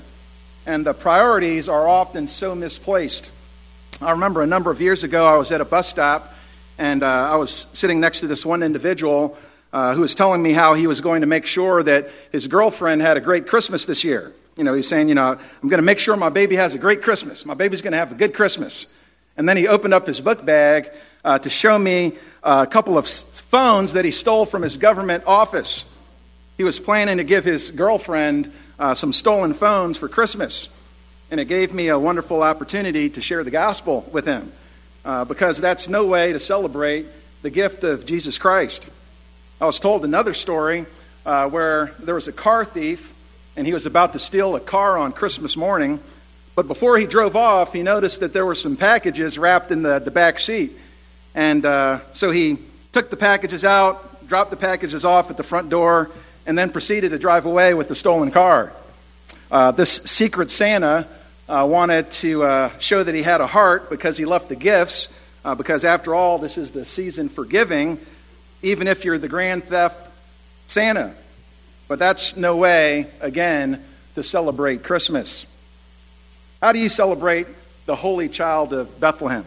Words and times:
and 0.66 0.84
the 0.84 0.95
priorities 0.95 1.70
are 1.70 1.88
often 1.88 2.26
so 2.26 2.56
misplaced. 2.56 3.30
I 4.02 4.14
remember 4.14 4.42
a 4.42 4.48
number 4.48 4.72
of 4.72 4.82
years 4.82 5.04
ago, 5.04 5.28
I 5.28 5.38
was 5.38 5.52
at 5.52 5.62
a 5.62 5.66
bus 5.66 5.88
stop 5.88 6.34
and 6.82 7.04
uh, 7.04 7.30
I 7.32 7.36
was 7.36 7.68
sitting 7.74 8.00
next 8.00 8.22
to 8.22 8.28
this 8.28 8.44
one 8.44 8.64
individual 8.64 9.38
uh, 9.72 9.94
who 9.94 10.02
was 10.02 10.16
telling 10.16 10.42
me 10.42 10.52
how 10.52 10.74
he 10.74 10.88
was 10.88 11.00
going 11.00 11.22
to 11.22 11.28
make 11.28 11.46
sure 11.46 11.84
that 11.84 12.10
his 12.32 12.48
girlfriend 12.48 13.04
had 13.04 13.18
a 13.18 13.20
great 13.20 13.48
Christmas 13.48 13.86
this 13.86 14.04
year. 14.04 14.34
You 14.58 14.64
know, 14.64 14.73
he's 14.73 14.88
saying, 14.88 15.08
you 15.08 15.14
know, 15.14 15.38
I'm 15.62 15.70
going 15.70 15.78
to 15.78 15.86
make 15.86 16.00
sure 16.00 16.18
my 16.18 16.30
baby 16.30 16.56
has 16.56 16.73
a 16.73 16.80
great 16.80 17.04
Christmas. 17.04 17.46
My 17.46 17.54
baby's 17.54 17.82
going 17.82 17.92
to 17.92 18.00
have 18.00 18.12
a 18.12 18.16
good 18.16 18.34
Christmas. 18.34 18.88
And 19.38 19.48
then 19.48 19.58
he 19.58 19.68
opened 19.68 19.94
up 19.94 20.08
his 20.08 20.20
book 20.20 20.44
bag 20.44 20.90
uh, 21.23 21.38
to 21.38 21.52
show 21.52 21.78
me 21.78 22.14
a 22.42 22.66
couple 22.66 22.98
of 22.98 23.08
phones 23.08 23.94
that 23.94 24.04
he 24.04 24.10
stole 24.10 24.48
from 24.48 24.64
his 24.64 24.76
government 24.76 25.23
office. 25.28 25.86
He 26.58 26.64
was 26.64 26.80
planning 26.80 27.18
to 27.18 27.23
give 27.23 27.45
his 27.45 27.70
girlfriend 27.70 28.52
uh, 28.80 28.95
some 28.95 29.14
stolen 29.14 29.54
phones 29.54 29.98
for 30.00 30.10
Christmas. 30.10 30.68
And 31.30 31.40
it 31.40 31.45
gave 31.45 31.76
me 31.76 31.90
a 31.90 32.00
wonderful 32.00 32.42
opportunity 32.42 33.08
to 33.12 33.22
share 33.22 33.44
the 33.44 33.52
gospel 33.52 34.10
with 34.12 34.26
him 34.26 34.52
uh, 35.06 35.26
because 35.26 35.60
that's 35.60 35.90
no 35.90 36.06
way 36.06 36.34
to 36.34 36.40
celebrate 36.40 37.06
the 37.42 37.50
gift 37.50 37.84
of 37.84 38.06
Jesus 38.06 38.38
Christ. 38.38 38.90
I 39.60 39.66
was 39.66 39.80
told 39.80 40.06
another 40.06 40.34
story 40.34 40.86
uh, 41.26 41.50
where 41.50 41.94
there 42.00 42.16
was 42.16 42.28
a 42.28 42.34
car 42.34 42.66
thief 42.66 43.14
and 43.56 43.68
he 43.68 43.74
was 43.74 43.86
about 43.86 44.14
to 44.14 44.20
steal 44.20 44.56
a 44.56 44.60
car 44.60 44.98
on 44.98 45.12
Christmas 45.12 45.58
morning. 45.58 46.00
But 46.56 46.68
before 46.68 46.98
he 46.98 47.06
drove 47.06 47.36
off, 47.36 47.74
he 47.74 47.84
noticed 47.84 48.20
that 48.22 48.34
there 48.34 48.46
were 48.46 48.56
some 48.56 48.78
packages 48.78 49.38
wrapped 49.38 49.72
in 49.72 49.84
the, 49.84 50.00
the 50.00 50.11
back 50.11 50.40
seat. 50.40 50.72
And 51.34 51.66
uh, 51.66 52.00
so 52.14 52.32
he 52.32 52.58
took 52.92 53.10
the 53.10 53.17
packages 53.17 53.64
out, 53.64 54.28
dropped 54.28 54.52
the 54.52 54.58
packages 54.58 55.06
off 55.06 55.30
at 55.30 55.38
the 55.38 55.44
front 55.44 55.70
door, 55.70 56.10
and 56.45 56.58
then 56.58 56.72
proceeded 56.72 57.10
to 57.10 57.20
drive 57.20 57.45
away 57.45 57.73
with 57.73 57.88
the 57.88 57.95
stolen 57.95 58.32
car. 58.32 58.73
Uh, 59.50 59.72
this 59.72 59.98
secret 59.98 60.50
Santa 60.50 61.08
uh, 61.52 61.66
wanted 61.66 62.10
to 62.10 62.44
uh, 62.44 62.72
show 62.80 63.04
that 63.04 63.14
he 63.14 63.22
had 63.22 63.42
a 63.42 63.48
heart 63.48 63.89
because 63.89 64.16
he 64.16 64.23
left 64.23 64.48
the 64.48 64.56
gifts, 64.56 65.14
uh, 65.44 65.54
because 65.54 65.84
after 65.84 66.16
all, 66.16 66.38
this 66.38 66.58
is 66.58 66.72
the 66.72 66.86
season 66.86 67.28
for 67.28 67.44
giving, 67.44 68.00
even 68.62 68.88
if 68.88 69.04
you're 69.04 69.17
the 69.17 69.28
grand 69.28 69.66
theft 69.66 70.10
Santa. 70.66 71.14
But 71.90 72.00
that's 72.00 72.38
no 72.38 72.56
way, 72.56 73.08
again, 73.20 73.84
to 74.16 74.23
celebrate 74.23 74.82
Christmas. 74.82 75.45
How 76.61 76.72
do 76.72 76.80
you 76.80 76.88
celebrate 76.88 77.48
the 77.86 77.98
holy 77.98 78.30
child 78.30 78.72
of 78.72 78.98
Bethlehem? 79.02 79.44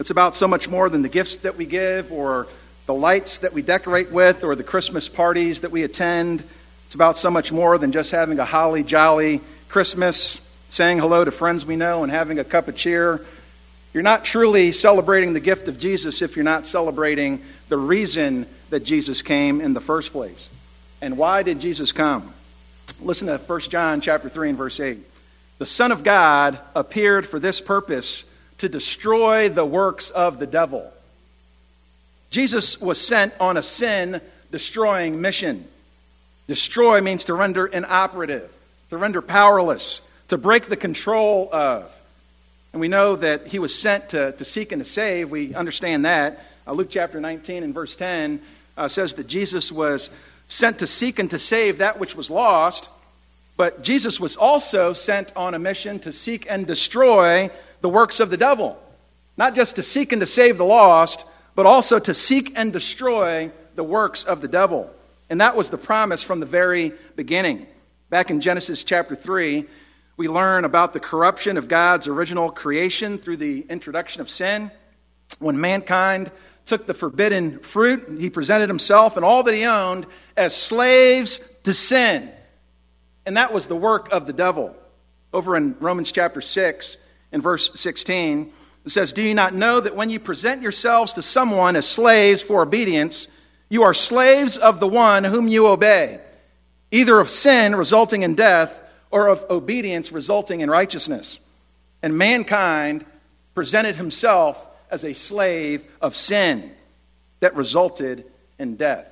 It's 0.00 0.10
about 0.10 0.34
so 0.34 0.48
much 0.48 0.68
more 0.68 0.88
than 0.88 1.02
the 1.02 1.08
gifts 1.08 1.36
that 1.36 1.56
we 1.56 1.64
give 1.64 2.10
or 2.10 2.48
the 2.86 2.94
lights 2.94 3.38
that 3.38 3.52
we 3.52 3.62
decorate 3.62 4.10
with 4.10 4.42
or 4.42 4.56
the 4.56 4.64
Christmas 4.64 5.08
parties 5.08 5.60
that 5.60 5.70
we 5.70 5.84
attend. 5.84 6.42
It's 6.86 6.96
about 6.96 7.16
so 7.16 7.30
much 7.30 7.52
more 7.52 7.78
than 7.78 7.92
just 7.92 8.10
having 8.10 8.40
a 8.40 8.44
holly 8.44 8.82
jolly 8.82 9.40
Christmas 9.68 10.40
saying 10.74 10.98
hello 10.98 11.24
to 11.24 11.30
friends 11.30 11.64
we 11.64 11.76
know 11.76 12.02
and 12.02 12.10
having 12.10 12.40
a 12.40 12.44
cup 12.44 12.66
of 12.66 12.74
cheer. 12.74 13.24
You're 13.92 14.02
not 14.02 14.24
truly 14.24 14.72
celebrating 14.72 15.32
the 15.32 15.38
gift 15.38 15.68
of 15.68 15.78
Jesus 15.78 16.20
if 16.20 16.34
you're 16.34 16.42
not 16.42 16.66
celebrating 16.66 17.40
the 17.68 17.76
reason 17.76 18.44
that 18.70 18.80
Jesus 18.80 19.22
came 19.22 19.60
in 19.60 19.72
the 19.72 19.80
first 19.80 20.10
place. 20.10 20.50
And 21.00 21.16
why 21.16 21.44
did 21.44 21.60
Jesus 21.60 21.92
come? 21.92 22.34
Listen 23.00 23.28
to 23.28 23.38
1 23.38 23.60
John 23.60 24.00
chapter 24.00 24.28
3 24.28 24.48
and 24.48 24.58
verse 24.58 24.80
8. 24.80 24.98
The 25.58 25.66
Son 25.66 25.92
of 25.92 26.02
God 26.02 26.58
appeared 26.74 27.24
for 27.24 27.38
this 27.38 27.60
purpose 27.60 28.24
to 28.58 28.68
destroy 28.68 29.48
the 29.48 29.64
works 29.64 30.10
of 30.10 30.40
the 30.40 30.46
devil. 30.46 30.92
Jesus 32.30 32.80
was 32.80 33.00
sent 33.00 33.32
on 33.38 33.56
a 33.56 33.62
sin 33.62 34.20
destroying 34.50 35.20
mission. 35.20 35.68
Destroy 36.48 37.00
means 37.00 37.26
to 37.26 37.34
render 37.34 37.64
inoperative, 37.64 38.52
to 38.90 38.96
render 38.96 39.22
powerless, 39.22 40.02
to 40.28 40.38
break 40.38 40.66
the 40.66 40.76
control 40.76 41.48
of. 41.52 42.00
And 42.72 42.80
we 42.80 42.88
know 42.88 43.16
that 43.16 43.46
he 43.46 43.58
was 43.58 43.74
sent 43.74 44.10
to, 44.10 44.32
to 44.32 44.44
seek 44.44 44.72
and 44.72 44.82
to 44.82 44.88
save. 44.88 45.30
We 45.30 45.54
understand 45.54 46.04
that. 46.04 46.44
Uh, 46.66 46.72
Luke 46.72 46.88
chapter 46.90 47.20
19 47.20 47.62
and 47.62 47.72
verse 47.72 47.94
10 47.94 48.40
uh, 48.76 48.88
says 48.88 49.14
that 49.14 49.26
Jesus 49.28 49.70
was 49.70 50.10
sent 50.46 50.80
to 50.80 50.86
seek 50.86 51.18
and 51.18 51.30
to 51.30 51.38
save 51.38 51.78
that 51.78 52.00
which 52.00 52.16
was 52.16 52.30
lost. 52.30 52.90
But 53.56 53.82
Jesus 53.82 54.18
was 54.18 54.36
also 54.36 54.92
sent 54.92 55.32
on 55.36 55.54
a 55.54 55.58
mission 55.58 56.00
to 56.00 56.10
seek 56.10 56.46
and 56.50 56.66
destroy 56.66 57.50
the 57.80 57.88
works 57.88 58.18
of 58.18 58.30
the 58.30 58.36
devil. 58.36 58.80
Not 59.36 59.54
just 59.54 59.76
to 59.76 59.82
seek 59.82 60.12
and 60.12 60.20
to 60.20 60.26
save 60.26 60.58
the 60.58 60.64
lost, 60.64 61.26
but 61.54 61.66
also 61.66 61.98
to 61.98 62.14
seek 62.14 62.52
and 62.56 62.72
destroy 62.72 63.50
the 63.76 63.84
works 63.84 64.24
of 64.24 64.40
the 64.40 64.48
devil. 64.48 64.90
And 65.30 65.40
that 65.40 65.56
was 65.56 65.70
the 65.70 65.78
promise 65.78 66.22
from 66.22 66.40
the 66.40 66.46
very 66.46 66.92
beginning. 67.16 67.66
Back 68.10 68.30
in 68.30 68.40
Genesis 68.40 68.84
chapter 68.84 69.14
3, 69.14 69.64
we 70.16 70.28
learn 70.28 70.64
about 70.64 70.92
the 70.92 71.00
corruption 71.00 71.56
of 71.56 71.68
God's 71.68 72.06
original 72.06 72.50
creation 72.50 73.18
through 73.18 73.38
the 73.38 73.66
introduction 73.68 74.20
of 74.20 74.30
sin. 74.30 74.70
When 75.38 75.60
mankind 75.60 76.30
took 76.64 76.86
the 76.86 76.94
forbidden 76.94 77.58
fruit, 77.58 78.20
he 78.20 78.30
presented 78.30 78.68
himself 78.68 79.16
and 79.16 79.24
all 79.24 79.42
that 79.42 79.54
he 79.54 79.64
owned 79.64 80.06
as 80.36 80.54
slaves 80.54 81.40
to 81.64 81.72
sin. 81.72 82.30
And 83.26 83.36
that 83.36 83.52
was 83.52 83.66
the 83.66 83.76
work 83.76 84.12
of 84.12 84.26
the 84.26 84.32
devil. 84.32 84.76
Over 85.32 85.56
in 85.56 85.76
Romans 85.80 86.12
chapter 86.12 86.40
6, 86.40 86.96
in 87.32 87.40
verse 87.40 87.72
16, 87.74 88.52
it 88.84 88.90
says, 88.90 89.12
Do 89.12 89.22
you 89.22 89.34
not 89.34 89.52
know 89.54 89.80
that 89.80 89.96
when 89.96 90.10
you 90.10 90.20
present 90.20 90.62
yourselves 90.62 91.14
to 91.14 91.22
someone 91.22 91.74
as 91.74 91.88
slaves 91.88 92.40
for 92.40 92.62
obedience, 92.62 93.26
you 93.68 93.82
are 93.82 93.94
slaves 93.94 94.56
of 94.56 94.78
the 94.78 94.86
one 94.86 95.24
whom 95.24 95.48
you 95.48 95.66
obey, 95.66 96.20
either 96.92 97.18
of 97.18 97.28
sin 97.28 97.74
resulting 97.74 98.22
in 98.22 98.36
death 98.36 98.82
or 99.14 99.28
of 99.28 99.46
obedience 99.48 100.10
resulting 100.10 100.58
in 100.58 100.68
righteousness. 100.68 101.38
And 102.02 102.18
mankind 102.18 103.06
presented 103.54 103.94
himself 103.94 104.66
as 104.90 105.04
a 105.04 105.14
slave 105.14 105.86
of 106.02 106.16
sin 106.16 106.72
that 107.38 107.54
resulted 107.54 108.24
in 108.58 108.74
death. 108.74 109.06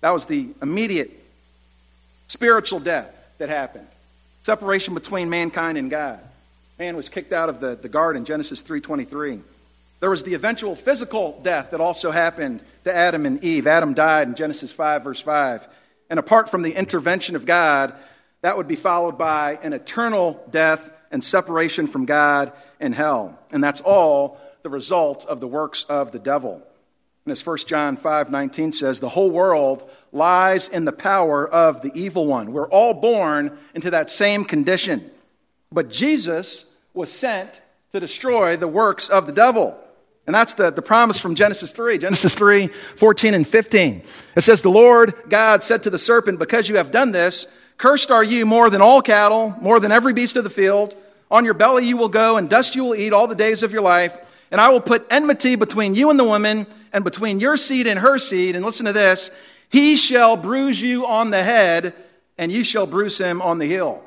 That 0.00 0.10
was 0.10 0.26
the 0.26 0.50
immediate 0.62 1.10
spiritual 2.28 2.78
death 2.78 3.10
that 3.38 3.48
happened. 3.48 3.88
Separation 4.42 4.94
between 4.94 5.28
mankind 5.28 5.76
and 5.76 5.90
God. 5.90 6.20
Man 6.78 6.94
was 6.94 7.08
kicked 7.08 7.32
out 7.32 7.48
of 7.48 7.58
the, 7.58 7.74
the 7.74 7.88
garden, 7.88 8.24
Genesis 8.24 8.62
3.23. 8.62 9.40
There 9.98 10.08
was 10.08 10.22
the 10.22 10.34
eventual 10.34 10.76
physical 10.76 11.40
death 11.42 11.72
that 11.72 11.80
also 11.80 12.12
happened 12.12 12.60
to 12.84 12.94
Adam 12.94 13.26
and 13.26 13.42
Eve. 13.42 13.66
Adam 13.66 13.92
died 13.92 14.28
in 14.28 14.36
Genesis 14.36 14.70
5, 14.70 15.02
verse 15.02 15.20
5. 15.20 15.66
And 16.10 16.20
apart 16.20 16.48
from 16.48 16.62
the 16.62 16.78
intervention 16.78 17.34
of 17.34 17.44
God, 17.44 17.92
that 18.42 18.56
would 18.56 18.68
be 18.68 18.76
followed 18.76 19.18
by 19.18 19.58
an 19.62 19.72
eternal 19.72 20.44
death 20.50 20.92
and 21.10 21.22
separation 21.22 21.86
from 21.86 22.06
God 22.06 22.52
and 22.78 22.94
hell. 22.94 23.38
And 23.50 23.62
that's 23.62 23.80
all 23.80 24.40
the 24.62 24.70
result 24.70 25.26
of 25.26 25.40
the 25.40 25.48
works 25.48 25.84
of 25.84 26.12
the 26.12 26.18
devil. 26.18 26.62
And 27.24 27.32
as 27.32 27.46
1 27.46 27.58
John 27.66 27.96
5 27.96 28.30
19 28.30 28.72
says, 28.72 29.00
the 29.00 29.08
whole 29.08 29.30
world 29.30 29.88
lies 30.12 30.68
in 30.68 30.84
the 30.84 30.92
power 30.92 31.46
of 31.46 31.82
the 31.82 31.92
evil 31.94 32.26
one. 32.26 32.52
We're 32.52 32.68
all 32.68 32.94
born 32.94 33.58
into 33.74 33.90
that 33.90 34.10
same 34.10 34.44
condition. 34.44 35.10
But 35.70 35.90
Jesus 35.90 36.64
was 36.94 37.12
sent 37.12 37.60
to 37.92 38.00
destroy 38.00 38.56
the 38.56 38.68
works 38.68 39.08
of 39.08 39.26
the 39.26 39.32
devil. 39.32 39.76
And 40.26 40.34
that's 40.34 40.54
the, 40.54 40.70
the 40.70 40.82
promise 40.82 41.18
from 41.18 41.34
Genesis 41.34 41.72
3, 41.72 41.98
Genesis 41.98 42.34
3, 42.34 42.68
14 42.68 43.34
and 43.34 43.46
15. 43.46 44.02
It 44.36 44.40
says, 44.42 44.62
The 44.62 44.70
Lord 44.70 45.14
God 45.28 45.62
said 45.62 45.82
to 45.84 45.90
the 45.90 45.98
serpent, 45.98 46.38
Because 46.38 46.68
you 46.68 46.76
have 46.76 46.90
done 46.90 47.12
this, 47.12 47.46
cursed 47.80 48.10
are 48.10 48.22
you 48.22 48.44
more 48.44 48.68
than 48.68 48.82
all 48.82 49.00
cattle, 49.00 49.56
more 49.58 49.80
than 49.80 49.90
every 49.90 50.12
beast 50.12 50.36
of 50.36 50.44
the 50.44 50.50
field. 50.50 50.94
On 51.30 51.46
your 51.46 51.54
belly 51.54 51.86
you 51.86 51.96
will 51.96 52.10
go, 52.10 52.36
and 52.36 52.48
dust 52.48 52.76
you 52.76 52.84
will 52.84 52.94
eat 52.94 53.14
all 53.14 53.26
the 53.26 53.34
days 53.34 53.62
of 53.62 53.72
your 53.72 53.80
life. 53.80 54.18
And 54.50 54.60
I 54.60 54.68
will 54.68 54.82
put 54.82 55.06
enmity 55.10 55.56
between 55.56 55.94
you 55.94 56.10
and 56.10 56.20
the 56.20 56.24
woman, 56.24 56.66
and 56.92 57.04
between 57.04 57.40
your 57.40 57.56
seed 57.56 57.86
and 57.86 57.98
her 57.98 58.18
seed. 58.18 58.54
And 58.54 58.64
listen 58.66 58.84
to 58.84 58.92
this 58.92 59.30
He 59.70 59.96
shall 59.96 60.36
bruise 60.36 60.82
you 60.82 61.06
on 61.06 61.30
the 61.30 61.42
head, 61.42 61.94
and 62.36 62.52
you 62.52 62.64
shall 62.64 62.86
bruise 62.86 63.16
him 63.16 63.40
on 63.40 63.58
the 63.58 63.66
heel. 63.66 64.02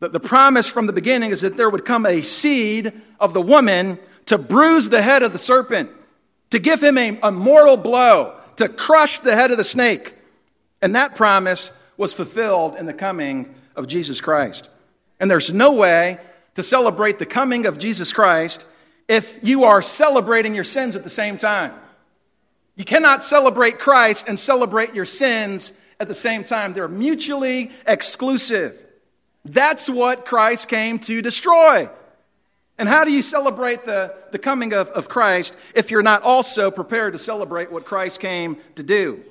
The, 0.00 0.08
the 0.08 0.20
promise 0.20 0.68
from 0.68 0.88
the 0.88 0.92
beginning 0.92 1.30
is 1.30 1.42
that 1.42 1.56
there 1.56 1.70
would 1.70 1.84
come 1.84 2.06
a 2.06 2.22
seed 2.22 2.92
of 3.20 3.34
the 3.34 3.40
woman 3.40 4.00
to 4.24 4.36
bruise 4.36 4.88
the 4.88 5.02
head 5.02 5.22
of 5.22 5.32
the 5.32 5.38
serpent, 5.38 5.90
to 6.50 6.58
give 6.58 6.82
him 6.82 6.98
a, 6.98 7.16
a 7.22 7.30
mortal 7.30 7.76
blow, 7.76 8.34
to 8.56 8.68
crush 8.68 9.20
the 9.20 9.36
head 9.36 9.52
of 9.52 9.58
the 9.58 9.64
snake. 9.64 10.14
And 10.82 10.96
that 10.96 11.14
promise 11.14 11.70
was 11.96 12.12
fulfilled 12.12 12.76
in 12.76 12.86
the 12.86 12.94
coming 12.94 13.54
of 13.74 13.86
Jesus 13.86 14.20
Christ. 14.20 14.68
And 15.20 15.30
there's 15.30 15.52
no 15.52 15.72
way 15.72 16.18
to 16.54 16.62
celebrate 16.62 17.18
the 17.18 17.26
coming 17.26 17.66
of 17.66 17.78
Jesus 17.78 18.12
Christ 18.12 18.66
if 19.08 19.38
you 19.42 19.64
are 19.64 19.82
celebrating 19.82 20.54
your 20.54 20.64
sins 20.64 20.96
at 20.96 21.04
the 21.04 21.10
same 21.10 21.36
time. 21.36 21.72
You 22.76 22.84
cannot 22.84 23.24
celebrate 23.24 23.78
Christ 23.78 24.28
and 24.28 24.38
celebrate 24.38 24.94
your 24.94 25.04
sins 25.04 25.72
at 25.98 26.08
the 26.08 26.14
same 26.14 26.44
time. 26.44 26.74
They're 26.74 26.88
mutually 26.88 27.70
exclusive. 27.86 28.82
That's 29.44 29.88
what 29.88 30.26
Christ 30.26 30.68
came 30.68 30.98
to 31.00 31.22
destroy. 31.22 31.88
And 32.78 32.88
how 32.88 33.04
do 33.04 33.12
you 33.12 33.22
celebrate 33.22 33.84
the, 33.84 34.14
the 34.32 34.38
coming 34.38 34.74
of, 34.74 34.88
of 34.88 35.08
Christ 35.08 35.56
if 35.74 35.90
you're 35.90 36.02
not 36.02 36.22
also 36.24 36.70
prepared 36.70 37.14
to 37.14 37.18
celebrate 37.18 37.72
what 37.72 37.86
Christ 37.86 38.20
came 38.20 38.58
to 38.74 38.82
do? 38.82 39.24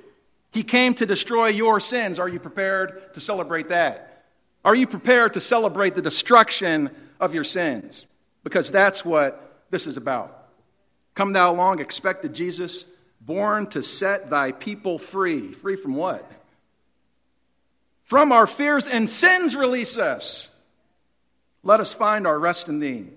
He 0.56 0.64
came 0.64 0.94
to 0.94 1.06
destroy 1.06 1.48
your 1.48 1.82
sins. 1.82 2.18
Are 2.18 2.30
you 2.30 2.40
prepared 2.40 3.14
to 3.14 3.20
celebrate 3.20 3.68
that? 3.70 4.24
Are 4.64 4.74
you 4.74 4.88
prepared 4.88 5.34
to 5.34 5.42
celebrate 5.42 5.96
the 5.96 6.02
destruction 6.02 6.92
of 7.20 7.34
your 7.34 7.44
sins? 7.44 8.06
Because 8.42 8.72
that's 8.72 9.04
what 9.04 9.66
this 9.70 9.86
is 9.86 9.98
about. 9.98 10.48
Come 11.14 11.34
thou 11.34 11.52
along, 11.52 11.82
expected 11.82 12.34
Jesus, 12.34 12.86
born 13.20 13.68
to 13.68 13.84
set 13.84 14.30
thy 14.30 14.54
people 14.54 14.98
free. 14.98 15.42
Free 15.52 15.76
from 15.76 15.94
what? 15.96 16.32
From 18.06 18.32
our 18.32 18.48
fears 18.48 18.88
and 18.88 19.10
sins, 19.10 19.58
release 19.58 19.98
us. 19.98 20.50
Let 21.64 21.82
us 21.82 21.94
find 21.94 22.26
our 22.26 22.40
rest 22.40 22.70
in 22.70 22.80
thee. 22.80 23.08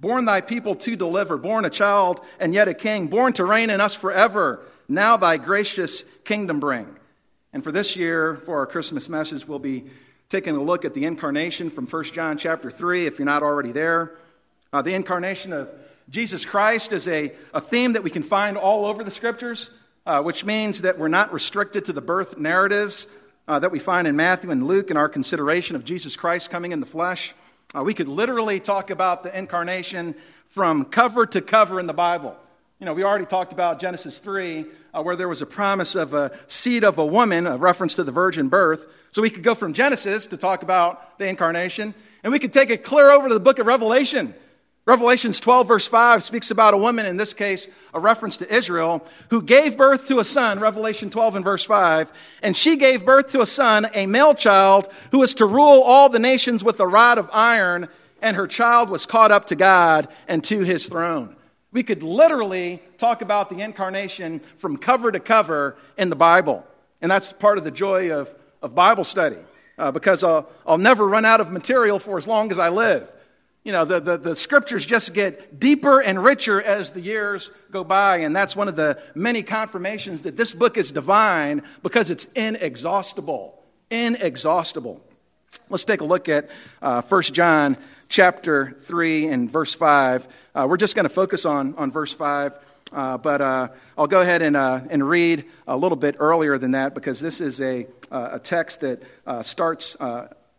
Born 0.00 0.24
thy 0.24 0.40
people 0.40 0.74
to 0.74 0.96
deliver, 0.96 1.36
born 1.36 1.64
a 1.64 1.70
child 1.70 2.20
and 2.40 2.52
yet 2.52 2.66
a 2.66 2.74
king, 2.74 3.06
born 3.06 3.32
to 3.34 3.44
reign 3.44 3.70
in 3.70 3.80
us 3.80 3.94
forever. 3.94 4.66
Now 4.90 5.16
thy 5.16 5.36
gracious 5.36 6.04
kingdom 6.24 6.58
bring. 6.58 6.96
And 7.52 7.62
for 7.62 7.70
this 7.70 7.94
year, 7.94 8.34
for 8.34 8.58
our 8.58 8.66
Christmas 8.66 9.08
message, 9.08 9.46
we'll 9.46 9.60
be 9.60 9.84
taking 10.28 10.56
a 10.56 10.60
look 10.60 10.84
at 10.84 10.94
the 10.94 11.04
incarnation 11.04 11.70
from 11.70 11.86
1 11.86 12.04
John 12.04 12.36
chapter 12.36 12.72
3, 12.72 13.06
if 13.06 13.18
you're 13.18 13.26
not 13.26 13.44
already 13.44 13.70
there. 13.70 14.16
Uh, 14.72 14.82
the 14.82 14.94
incarnation 14.94 15.52
of 15.52 15.70
Jesus 16.08 16.44
Christ 16.44 16.92
is 16.92 17.06
a, 17.06 17.32
a 17.54 17.60
theme 17.60 17.92
that 17.92 18.02
we 18.02 18.10
can 18.10 18.24
find 18.24 18.56
all 18.56 18.84
over 18.84 19.04
the 19.04 19.12
scriptures, 19.12 19.70
uh, 20.06 20.22
which 20.22 20.44
means 20.44 20.82
that 20.82 20.98
we're 20.98 21.06
not 21.06 21.32
restricted 21.32 21.84
to 21.84 21.92
the 21.92 22.02
birth 22.02 22.36
narratives 22.36 23.06
uh, 23.46 23.60
that 23.60 23.70
we 23.70 23.78
find 23.78 24.08
in 24.08 24.16
Matthew 24.16 24.50
and 24.50 24.66
Luke 24.66 24.90
in 24.90 24.96
our 24.96 25.08
consideration 25.08 25.76
of 25.76 25.84
Jesus 25.84 26.16
Christ 26.16 26.50
coming 26.50 26.72
in 26.72 26.80
the 26.80 26.86
flesh. 26.86 27.32
Uh, 27.76 27.84
we 27.84 27.94
could 27.94 28.08
literally 28.08 28.58
talk 28.58 28.90
about 28.90 29.22
the 29.22 29.38
incarnation 29.38 30.16
from 30.46 30.84
cover 30.84 31.26
to 31.26 31.40
cover 31.40 31.78
in 31.78 31.86
the 31.86 31.94
Bible. 31.94 32.36
You 32.80 32.86
know, 32.86 32.94
we 32.94 33.04
already 33.04 33.26
talked 33.26 33.52
about 33.52 33.78
Genesis 33.78 34.18
3, 34.18 34.64
uh, 34.94 35.02
where 35.02 35.14
there 35.14 35.28
was 35.28 35.42
a 35.42 35.46
promise 35.46 35.94
of 35.94 36.14
a 36.14 36.32
seed 36.46 36.82
of 36.82 36.98
a 36.98 37.04
woman, 37.04 37.46
a 37.46 37.58
reference 37.58 37.94
to 37.96 38.04
the 38.04 38.10
virgin 38.10 38.48
birth. 38.48 38.86
So 39.10 39.20
we 39.20 39.28
could 39.28 39.42
go 39.42 39.54
from 39.54 39.74
Genesis 39.74 40.26
to 40.28 40.38
talk 40.38 40.62
about 40.62 41.18
the 41.18 41.28
incarnation, 41.28 41.94
and 42.24 42.32
we 42.32 42.38
could 42.38 42.54
take 42.54 42.70
it 42.70 42.82
clear 42.82 43.10
over 43.10 43.28
to 43.28 43.34
the 43.34 43.40
book 43.40 43.58
of 43.58 43.66
Revelation 43.66 44.34
Revelations 44.86 45.38
12, 45.40 45.68
verse 45.68 45.86
5 45.86 46.22
speaks 46.22 46.50
about 46.50 46.74
a 46.74 46.76
woman, 46.78 47.04
in 47.04 47.16
this 47.16 47.34
case, 47.34 47.68
a 47.92 48.00
reference 48.00 48.38
to 48.38 48.52
Israel, 48.52 49.06
who 49.28 49.42
gave 49.42 49.76
birth 49.76 50.08
to 50.08 50.18
a 50.18 50.24
son, 50.24 50.58
Revelation 50.58 51.10
12 51.10 51.36
and 51.36 51.44
verse 51.44 51.64
5, 51.64 52.10
and 52.42 52.56
she 52.56 52.76
gave 52.76 53.04
birth 53.04 53.30
to 53.32 53.40
a 53.40 53.46
son, 53.46 53.86
a 53.94 54.06
male 54.06 54.34
child, 54.34 54.88
who 55.12 55.18
was 55.18 55.34
to 55.34 55.46
rule 55.46 55.82
all 55.82 56.08
the 56.08 56.18
nations 56.18 56.64
with 56.64 56.80
a 56.80 56.86
rod 56.86 57.18
of 57.18 57.28
iron, 57.32 57.88
and 58.22 58.36
her 58.36 58.46
child 58.46 58.88
was 58.88 59.06
caught 59.06 59.30
up 59.30 59.44
to 59.46 59.54
God 59.54 60.08
and 60.26 60.42
to 60.44 60.60
his 60.60 60.86
throne. 60.88 61.36
We 61.72 61.82
could 61.82 62.02
literally 62.02 62.82
talk 62.98 63.22
about 63.22 63.48
the 63.48 63.60
incarnation 63.60 64.40
from 64.56 64.76
cover 64.76 65.12
to 65.12 65.20
cover 65.20 65.76
in 65.96 66.10
the 66.10 66.16
Bible. 66.16 66.66
And 67.00 67.10
that's 67.10 67.32
part 67.32 67.58
of 67.58 67.64
the 67.64 67.70
joy 67.70 68.12
of, 68.12 68.34
of 68.60 68.74
Bible 68.74 69.04
study, 69.04 69.38
uh, 69.78 69.90
because 69.92 70.24
I'll, 70.24 70.50
I'll 70.66 70.78
never 70.78 71.06
run 71.06 71.24
out 71.24 71.40
of 71.40 71.50
material 71.50 71.98
for 71.98 72.18
as 72.18 72.26
long 72.26 72.50
as 72.50 72.58
I 72.58 72.68
live. 72.68 73.10
You 73.62 73.72
know, 73.72 73.84
the, 73.84 74.00
the, 74.00 74.16
the, 74.16 74.36
scriptures 74.36 74.86
just 74.86 75.12
get 75.12 75.60
deeper 75.60 76.00
and 76.00 76.22
richer 76.22 76.62
as 76.62 76.90
the 76.90 77.00
years 77.00 77.50
go 77.70 77.84
by, 77.84 78.18
and 78.18 78.34
that's 78.34 78.56
one 78.56 78.68
of 78.68 78.76
the 78.76 79.00
many 79.14 79.42
confirmations 79.42 80.22
that 80.22 80.36
this 80.36 80.54
book 80.54 80.78
is 80.78 80.92
divine 80.92 81.62
because 81.82 82.10
it's 82.10 82.24
inexhaustible. 82.34 83.62
Inexhaustible. 83.90 85.04
Let's 85.68 85.84
take 85.84 86.00
a 86.00 86.04
look 86.04 86.28
at 86.28 86.48
uh, 86.80 87.02
1 87.02 87.22
John 87.22 87.76
chapter 88.10 88.76
3 88.80 89.28
and 89.28 89.50
verse 89.50 89.72
5. 89.72 90.28
Uh, 90.54 90.66
we're 90.68 90.76
just 90.76 90.94
going 90.94 91.04
to 91.04 91.08
focus 91.08 91.46
on, 91.46 91.74
on 91.76 91.90
verse 91.90 92.12
5, 92.12 92.58
uh, 92.92 93.16
but 93.18 93.40
uh, 93.40 93.68
I'll 93.96 94.08
go 94.08 94.20
ahead 94.20 94.42
and, 94.42 94.56
uh, 94.56 94.80
and 94.90 95.08
read 95.08 95.44
a 95.66 95.76
little 95.76 95.96
bit 95.96 96.16
earlier 96.18 96.58
than 96.58 96.72
that 96.72 96.92
because 96.92 97.20
this 97.20 97.40
is 97.40 97.60
a, 97.60 97.86
uh, 98.10 98.30
a 98.32 98.38
text 98.40 98.80
that 98.80 99.02
uh, 99.26 99.42
starts 99.42 99.96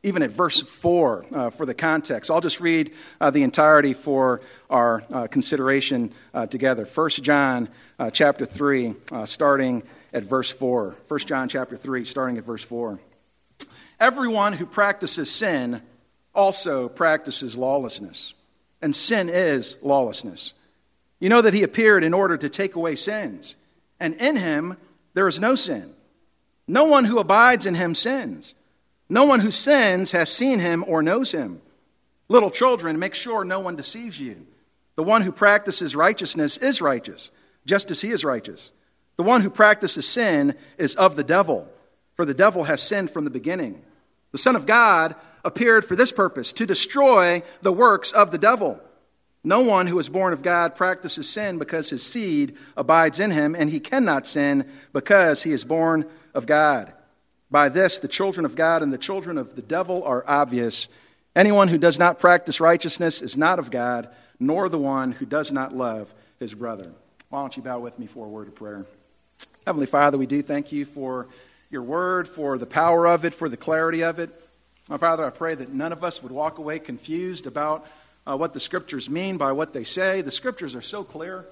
even 0.03 0.24
at 0.24 0.31
verse 0.31 0.62
4 0.62 1.25
uh, 1.31 1.50
for 1.51 1.68
the 1.68 1.75
context. 1.75 2.31
I'll 2.31 2.42
just 2.42 2.59
read 2.59 2.92
the 3.19 3.44
entirety 3.44 3.94
for 3.94 4.42
our 4.69 5.01
consideration 5.27 6.12
together. 6.50 6.86
1 6.86 7.09
John 7.09 7.69
chapter 8.13 8.45
3, 8.45 8.95
uh, 9.12 9.25
starting 9.25 9.83
at 10.13 10.24
verse 10.24 10.50
4. 10.50 10.95
1 11.07 11.19
John 11.19 11.50
chapter 11.50 11.75
3, 11.75 12.06
starting 12.06 12.38
at 12.38 12.45
verse 12.45 12.63
4. 12.63 13.00
Everyone 14.00 14.53
who 14.53 14.65
practices 14.65 15.29
sin 15.29 15.81
also 16.33 16.89
practices 16.89 17.57
lawlessness, 17.57 18.33
and 18.81 18.95
sin 18.95 19.29
is 19.29 19.77
lawlessness. 19.81 20.53
You 21.19 21.29
know 21.29 21.41
that 21.41 21.53
he 21.53 21.63
appeared 21.63 22.03
in 22.03 22.13
order 22.13 22.38
to 22.38 22.50
take 22.50 22.75
away 22.75 22.95
sins, 22.95 23.55
and 24.00 24.15
in 24.15 24.35
him 24.35 24.77
there 25.13 25.27
is 25.27 25.39
no 25.39 25.55
sin. 25.55 25.93
No 26.67 26.85
one 26.85 27.05
who 27.05 27.19
abides 27.19 27.65
in 27.65 27.75
him 27.75 27.93
sins. 27.93 28.55
No 29.09 29.25
one 29.25 29.41
who 29.41 29.51
sins 29.51 30.13
has 30.13 30.31
seen 30.31 30.59
him 30.59 30.85
or 30.88 31.03
knows 31.03 31.31
him. 31.31 31.61
Little 32.29 32.50
children, 32.50 32.97
make 32.97 33.13
sure 33.13 33.43
no 33.43 33.59
one 33.59 33.75
deceives 33.75 34.19
you. 34.19 34.47
The 34.95 35.03
one 35.03 35.21
who 35.21 35.33
practices 35.33 35.95
righteousness 35.95 36.57
is 36.57 36.81
righteous, 36.81 37.29
just 37.65 37.91
as 37.91 38.01
he 38.01 38.11
is 38.11 38.23
righteous. 38.23 38.71
The 39.17 39.23
one 39.23 39.41
who 39.41 39.50
practices 39.50 40.07
sin 40.07 40.55
is 40.77 40.95
of 40.95 41.15
the 41.15 41.23
devil, 41.23 41.69
for 42.15 42.23
the 42.23 42.33
devil 42.33 42.63
has 42.63 42.81
sinned 42.81 43.11
from 43.11 43.25
the 43.25 43.29
beginning. 43.29 43.81
The 44.31 44.38
Son 44.38 44.55
of 44.55 44.65
God 44.65 45.15
appeared 45.43 45.86
for 45.86 45.95
this 45.95 46.12
purpose, 46.12 46.53
to 46.53 46.65
destroy 46.65 47.41
the 47.62 47.74
works 47.74 48.12
of 48.12 48.31
the 48.31 48.38
devil. 48.38 48.81
No 49.43 49.62
one 49.62 49.88
who 49.88 49.98
is 49.98 50.10
born 50.10 50.33
of 50.33 50.43
God 50.43 50.75
practices 50.75 51.27
sin 51.27 51.57
because 51.57 51.89
his 51.89 52.03
seed 52.03 52.57
abides 52.77 53.19
in 53.19 53.31
him, 53.31 53.55
and 53.55 53.69
he 53.69 53.79
cannot 53.79 54.27
sin 54.27 54.69
because 54.93 55.43
he 55.43 55.51
is 55.51 55.63
born 55.63 56.05
of 56.33 56.45
God. 56.45 56.93
By 57.50 57.69
this, 57.69 58.00
the 58.00 58.07
children 58.07 58.45
of 58.45 58.55
God 58.55 58.83
and 58.83 58.93
the 58.93 58.98
children 58.98 59.38
of 59.38 59.55
the 59.55 59.62
devil 59.62 60.03
are 60.03 60.24
obvious. 60.27 60.88
Anyone 61.36 61.69
who 61.69 61.77
does 61.77 61.98
not 61.98 62.19
practice 62.19 62.62
righteousness 62.62 63.21
is 63.21 63.36
not 63.36 63.57
of 63.57 63.71
God, 63.71 64.10
nor 64.39 64.69
the 64.69 64.77
one 64.77 65.12
who 65.12 65.25
does 65.25 65.51
not 65.51 65.74
love 65.75 66.13
his 66.39 66.53
brother. 66.53 66.91
Why 67.29 67.41
don't 67.41 67.55
you 67.57 67.63
bow 67.63 67.79
with 67.79 67.98
me 67.98 68.07
for 68.07 68.25
a 68.25 68.29
word 68.29 68.48
of 68.48 68.55
prayer? 68.55 68.86
Heavenly 69.65 69.86
Father, 69.86 70.17
we 70.17 70.25
do 70.27 70.41
thank 70.41 70.71
you 70.71 70.86
for 70.86 71.27
your 71.69 71.83
word, 71.83 72.27
for 72.27 72.57
the 72.57 72.65
power 72.65 73.07
of 73.07 73.25
it, 73.25 73.33
for 73.33 73.50
the 73.50 73.57
clarity 73.57 74.03
of 74.03 74.19
it. 74.19 74.29
My 74.89 74.97
Father, 74.97 75.25
I 75.25 75.29
pray 75.29 75.55
that 75.55 75.73
none 75.73 75.91
of 75.91 76.03
us 76.03 76.21
would 76.23 76.31
walk 76.31 76.57
away 76.57 76.79
confused 76.79 77.47
about 77.47 77.85
uh, 78.25 78.35
what 78.38 78.53
the 78.53 78.59
scriptures 78.59 79.09
mean 79.09 79.38
by 79.38 79.51
what 79.51 79.73
they 79.73 79.83
say. 79.83 80.21
The 80.21 80.31
scriptures 80.31 80.75
are 80.75 80.81
so 80.81 81.03
clear. 81.03 81.45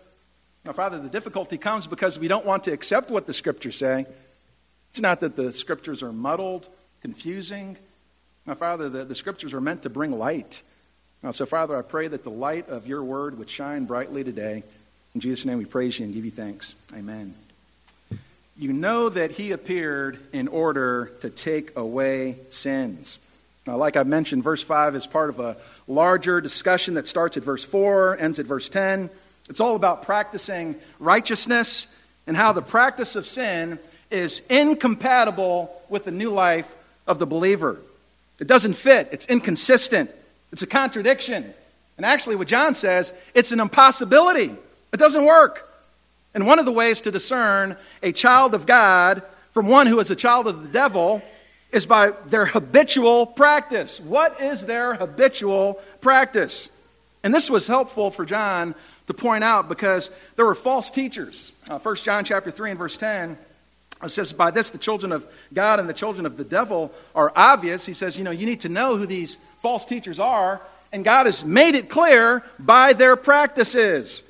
My 0.65 0.73
Father, 0.73 0.99
the 0.99 1.09
difficulty 1.09 1.57
comes 1.57 1.87
because 1.87 2.19
we 2.19 2.27
don't 2.27 2.45
want 2.45 2.65
to 2.65 2.71
accept 2.71 3.11
what 3.11 3.27
the 3.27 3.33
scriptures 3.33 3.77
say. 3.77 4.05
It's 4.89 5.01
not 5.01 5.21
that 5.21 5.35
the 5.35 5.51
scriptures 5.53 6.03
are 6.03 6.11
muddled, 6.11 6.67
confusing. 7.01 7.77
Now, 8.45 8.55
Father, 8.55 8.89
the, 8.89 9.05
the 9.05 9.15
scriptures 9.15 9.53
are 9.53 9.61
meant 9.61 9.83
to 9.83 9.89
bring 9.89 10.11
light. 10.11 10.61
Now, 11.23 11.31
so, 11.31 11.45
Father, 11.45 11.77
I 11.77 11.81
pray 11.81 12.07
that 12.07 12.23
the 12.23 12.31
light 12.31 12.69
of 12.69 12.87
your 12.87 13.03
word 13.03 13.37
would 13.37 13.49
shine 13.49 13.85
brightly 13.85 14.23
today. 14.23 14.63
In 15.13 15.21
Jesus' 15.21 15.45
name 15.45 15.57
we 15.57 15.65
praise 15.65 15.99
you 15.99 16.05
and 16.05 16.13
give 16.13 16.25
you 16.25 16.31
thanks. 16.31 16.75
Amen. 16.93 17.33
You 18.59 18.73
know 18.73 19.07
that 19.07 19.31
he 19.31 19.53
appeared 19.53 20.19
in 20.33 20.49
order 20.49 21.13
to 21.21 21.29
take 21.29 21.77
away 21.77 22.35
sins. 22.49 23.17
Now, 23.65 23.77
like 23.77 23.95
I 23.95 24.03
mentioned, 24.03 24.43
verse 24.43 24.61
5 24.61 24.95
is 24.95 25.07
part 25.07 25.29
of 25.29 25.39
a 25.39 25.55
larger 25.87 26.41
discussion 26.41 26.95
that 26.95 27.07
starts 27.07 27.37
at 27.37 27.43
verse 27.43 27.63
4, 27.63 28.17
ends 28.19 28.37
at 28.37 28.45
verse 28.45 28.67
10. 28.67 29.09
It's 29.49 29.61
all 29.61 29.77
about 29.77 30.01
practicing 30.01 30.75
righteousness 30.99 31.87
and 32.27 32.35
how 32.35 32.51
the 32.51 32.61
practice 32.61 33.15
of 33.15 33.25
sin 33.25 33.79
is 34.11 34.41
incompatible 34.49 35.73
with 35.87 36.03
the 36.03 36.11
new 36.11 36.29
life 36.29 36.75
of 37.07 37.17
the 37.17 37.25
believer. 37.25 37.79
It 38.41 38.47
doesn't 38.47 38.73
fit, 38.73 39.07
it's 39.13 39.25
inconsistent, 39.27 40.11
it's 40.51 40.63
a 40.63 40.67
contradiction. 40.67 41.53
And 41.95 42.05
actually, 42.05 42.35
what 42.35 42.49
John 42.49 42.75
says, 42.75 43.13
it's 43.33 43.53
an 43.53 43.61
impossibility. 43.61 44.51
It 44.91 44.97
doesn't 44.97 45.23
work. 45.23 45.68
And 46.33 46.45
one 46.45 46.59
of 46.59 46.65
the 46.65 46.71
ways 46.71 47.01
to 47.01 47.11
discern 47.11 47.75
a 48.03 48.11
child 48.11 48.53
of 48.53 48.65
God 48.65 49.23
from 49.51 49.67
one 49.67 49.87
who 49.87 49.99
is 49.99 50.11
a 50.11 50.15
child 50.15 50.47
of 50.47 50.63
the 50.63 50.69
devil 50.69 51.21
is 51.71 51.85
by 51.85 52.11
their 52.27 52.45
habitual 52.45 53.25
practice. 53.25 53.99
What 53.99 54.41
is 54.41 54.65
their 54.65 54.95
habitual 54.95 55.79
practice? 56.01 56.69
And 57.23 57.33
this 57.33 57.49
was 57.49 57.67
helpful 57.67 58.11
for 58.11 58.25
John 58.25 58.75
to 59.07 59.13
point 59.13 59.43
out 59.43 59.67
because 59.67 60.11
there 60.35 60.45
were 60.45 60.55
false 60.55 60.89
teachers. 60.89 61.51
Uh, 61.69 61.79
1 61.79 61.95
John 61.97 62.23
chapter 62.23 62.51
3 62.51 62.71
and 62.71 62.79
verse 62.79 62.97
10 62.97 63.37
it 64.03 64.09
says, 64.09 64.31
By 64.33 64.51
this 64.51 64.69
the 64.69 64.77
children 64.77 65.11
of 65.11 65.27
God 65.53 65.79
and 65.79 65.89
the 65.89 65.93
children 65.93 66.25
of 66.25 66.37
the 66.37 66.43
devil 66.43 66.91
are 67.13 67.31
obvious. 67.35 67.85
He 67.85 67.93
says, 67.93 68.17
You 68.17 68.23
know, 68.23 68.31
you 68.31 68.45
need 68.45 68.61
to 68.61 68.69
know 68.69 68.95
who 68.95 69.05
these 69.05 69.37
false 69.61 69.85
teachers 69.85 70.19
are, 70.19 70.61
and 70.91 71.03
God 71.03 71.25
has 71.25 71.43
made 71.43 71.75
it 71.75 71.89
clear 71.89 72.43
by 72.57 72.93
their 72.93 73.15
practices. 73.15 74.23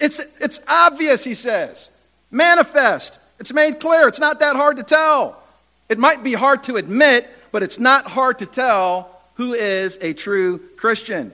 It's, 0.00 0.24
it's 0.40 0.60
obvious, 0.68 1.24
he 1.24 1.34
says. 1.34 1.88
Manifest. 2.30 3.18
It's 3.38 3.52
made 3.52 3.80
clear. 3.80 4.08
It's 4.08 4.20
not 4.20 4.40
that 4.40 4.56
hard 4.56 4.76
to 4.78 4.82
tell. 4.82 5.42
It 5.88 5.98
might 5.98 6.24
be 6.24 6.32
hard 6.32 6.62
to 6.64 6.76
admit, 6.76 7.28
but 7.52 7.62
it's 7.62 7.78
not 7.78 8.06
hard 8.06 8.38
to 8.38 8.46
tell 8.46 9.20
who 9.34 9.52
is 9.52 9.98
a 10.00 10.12
true 10.12 10.58
Christian. 10.76 11.32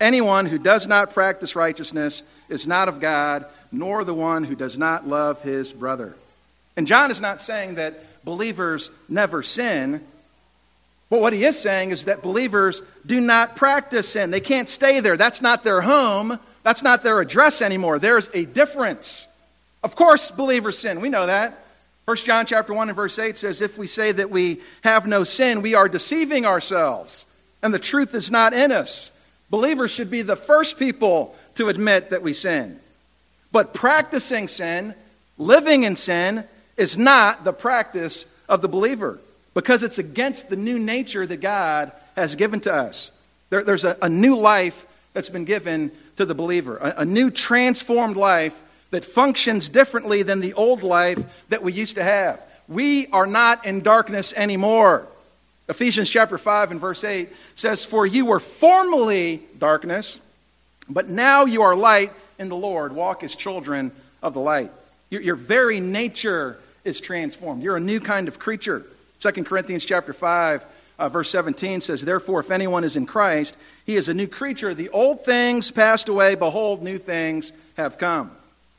Anyone 0.00 0.46
who 0.46 0.58
does 0.58 0.86
not 0.86 1.12
practice 1.12 1.56
righteousness 1.56 2.22
is 2.48 2.66
not 2.66 2.88
of 2.88 3.00
God, 3.00 3.46
nor 3.70 4.04
the 4.04 4.14
one 4.14 4.44
who 4.44 4.54
does 4.54 4.78
not 4.78 5.06
love 5.06 5.42
his 5.42 5.72
brother. 5.72 6.14
And 6.76 6.86
John 6.86 7.10
is 7.10 7.20
not 7.20 7.40
saying 7.40 7.76
that 7.76 8.24
believers 8.24 8.90
never 9.08 9.42
sin. 9.42 10.04
But 11.10 11.20
what 11.20 11.32
he 11.32 11.44
is 11.44 11.58
saying 11.58 11.90
is 11.90 12.06
that 12.06 12.22
believers 12.22 12.82
do 13.06 13.20
not 13.20 13.56
practice 13.56 14.08
sin. 14.08 14.30
They 14.30 14.40
can't 14.40 14.68
stay 14.68 15.00
there. 15.00 15.16
That's 15.16 15.42
not 15.42 15.62
their 15.62 15.80
home. 15.80 16.38
That's 16.64 16.82
not 16.82 17.04
their 17.04 17.20
address 17.20 17.62
anymore. 17.62 18.00
There's 18.00 18.28
a 18.34 18.44
difference. 18.44 19.28
Of 19.84 19.94
course, 19.94 20.32
believers 20.32 20.76
sin. 20.78 21.00
We 21.00 21.10
know 21.10 21.26
that. 21.26 21.60
1 22.06 22.16
John 22.18 22.44
chapter 22.46 22.74
1 22.74 22.88
and 22.88 22.96
verse 22.96 23.18
8 23.18 23.36
says, 23.36 23.62
If 23.62 23.78
we 23.78 23.86
say 23.86 24.10
that 24.12 24.30
we 24.30 24.60
have 24.82 25.06
no 25.06 25.24
sin, 25.24 25.62
we 25.62 25.74
are 25.74 25.88
deceiving 25.88 26.44
ourselves, 26.44 27.24
and 27.62 27.72
the 27.72 27.78
truth 27.78 28.14
is 28.14 28.30
not 28.30 28.52
in 28.52 28.72
us. 28.72 29.10
Believers 29.48 29.90
should 29.90 30.10
be 30.10 30.22
the 30.22 30.36
first 30.36 30.78
people 30.78 31.36
to 31.54 31.68
admit 31.68 32.10
that 32.10 32.22
we 32.22 32.32
sin. 32.32 32.80
But 33.52 33.72
practicing 33.72 34.48
sin, 34.48 34.94
living 35.38 35.84
in 35.84 35.96
sin, 35.96 36.44
is 36.76 36.98
not 36.98 37.44
the 37.44 37.52
practice 37.52 38.26
of 38.48 38.60
the 38.60 38.68
believer 38.68 39.18
because 39.54 39.82
it's 39.82 39.98
against 39.98 40.48
the 40.48 40.56
new 40.56 40.78
nature 40.78 41.26
that 41.26 41.40
God 41.40 41.92
has 42.16 42.34
given 42.34 42.60
to 42.60 42.74
us. 42.74 43.12
There, 43.50 43.62
there's 43.62 43.84
a, 43.84 43.96
a, 44.02 44.08
new 44.08 44.36
life 44.36 44.86
that's 45.12 45.28
been 45.28 45.44
given 45.44 45.92
to 46.16 46.24
the 46.24 46.34
believer, 46.34 46.76
a, 46.78 47.02
a 47.02 47.04
new 47.04 47.30
transformed 47.30 48.16
life 48.16 48.60
that 48.90 49.04
functions 49.04 49.68
differently 49.68 50.22
than 50.22 50.40
the 50.40 50.54
old 50.54 50.82
life 50.82 51.44
that 51.48 51.62
we 51.62 51.72
used 51.72 51.96
to 51.96 52.04
have. 52.04 52.44
We 52.68 53.08
are 53.08 53.26
not 53.26 53.66
in 53.66 53.80
darkness 53.80 54.32
anymore. 54.34 55.08
Ephesians 55.68 56.08
chapter 56.08 56.38
5 56.38 56.72
and 56.72 56.80
verse 56.80 57.04
8 57.04 57.28
says, 57.54 57.84
For 57.84 58.06
you 58.06 58.26
were 58.26 58.40
formerly 58.40 59.42
darkness, 59.58 60.20
but 60.88 61.08
now 61.08 61.44
you 61.44 61.62
are 61.62 61.74
light 61.74 62.12
in 62.38 62.48
the 62.48 62.56
Lord. 62.56 62.92
Walk 62.92 63.22
as 63.22 63.34
children 63.34 63.90
of 64.22 64.34
the 64.34 64.40
light. 64.40 64.70
Your, 65.10 65.22
your 65.22 65.36
very 65.36 65.80
nature 65.80 66.58
is 66.84 67.00
transformed. 67.00 67.62
You're 67.62 67.76
a 67.76 67.80
new 67.80 68.00
kind 68.00 68.28
of 68.28 68.38
creature. 68.38 68.84
2 69.20 69.44
Corinthians 69.44 69.84
chapter 69.84 70.12
5, 70.12 70.64
uh, 70.98 71.08
verse 71.08 71.30
17 71.30 71.80
says, 71.80 72.02
Therefore, 72.02 72.40
if 72.40 72.50
anyone 72.50 72.84
is 72.84 72.96
in 72.96 73.06
Christ, 73.06 73.56
he 73.84 73.96
is 73.96 74.08
a 74.08 74.14
new 74.14 74.26
creature. 74.26 74.74
The 74.74 74.90
old 74.90 75.24
things 75.24 75.70
passed 75.70 76.08
away. 76.08 76.34
Behold, 76.34 76.82
new 76.82 76.98
things 76.98 77.52
have 77.76 77.98
come. 77.98 78.30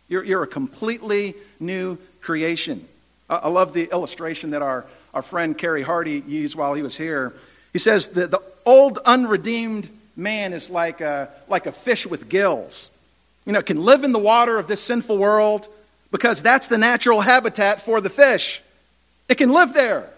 You're, 0.08 0.24
you're 0.24 0.44
a 0.44 0.48
completely 0.48 1.36
new 1.60 1.98
creation. 2.22 2.88
Uh, 3.30 3.42
I 3.44 3.50
love 3.50 3.74
the 3.74 3.90
illustration 3.92 4.52
that 4.52 4.62
our, 4.62 4.86
our 5.14 5.22
friend 5.22 5.58
Kerry 5.58 5.82
Hardy 5.82 6.24
used 6.26 6.56
while 6.56 6.74
he 6.74 6.84
was 6.84 6.96
here. 6.96 7.34
He 7.74 7.80
says 7.80 8.10
that 8.10 8.32
the 8.32 8.42
old 8.66 9.00
unredeemed 9.06 9.90
man 10.16 10.54
is 10.54 10.70
like 10.70 11.02
a, 11.02 11.30
like 11.48 11.66
a 11.66 11.72
fish 11.72 12.06
with 12.06 12.30
gills. 12.30 12.90
You 13.46 13.52
know, 13.52 13.62
can 13.62 13.84
live 13.84 14.04
in 14.04 14.12
the 14.12 14.20
water 14.20 14.58
of 14.58 14.68
this 14.68 14.82
sinful 14.82 15.18
world, 15.18 15.68
because 16.12 16.42
that's 16.42 16.68
the 16.68 16.78
natural 16.78 17.22
habitat 17.22 17.82
for 17.82 18.00
the 18.00 18.10
fish. 18.10 18.62
It 19.28 19.36
can 19.36 19.52
live 19.52 19.74
there. 19.74 20.10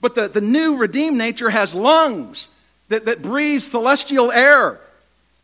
But 0.00 0.14
the, 0.14 0.28
the 0.28 0.40
new 0.40 0.76
redeemed 0.76 1.18
nature 1.18 1.50
has 1.50 1.74
lungs 1.74 2.50
that, 2.88 3.06
that 3.06 3.22
breathe 3.22 3.60
celestial 3.60 4.30
air 4.30 4.80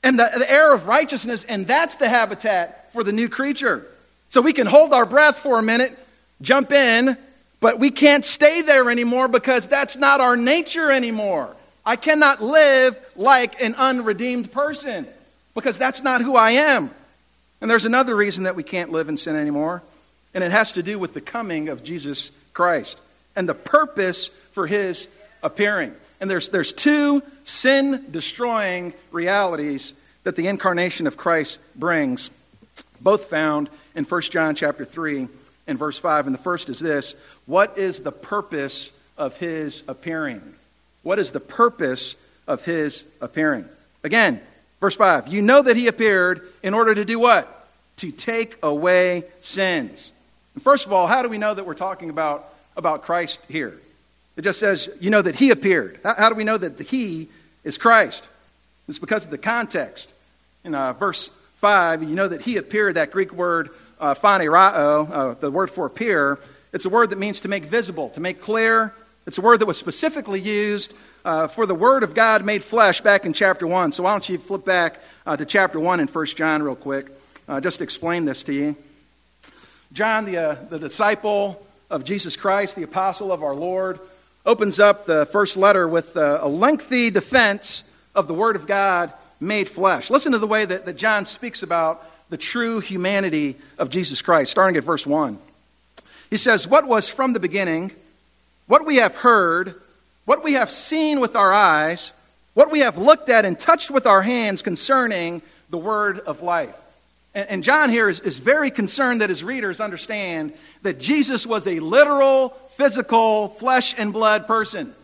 and 0.02 0.18
the, 0.18 0.30
the 0.36 0.50
air 0.50 0.72
of 0.74 0.86
righteousness, 0.86 1.44
and 1.44 1.66
that's 1.66 1.96
the 1.96 2.08
habitat 2.08 2.92
for 2.92 3.02
the 3.02 3.12
new 3.12 3.28
creature. 3.28 3.86
So 4.28 4.40
we 4.40 4.52
can 4.52 4.66
hold 4.66 4.92
our 4.92 5.06
breath 5.06 5.38
for 5.38 5.58
a 5.58 5.62
minute, 5.62 5.98
jump 6.42 6.72
in, 6.72 7.16
but 7.60 7.80
we 7.80 7.90
can't 7.90 8.24
stay 8.24 8.62
there 8.62 8.90
anymore 8.90 9.28
because 9.28 9.66
that's 9.66 9.96
not 9.96 10.20
our 10.20 10.36
nature 10.36 10.90
anymore. 10.90 11.54
I 11.86 11.96
cannot 11.96 12.40
live 12.40 12.98
like 13.16 13.60
an 13.62 13.74
unredeemed 13.74 14.52
person 14.52 15.06
because 15.54 15.78
that's 15.78 16.02
not 16.02 16.20
who 16.20 16.36
I 16.36 16.52
am. 16.52 16.90
And 17.60 17.70
there's 17.70 17.86
another 17.86 18.14
reason 18.14 18.44
that 18.44 18.56
we 18.56 18.62
can't 18.62 18.90
live 18.90 19.08
in 19.08 19.16
sin 19.16 19.36
anymore, 19.36 19.82
and 20.34 20.44
it 20.44 20.52
has 20.52 20.72
to 20.72 20.82
do 20.82 20.98
with 20.98 21.14
the 21.14 21.20
coming 21.20 21.68
of 21.70 21.82
Jesus 21.82 22.30
Christ 22.52 23.00
and 23.36 23.48
the 23.48 23.54
purpose 23.54 24.28
for 24.52 24.66
his 24.66 25.08
appearing. 25.42 25.94
And 26.20 26.30
there's, 26.30 26.48
there's 26.48 26.72
two 26.72 27.22
sin 27.44 28.06
destroying 28.10 28.94
realities 29.10 29.94
that 30.22 30.36
the 30.36 30.46
incarnation 30.46 31.06
of 31.06 31.16
Christ 31.16 31.58
brings, 31.76 32.30
both 33.00 33.26
found 33.26 33.68
in 33.94 34.04
1 34.04 34.20
John 34.22 34.54
chapter 34.54 34.84
3 34.84 35.28
and 35.66 35.78
verse 35.78 35.98
5. 35.98 36.26
And 36.26 36.34
the 36.34 36.40
first 36.40 36.68
is 36.68 36.78
this 36.78 37.14
What 37.46 37.76
is 37.76 38.00
the 38.00 38.12
purpose 38.12 38.92
of 39.18 39.36
his 39.38 39.84
appearing? 39.88 40.40
What 41.02 41.18
is 41.18 41.32
the 41.32 41.40
purpose 41.40 42.16
of 42.46 42.64
his 42.64 43.06
appearing? 43.20 43.66
Again, 44.02 44.40
Verse 44.84 44.96
5 44.96 45.28
You 45.28 45.40
know 45.40 45.62
that 45.62 45.76
he 45.78 45.86
appeared 45.86 46.46
in 46.62 46.74
order 46.74 46.94
to 46.94 47.06
do 47.06 47.18
what? 47.18 47.68
To 47.96 48.10
take 48.10 48.58
away 48.62 49.24
sins. 49.40 50.12
And 50.52 50.62
first 50.62 50.84
of 50.84 50.92
all, 50.92 51.06
how 51.06 51.22
do 51.22 51.30
we 51.30 51.38
know 51.38 51.54
that 51.54 51.64
we're 51.64 51.72
talking 51.72 52.10
about, 52.10 52.53
about 52.76 53.02
Christ 53.02 53.44
here? 53.48 53.78
It 54.36 54.42
just 54.42 54.60
says, 54.60 54.88
You 55.00 55.10
know 55.10 55.22
that 55.22 55.36
he 55.36 55.50
appeared. 55.50 56.00
How, 56.02 56.14
how 56.14 56.28
do 56.28 56.34
we 56.34 56.44
know 56.44 56.56
that 56.56 56.78
the 56.78 56.84
he 56.84 57.28
is 57.62 57.78
Christ? 57.78 58.28
It's 58.88 58.98
because 58.98 59.24
of 59.24 59.30
the 59.30 59.38
context. 59.38 60.12
In 60.64 60.74
uh, 60.74 60.92
verse 60.92 61.28
5, 61.54 62.02
you 62.02 62.14
know 62.14 62.28
that 62.28 62.42
he 62.42 62.56
appeared, 62.56 62.96
that 62.96 63.10
Greek 63.10 63.32
word 63.32 63.70
uh, 64.00 64.14
phanerao, 64.14 65.10
uh, 65.10 65.34
the 65.34 65.50
word 65.50 65.70
for 65.70 65.86
appear, 65.86 66.38
it's 66.72 66.84
a 66.84 66.88
word 66.88 67.10
that 67.10 67.18
means 67.18 67.42
to 67.42 67.48
make 67.48 67.64
visible, 67.64 68.10
to 68.10 68.20
make 68.20 68.40
clear. 68.40 68.92
It's 69.26 69.38
a 69.38 69.40
word 69.40 69.60
that 69.60 69.66
was 69.66 69.78
specifically 69.78 70.40
used 70.40 70.92
uh, 71.24 71.46
for 71.46 71.66
the 71.66 71.74
Word 71.74 72.02
of 72.02 72.14
God 72.14 72.44
made 72.44 72.62
flesh 72.62 73.00
back 73.00 73.24
in 73.24 73.32
chapter 73.32 73.66
1. 73.66 73.92
So 73.92 74.02
why 74.02 74.12
don't 74.12 74.28
you 74.28 74.38
flip 74.38 74.64
back 74.64 75.00
uh, 75.24 75.36
to 75.36 75.46
chapter 75.46 75.80
1 75.80 76.00
in 76.00 76.08
1 76.08 76.26
John 76.26 76.62
real 76.62 76.76
quick, 76.76 77.06
uh, 77.48 77.60
just 77.60 77.78
to 77.78 77.84
explain 77.84 78.24
this 78.24 78.42
to 78.44 78.52
you. 78.52 78.76
John, 79.92 80.24
the, 80.24 80.36
uh, 80.36 80.54
the 80.68 80.78
disciple 80.78 81.64
of 81.94 82.04
Jesus 82.04 82.36
Christ, 82.36 82.74
the 82.74 82.82
apostle 82.82 83.30
of 83.30 83.44
our 83.44 83.54
Lord, 83.54 84.00
opens 84.44 84.80
up 84.80 85.06
the 85.06 85.26
first 85.26 85.56
letter 85.56 85.86
with 85.86 86.16
uh, 86.16 86.40
a 86.42 86.48
lengthy 86.48 87.08
defense 87.08 87.84
of 88.16 88.26
the 88.26 88.34
Word 88.34 88.56
of 88.56 88.66
God 88.66 89.12
made 89.38 89.68
flesh. 89.68 90.10
Listen 90.10 90.32
to 90.32 90.38
the 90.38 90.46
way 90.48 90.64
that, 90.64 90.86
that 90.86 90.96
John 90.96 91.24
speaks 91.24 91.62
about 91.62 92.04
the 92.30 92.36
true 92.36 92.80
humanity 92.80 93.54
of 93.78 93.90
Jesus 93.90 94.22
Christ, 94.22 94.50
starting 94.50 94.76
at 94.76 94.82
verse 94.82 95.06
1. 95.06 95.38
He 96.30 96.36
says, 96.36 96.66
What 96.66 96.88
was 96.88 97.08
from 97.08 97.32
the 97.32 97.38
beginning, 97.38 97.92
what 98.66 98.84
we 98.84 98.96
have 98.96 99.14
heard, 99.14 99.80
what 100.24 100.42
we 100.42 100.54
have 100.54 100.72
seen 100.72 101.20
with 101.20 101.36
our 101.36 101.52
eyes, 101.52 102.12
what 102.54 102.72
we 102.72 102.80
have 102.80 102.98
looked 102.98 103.28
at 103.28 103.44
and 103.44 103.56
touched 103.56 103.92
with 103.92 104.04
our 104.04 104.22
hands 104.22 104.62
concerning 104.62 105.42
the 105.70 105.78
word 105.78 106.18
of 106.18 106.42
life. 106.42 106.76
And, 107.34 107.64
John 107.64 107.90
here 107.90 108.08
is, 108.08 108.20
is 108.20 108.38
very 108.38 108.70
concerned 108.70 109.20
that 109.20 109.28
his 109.28 109.42
readers 109.42 109.80
understand 109.80 110.52
that 110.82 111.00
Jesus 111.00 111.46
was 111.46 111.66
a 111.66 111.80
literal, 111.80 112.50
physical, 112.70 113.48
flesh 113.48 113.94
and 113.98 114.12
blood 114.12 114.46
person. 114.46 114.94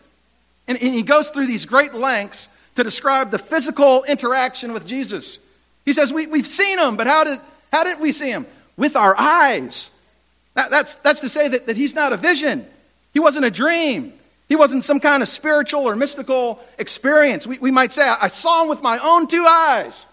And, 0.67 0.81
and 0.81 0.93
he 0.93 1.03
goes 1.03 1.29
through 1.29 1.47
these 1.47 1.65
great 1.65 1.93
lengths 1.93 2.47
to 2.75 2.83
describe 2.83 3.31
the 3.31 3.37
physical 3.37 4.03
interaction 4.05 4.71
with 4.71 4.87
Jesus. 4.87 5.39
He 5.83 5.91
says, 5.91 6.13
we, 6.13 6.27
We've 6.27 6.47
seen 6.47 6.79
him, 6.79 6.95
but 6.95 7.05
how 7.07 7.25
did, 7.25 7.39
How 7.71 7.83
did 7.83 7.99
we 7.99 8.13
see 8.13 8.29
him? 8.29 8.45
With 8.77 8.95
our 8.95 9.13
eyes. 9.17 9.91
That, 10.53 10.71
that's, 10.71 10.95
that's 10.97 11.21
to 11.21 11.29
say 11.29 11.49
that, 11.49 11.67
that 11.67 11.75
he's 11.75 11.95
not 11.95 12.13
a 12.13 12.17
vision. 12.17 12.65
He 13.13 13.19
wasn't 13.19 13.45
a 13.45 13.51
dream. 13.51 14.13
He 14.47 14.55
wasn't 14.55 14.83
some 14.83 14.99
kind 14.99 15.21
of 15.23 15.29
spiritual 15.29 15.87
or 15.87 15.95
mystical 15.95 16.59
experience. 16.77 17.47
We, 17.47 17.57
we 17.59 17.71
might 17.71 17.91
say, 17.91 18.03
I 18.03 18.27
saw 18.27 18.63
him 18.63 18.69
with 18.69 18.81
my 18.81 18.99
own 18.99 19.27
two 19.27 19.45
eyes. 19.45 20.05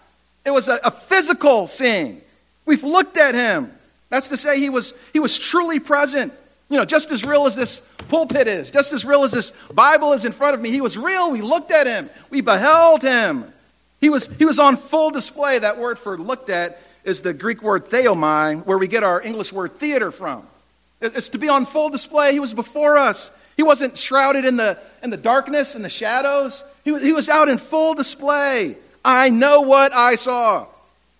It 0.49 0.51
was 0.51 0.67
a, 0.67 0.79
a 0.83 0.89
physical 0.89 1.67
seeing. 1.67 2.23
We've 2.65 2.83
looked 2.83 3.17
at 3.17 3.35
him. 3.35 3.71
That's 4.09 4.29
to 4.29 4.37
say, 4.37 4.59
he 4.59 4.71
was, 4.71 4.95
he 5.13 5.19
was 5.19 5.37
truly 5.37 5.79
present. 5.79 6.33
You 6.71 6.77
know, 6.77 6.85
just 6.85 7.11
as 7.11 7.23
real 7.23 7.45
as 7.45 7.53
this 7.53 7.81
pulpit 8.07 8.47
is, 8.47 8.71
just 8.71 8.91
as 8.91 9.05
real 9.05 9.23
as 9.23 9.31
this 9.31 9.51
Bible 9.71 10.11
is 10.13 10.25
in 10.25 10.31
front 10.31 10.55
of 10.55 10.61
me, 10.61 10.71
he 10.71 10.81
was 10.81 10.97
real. 10.97 11.29
We 11.29 11.41
looked 11.41 11.69
at 11.69 11.85
him, 11.85 12.09
we 12.31 12.41
beheld 12.41 13.03
him. 13.03 13.45
He 14.01 14.09
was, 14.09 14.25
he 14.37 14.45
was 14.45 14.57
on 14.57 14.75
full 14.75 15.11
display. 15.11 15.59
That 15.59 15.77
word 15.77 15.99
for 15.99 16.17
looked 16.17 16.49
at 16.49 16.81
is 17.03 17.21
the 17.21 17.31
Greek 17.35 17.61
word 17.61 17.85
theomai, 17.85 18.65
where 18.65 18.79
we 18.79 18.87
get 18.87 19.03
our 19.03 19.21
English 19.21 19.53
word 19.53 19.75
theater 19.75 20.09
from. 20.09 20.47
It's 20.99 21.29
to 21.29 21.37
be 21.37 21.47
on 21.47 21.67
full 21.67 21.89
display. 21.89 22.33
He 22.33 22.39
was 22.39 22.55
before 22.55 22.97
us. 22.97 23.29
He 23.55 23.61
wasn't 23.61 23.99
shrouded 23.99 24.45
in 24.45 24.57
the, 24.57 24.79
in 25.03 25.11
the 25.11 25.17
darkness 25.17 25.75
and 25.75 25.85
the 25.85 25.89
shadows. 25.89 26.63
He 26.83 26.91
was, 26.91 27.03
he 27.03 27.13
was 27.13 27.29
out 27.29 27.49
in 27.49 27.59
full 27.59 27.93
display. 27.93 28.77
I 29.03 29.29
know 29.29 29.61
what 29.61 29.93
I 29.93 30.15
saw. 30.15 30.67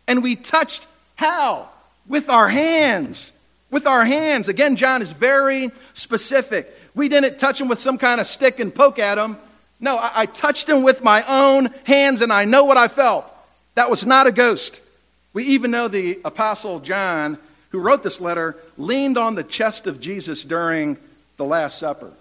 And 0.07 0.23
we 0.23 0.35
touched 0.35 0.87
how? 1.15 1.69
With 2.07 2.29
our 2.29 2.49
hands. 2.49 3.31
With 3.71 3.85
our 3.85 4.05
hands. 4.05 4.47
Again, 4.47 4.75
John 4.75 5.01
is 5.01 5.11
very 5.11 5.71
specific. 5.93 6.73
We 6.95 7.09
didn't 7.09 7.37
touch 7.37 7.61
him 7.61 7.67
with 7.67 7.79
some 7.79 7.97
kind 7.97 8.19
of 8.19 8.27
stick 8.27 8.59
and 8.59 8.73
poke 8.73 8.99
at 8.99 9.17
him. 9.17 9.37
No, 9.79 9.97
I, 9.97 10.11
I 10.15 10.25
touched 10.25 10.67
him 10.67 10.83
with 10.83 11.03
my 11.03 11.23
own 11.23 11.69
hands 11.85 12.21
and 12.21 12.33
I 12.33 12.45
know 12.45 12.65
what 12.65 12.77
I 12.77 12.87
felt. 12.87 13.31
That 13.75 13.89
was 13.89 14.05
not 14.05 14.27
a 14.27 14.31
ghost. 14.31 14.81
We 15.33 15.45
even 15.45 15.71
know 15.71 15.87
the 15.87 16.19
Apostle 16.25 16.79
John, 16.79 17.37
who 17.69 17.79
wrote 17.79 18.03
this 18.03 18.19
letter, 18.19 18.57
leaned 18.77 19.17
on 19.17 19.35
the 19.35 19.43
chest 19.43 19.87
of 19.87 20.01
Jesus 20.01 20.43
during 20.43 20.97
the 21.37 21.45
Last 21.45 21.77
Supper. 21.77 22.11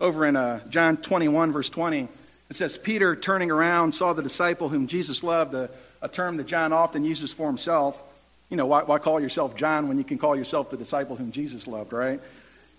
Over 0.00 0.26
in 0.26 0.36
uh, 0.36 0.60
John 0.68 0.96
21, 0.96 1.52
verse 1.52 1.70
20, 1.70 2.08
it 2.50 2.56
says, 2.56 2.76
Peter, 2.76 3.14
turning 3.14 3.50
around, 3.50 3.92
saw 3.92 4.12
the 4.12 4.22
disciple 4.22 4.68
whom 4.68 4.88
Jesus 4.88 5.22
loved, 5.22 5.54
a, 5.54 5.70
a 6.02 6.08
term 6.08 6.36
that 6.38 6.48
John 6.48 6.72
often 6.72 7.04
uses 7.04 7.32
for 7.32 7.46
himself. 7.46 8.02
You 8.50 8.56
know, 8.56 8.66
why, 8.66 8.82
why 8.82 8.98
call 8.98 9.20
yourself 9.20 9.54
John 9.54 9.86
when 9.86 9.96
you 9.98 10.04
can 10.04 10.18
call 10.18 10.36
yourself 10.36 10.68
the 10.68 10.76
disciple 10.76 11.14
whom 11.14 11.30
Jesus 11.30 11.68
loved, 11.68 11.92
right? 11.92 12.20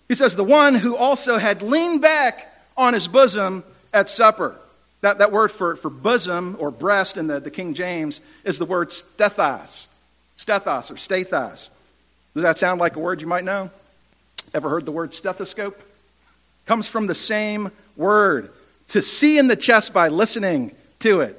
He 0.09 0.13
says, 0.13 0.35
the 0.35 0.43
one 0.43 0.75
who 0.75 0.97
also 0.97 1.37
had 1.37 1.61
leaned 1.61 2.01
back 2.01 2.53
on 2.75 2.93
his 2.93 3.07
bosom 3.07 3.63
at 3.93 4.09
supper. 4.09 4.57
That, 4.99 5.19
that 5.19 5.31
word 5.31 5.51
for, 5.51 5.77
for 5.77 5.89
bosom 5.89 6.57
or 6.59 6.69
breast 6.69 7.15
in 7.15 7.27
the, 7.27 7.39
the 7.39 7.49
King 7.49 7.73
James 7.73 8.19
is 8.43 8.59
the 8.59 8.65
word 8.65 8.89
stethos. 8.89 9.87
Stethos 10.35 10.91
or 10.91 10.95
stathos. 10.95 11.69
Does 12.33 12.43
that 12.43 12.57
sound 12.57 12.81
like 12.81 12.97
a 12.97 12.99
word 12.99 13.21
you 13.21 13.27
might 13.27 13.45
know? 13.45 13.69
Ever 14.53 14.69
heard 14.69 14.85
the 14.85 14.91
word 14.91 15.13
stethoscope? 15.13 15.81
Comes 16.65 16.89
from 16.89 17.07
the 17.07 17.15
same 17.15 17.71
word. 17.95 18.51
To 18.91 19.01
see 19.01 19.37
in 19.37 19.47
the 19.47 19.55
chest 19.55 19.93
by 19.93 20.07
listening 20.07 20.73
to 20.99 21.21
it. 21.21 21.37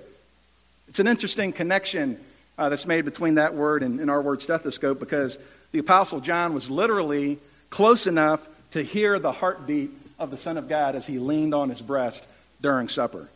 It's 0.88 1.00
an 1.00 1.06
interesting 1.06 1.52
connection 1.52 2.18
uh, 2.58 2.68
that's 2.68 2.86
made 2.86 3.04
between 3.04 3.36
that 3.36 3.54
word 3.54 3.82
and, 3.82 4.00
and 4.00 4.10
our 4.10 4.20
word 4.20 4.42
stethoscope 4.42 5.00
because 5.00 5.38
the 5.72 5.78
Apostle 5.78 6.20
John 6.20 6.54
was 6.54 6.70
literally 6.70 7.38
close 7.70 8.06
enough 8.06 8.46
to 8.72 8.82
hear 8.82 9.18
the 9.18 9.32
heartbeat 9.32 9.90
of 10.18 10.30
the 10.30 10.36
Son 10.36 10.56
of 10.56 10.68
God 10.68 10.94
as 10.94 11.06
he 11.06 11.18
leaned 11.18 11.54
on 11.54 11.70
his 11.70 11.82
breast 11.82 12.26
during 12.60 12.88
supper. 12.88 13.28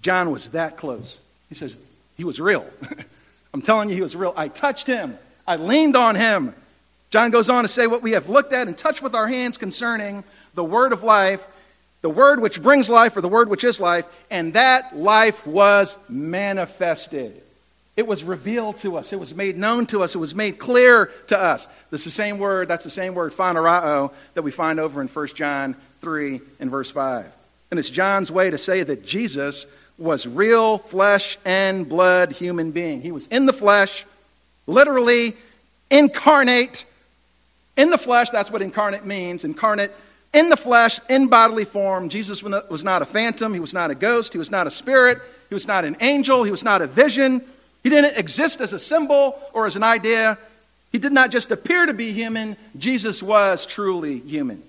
John 0.00 0.30
was 0.30 0.50
that 0.50 0.76
close. 0.76 1.18
He 1.48 1.54
says, 1.54 1.78
He 2.16 2.24
was 2.24 2.40
real. 2.40 2.66
I'm 3.54 3.62
telling 3.62 3.88
you, 3.88 3.94
he 3.94 4.02
was 4.02 4.16
real. 4.16 4.34
I 4.36 4.48
touched 4.48 4.86
him, 4.86 5.18
I 5.46 5.56
leaned 5.56 5.96
on 5.96 6.16
him. 6.16 6.54
John 7.10 7.30
goes 7.30 7.48
on 7.48 7.62
to 7.62 7.68
say 7.68 7.86
what 7.86 8.02
we 8.02 8.12
have 8.12 8.28
looked 8.28 8.52
at 8.52 8.66
and 8.66 8.76
touched 8.76 9.00
with 9.00 9.14
our 9.14 9.28
hands 9.28 9.56
concerning 9.56 10.24
the 10.54 10.64
word 10.64 10.92
of 10.92 11.04
life, 11.04 11.46
the 12.04 12.10
word 12.10 12.38
which 12.38 12.60
brings 12.62 12.90
life, 12.90 13.16
or 13.16 13.22
the 13.22 13.30
word 13.30 13.48
which 13.48 13.64
is 13.64 13.80
life, 13.80 14.06
and 14.30 14.52
that 14.52 14.94
life 14.94 15.46
was 15.46 15.96
manifested. 16.06 17.40
It 17.96 18.06
was 18.06 18.22
revealed 18.22 18.76
to 18.78 18.98
us. 18.98 19.14
It 19.14 19.18
was 19.18 19.34
made 19.34 19.56
known 19.56 19.86
to 19.86 20.02
us. 20.02 20.14
It 20.14 20.18
was 20.18 20.34
made 20.34 20.58
clear 20.58 21.06
to 21.28 21.38
us. 21.38 21.66
That's 21.90 22.04
the 22.04 22.10
same 22.10 22.36
word, 22.36 22.68
that's 22.68 22.84
the 22.84 22.90
same 22.90 23.14
word, 23.14 23.32
phanerao, 23.32 24.12
that 24.34 24.42
we 24.42 24.50
find 24.50 24.78
over 24.78 25.00
in 25.00 25.08
1 25.08 25.28
John 25.28 25.76
3 26.02 26.42
and 26.60 26.70
verse 26.70 26.90
5. 26.90 27.24
And 27.70 27.80
it's 27.80 27.88
John's 27.88 28.30
way 28.30 28.50
to 28.50 28.58
say 28.58 28.82
that 28.82 29.06
Jesus 29.06 29.66
was 29.96 30.26
real 30.26 30.76
flesh 30.76 31.38
and 31.46 31.88
blood 31.88 32.32
human 32.32 32.70
being. 32.72 33.00
He 33.00 33.12
was 33.12 33.28
in 33.28 33.46
the 33.46 33.54
flesh, 33.54 34.04
literally 34.66 35.36
incarnate 35.90 36.84
in 37.78 37.88
the 37.88 37.96
flesh. 37.96 38.28
That's 38.28 38.50
what 38.50 38.60
incarnate 38.60 39.06
means. 39.06 39.42
Incarnate 39.42 39.90
in 40.34 40.48
the 40.48 40.56
flesh, 40.56 41.00
in 41.08 41.28
bodily 41.28 41.64
form. 41.64 42.08
Jesus 42.08 42.42
was 42.42 42.84
not 42.84 43.02
a 43.02 43.06
phantom. 43.06 43.54
He 43.54 43.60
was 43.60 43.72
not 43.72 43.90
a 43.90 43.94
ghost. 43.94 44.32
He 44.32 44.38
was 44.38 44.50
not 44.50 44.66
a 44.66 44.70
spirit. 44.70 45.18
He 45.48 45.54
was 45.54 45.66
not 45.66 45.84
an 45.84 45.96
angel. 46.00 46.42
He 46.42 46.50
was 46.50 46.64
not 46.64 46.82
a 46.82 46.86
vision. 46.86 47.42
He 47.82 47.90
didn't 47.90 48.18
exist 48.18 48.60
as 48.60 48.72
a 48.72 48.78
symbol 48.78 49.38
or 49.52 49.66
as 49.66 49.76
an 49.76 49.82
idea. 49.82 50.38
He 50.90 50.98
did 50.98 51.12
not 51.12 51.30
just 51.30 51.50
appear 51.50 51.86
to 51.86 51.94
be 51.94 52.12
human. 52.12 52.56
Jesus 52.76 53.22
was 53.22 53.66
truly 53.66 54.18
human. 54.18 54.62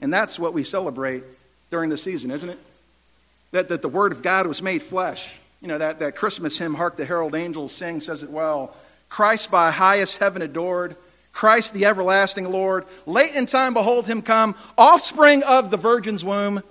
And 0.00 0.12
that's 0.12 0.38
what 0.38 0.52
we 0.52 0.64
celebrate 0.64 1.22
during 1.70 1.90
the 1.90 1.98
season, 1.98 2.30
isn't 2.30 2.48
it? 2.48 2.58
That, 3.52 3.68
that 3.68 3.82
the 3.82 3.88
Word 3.88 4.12
of 4.12 4.22
God 4.22 4.46
was 4.46 4.62
made 4.62 4.82
flesh. 4.82 5.38
You 5.62 5.68
know, 5.68 5.78
that, 5.78 6.00
that 6.00 6.16
Christmas 6.16 6.58
hymn, 6.58 6.74
Hark 6.74 6.96
the 6.96 7.06
Herald 7.06 7.34
Angels 7.34 7.72
Sing, 7.72 8.00
says 8.00 8.22
it 8.22 8.30
well. 8.30 8.74
Christ 9.08 9.50
by 9.50 9.70
highest 9.70 10.18
heaven 10.18 10.42
adored, 10.42 10.96
Christ 11.36 11.74
the 11.74 11.84
everlasting 11.84 12.50
Lord. 12.50 12.86
Late 13.04 13.34
in 13.34 13.46
time, 13.46 13.74
behold 13.74 14.06
him 14.06 14.22
come, 14.22 14.54
offspring 14.76 15.42
of 15.42 15.70
the 15.70 15.76
Virgin's 15.76 16.24
womb, 16.24 16.62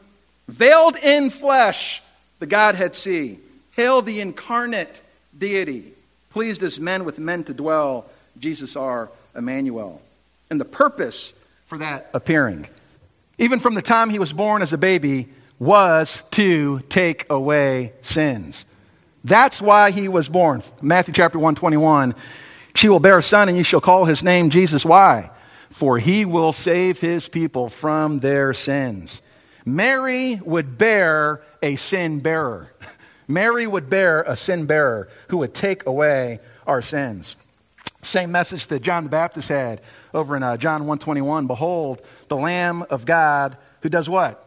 veiled 0.47 0.97
in 0.97 1.29
flesh, 1.29 2.01
the 2.39 2.47
Godhead 2.47 2.95
see. 2.95 3.39
Hail 3.75 4.01
the 4.01 4.19
incarnate 4.19 5.01
deity, 5.37 5.93
pleased 6.31 6.63
as 6.63 6.79
men 6.79 7.05
with 7.05 7.19
men 7.19 7.43
to 7.43 7.53
dwell, 7.53 8.05
Jesus 8.39 8.75
our 8.75 9.09
Emmanuel. 9.35 10.01
And 10.49 10.59
the 10.59 10.65
purpose 10.65 11.33
for 11.67 11.77
that 11.77 12.09
appearing 12.13 12.67
even 13.37 13.59
from 13.59 13.73
the 13.73 13.81
time 13.81 14.09
he 14.09 14.19
was 14.19 14.33
born 14.33 14.61
as 14.61 14.73
a 14.73 14.77
baby, 14.77 15.27
was 15.59 16.23
to 16.31 16.79
take 16.89 17.25
away 17.29 17.93
sins. 18.01 18.65
That's 19.23 19.61
why 19.61 19.91
he 19.91 20.07
was 20.07 20.27
born. 20.27 20.61
Matthew 20.81 21.13
chapter 21.13 21.39
121. 21.39 22.15
She 22.75 22.89
will 22.89 22.99
bear 22.99 23.17
a 23.17 23.23
son, 23.23 23.49
and 23.49 23.57
you 23.57 23.63
shall 23.63 23.81
call 23.81 24.05
his 24.05 24.23
name 24.23 24.49
Jesus. 24.49 24.85
Why? 24.85 25.31
For 25.69 25.97
he 25.97 26.25
will 26.25 26.51
save 26.51 26.99
his 26.99 27.27
people 27.27 27.69
from 27.69 28.19
their 28.19 28.53
sins. 28.53 29.21
Mary 29.65 30.35
would 30.43 30.77
bear 30.77 31.41
a 31.63 31.75
sin 31.75 32.19
bearer. 32.19 32.71
Mary 33.27 33.65
would 33.65 33.89
bear 33.89 34.21
a 34.21 34.35
sin 34.35 34.65
bearer 34.65 35.09
who 35.29 35.37
would 35.37 35.53
take 35.53 35.85
away 35.87 36.39
our 36.67 36.81
sins. 36.81 37.35
Same 38.03 38.31
message 38.31 38.67
that 38.67 38.83
John 38.83 39.03
the 39.03 39.09
Baptist 39.09 39.49
had 39.49 39.81
over 40.13 40.35
in 40.35 40.43
uh, 40.43 40.57
John 40.57 40.81
121. 40.81 41.47
Behold, 41.47 42.03
the 42.27 42.37
Lamb 42.37 42.83
of 42.91 43.05
God 43.05 43.57
who 43.81 43.89
does 43.89 44.09
what? 44.09 44.43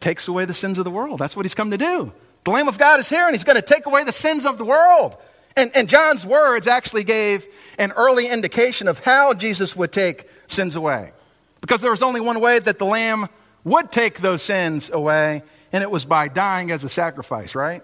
Takes 0.00 0.28
away 0.28 0.44
the 0.44 0.54
sins 0.54 0.78
of 0.78 0.84
the 0.84 0.90
world. 0.90 1.18
That's 1.18 1.36
what 1.36 1.44
he's 1.44 1.54
come 1.54 1.70
to 1.70 1.78
do. 1.78 2.12
The 2.44 2.50
Lamb 2.50 2.68
of 2.68 2.78
God 2.78 3.00
is 3.00 3.08
here 3.08 3.24
and 3.24 3.34
he's 3.34 3.44
going 3.44 3.56
to 3.56 3.62
take 3.62 3.86
away 3.86 4.04
the 4.04 4.12
sins 4.12 4.44
of 4.46 4.58
the 4.58 4.64
world. 4.64 5.16
And, 5.56 5.70
and 5.76 5.88
John's 5.88 6.26
words 6.26 6.66
actually 6.66 7.04
gave 7.04 7.46
an 7.78 7.92
early 7.92 8.26
indication 8.28 8.88
of 8.88 8.98
how 8.98 9.34
Jesus 9.34 9.76
would 9.76 9.92
take 9.92 10.28
sins 10.46 10.76
away. 10.76 11.12
Because 11.60 11.80
there 11.80 11.90
was 11.90 12.02
only 12.02 12.20
one 12.20 12.40
way 12.40 12.58
that 12.58 12.78
the 12.78 12.84
Lamb 12.84 13.28
would 13.62 13.90
take 13.90 14.20
those 14.20 14.42
sins 14.42 14.90
away, 14.92 15.42
and 15.72 15.82
it 15.82 15.90
was 15.90 16.04
by 16.04 16.28
dying 16.28 16.70
as 16.70 16.84
a 16.84 16.88
sacrifice, 16.88 17.54
right? 17.54 17.82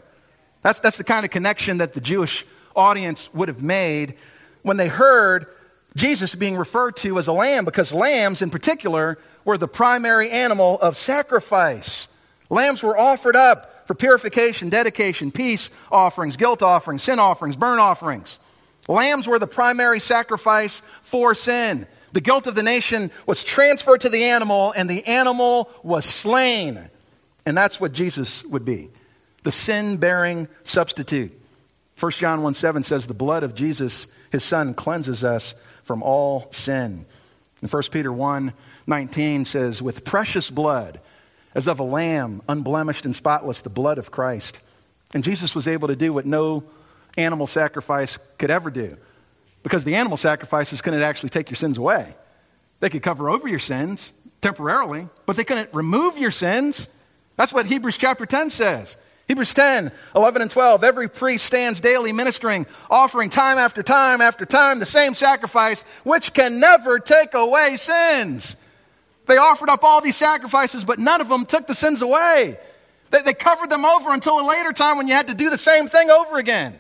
That's, 0.63 0.81
that's 0.81 0.99
the 0.99 1.05
kind 1.05 1.25
of 1.25 1.31
connection 1.31 1.79
that 1.79 1.95
the 1.95 2.01
Jewish 2.01 2.45
audience 2.77 3.33
would 3.33 3.49
have 3.49 3.63
made 3.63 4.15
when 4.63 4.77
they 4.77 4.89
heard 4.89 5.47
Jesus 5.97 6.35
being 6.35 6.57
referred 6.57 6.97
to 6.97 7.19
as 7.19 7.29
a 7.29 7.33
lamb, 7.33 7.65
because 7.65 7.93
lambs 7.93 8.43
in 8.43 8.51
particular 8.51 9.19
were 9.45 9.57
the 9.57 9.69
primary 9.69 10.31
animal 10.31 10.79
of 10.81 10.97
sacrifice. 10.97 12.09
Lambs 12.51 12.83
were 12.83 12.99
offered 12.99 13.37
up 13.37 13.70
for 13.91 13.97
purification, 13.97 14.69
dedication, 14.69 15.33
peace 15.33 15.69
offerings, 15.91 16.37
guilt 16.37 16.63
offerings, 16.63 17.03
sin 17.03 17.19
offerings, 17.19 17.57
burnt 17.57 17.81
offerings. 17.81 18.39
Lambs 18.87 19.27
were 19.27 19.41
the 19.41 19.49
primary 19.49 19.99
sacrifice 19.99 20.81
for 21.03 21.35
sin. 21.35 21.89
The 22.13 22.21
guilt 22.21 22.47
of 22.47 22.55
the 22.55 22.63
nation 22.63 23.11
was 23.27 23.43
transferred 23.43 24.03
to 24.03 24.09
the 24.09 24.23
animal, 24.23 24.73
and 24.77 24.89
the 24.89 25.05
animal 25.09 25.69
was 25.83 26.05
slain. 26.05 26.89
And 27.45 27.57
that's 27.57 27.81
what 27.81 27.91
Jesus 27.91 28.45
would 28.45 28.65
be 28.65 28.91
the 29.43 29.51
sin 29.51 29.97
bearing 29.97 30.47
substitute. 30.63 31.37
1 31.99 32.13
John 32.13 32.45
1 32.45 32.55
7 32.55 32.85
says, 32.85 33.09
The 33.09 33.13
blood 33.13 33.43
of 33.43 33.57
Jesus 33.57 34.07
his 34.31 34.45
son 34.45 34.73
cleanses 34.73 35.25
us 35.25 35.57
from 35.83 36.05
all 36.05 36.47
sin. 36.53 37.07
And 37.61 37.73
1 37.73 37.83
Peter 37.91 38.13
1 38.13 38.53
19 38.87 39.45
says, 39.47 39.83
With 39.83 40.05
precious 40.05 40.49
blood, 40.49 41.01
as 41.55 41.67
of 41.67 41.81
a 41.81 41.85
lamb, 41.85 42.43
unblemished 42.49 43.05
and 43.05 43.15
spotless, 43.15 43.61
the 43.61 43.71
blood 43.71 43.99
of 43.99 44.11
Christ. 44.11 44.61
And 45.15 45.25
Jesus 45.25 45.55
was 45.55 45.67
able 45.67 45.89
to 45.89 45.97
do 45.97 46.13
what 46.13 46.27
no 46.27 46.65
animal 47.17 47.47
sacrifice 47.47 48.19
could 48.39 48.51
ever 48.51 48.71
do. 48.71 48.97
because 49.63 49.85
the 49.85 49.95
animal 49.95 50.17
sacrifices 50.17 50.81
couldn't 50.81 51.03
actually 51.03 51.29
take 51.29 51.51
your 51.51 51.57
sins 51.57 51.77
away. 51.77 52.15
They 52.81 52.89
could 52.89 53.03
cover 53.03 53.29
over 53.29 53.47
your 53.47 53.59
sins 53.59 54.13
temporarily, 54.41 55.09
but 55.27 55.37
they 55.37 55.45
couldn't 55.45 55.69
remove 55.75 56.17
your 56.17 56.31
sins. 56.31 56.89
That's 57.37 57.53
what 57.53 57.67
Hebrews 57.67 57.99
chapter 57.99 58.25
10 58.25 58.51
says. 58.51 58.97
Hebrews 59.29 59.55
10, 59.55 59.93
11, 60.17 60.43
and 60.43 60.51
12. 60.51 60.83
Every 60.83 61.09
priest 61.09 61.45
stands 61.45 61.81
daily 61.81 62.11
ministering, 62.13 62.67
offering 62.89 63.31
time 63.31 63.59
after 63.59 63.83
time 63.83 64.21
after 64.21 64.45
time 64.45 64.81
the 64.81 64.87
same 64.87 65.15
sacrifice, 65.15 65.83
which 66.03 66.33
can 66.33 66.59
never 66.59 66.99
take 66.99 67.35
away 67.35 67.77
sins. 67.77 68.57
They 69.31 69.37
offered 69.37 69.71
up 69.71 69.85
all 69.85 70.01
these 70.01 70.17
sacrifices, 70.17 70.83
but 70.83 70.99
none 70.99 71.21
of 71.21 71.29
them 71.29 71.47
took 71.47 71.69
the 71.69 71.75
sins 71.75 72.03
away. 72.03 72.59
They, 73.13 73.23
they 73.23 73.33
covered 73.33 73.71
them 73.71 73.85
over 73.85 74.13
until 74.13 74.41
a 74.41 74.47
later 74.49 74.73
time 74.73 74.97
when 74.97 75.07
you 75.07 75.15
had 75.15 75.29
to 75.29 75.35
do 75.35 75.51
the 75.51 75.57
same 75.57 75.87
thing 75.87 76.11
over 76.11 76.37
again. 76.37 76.77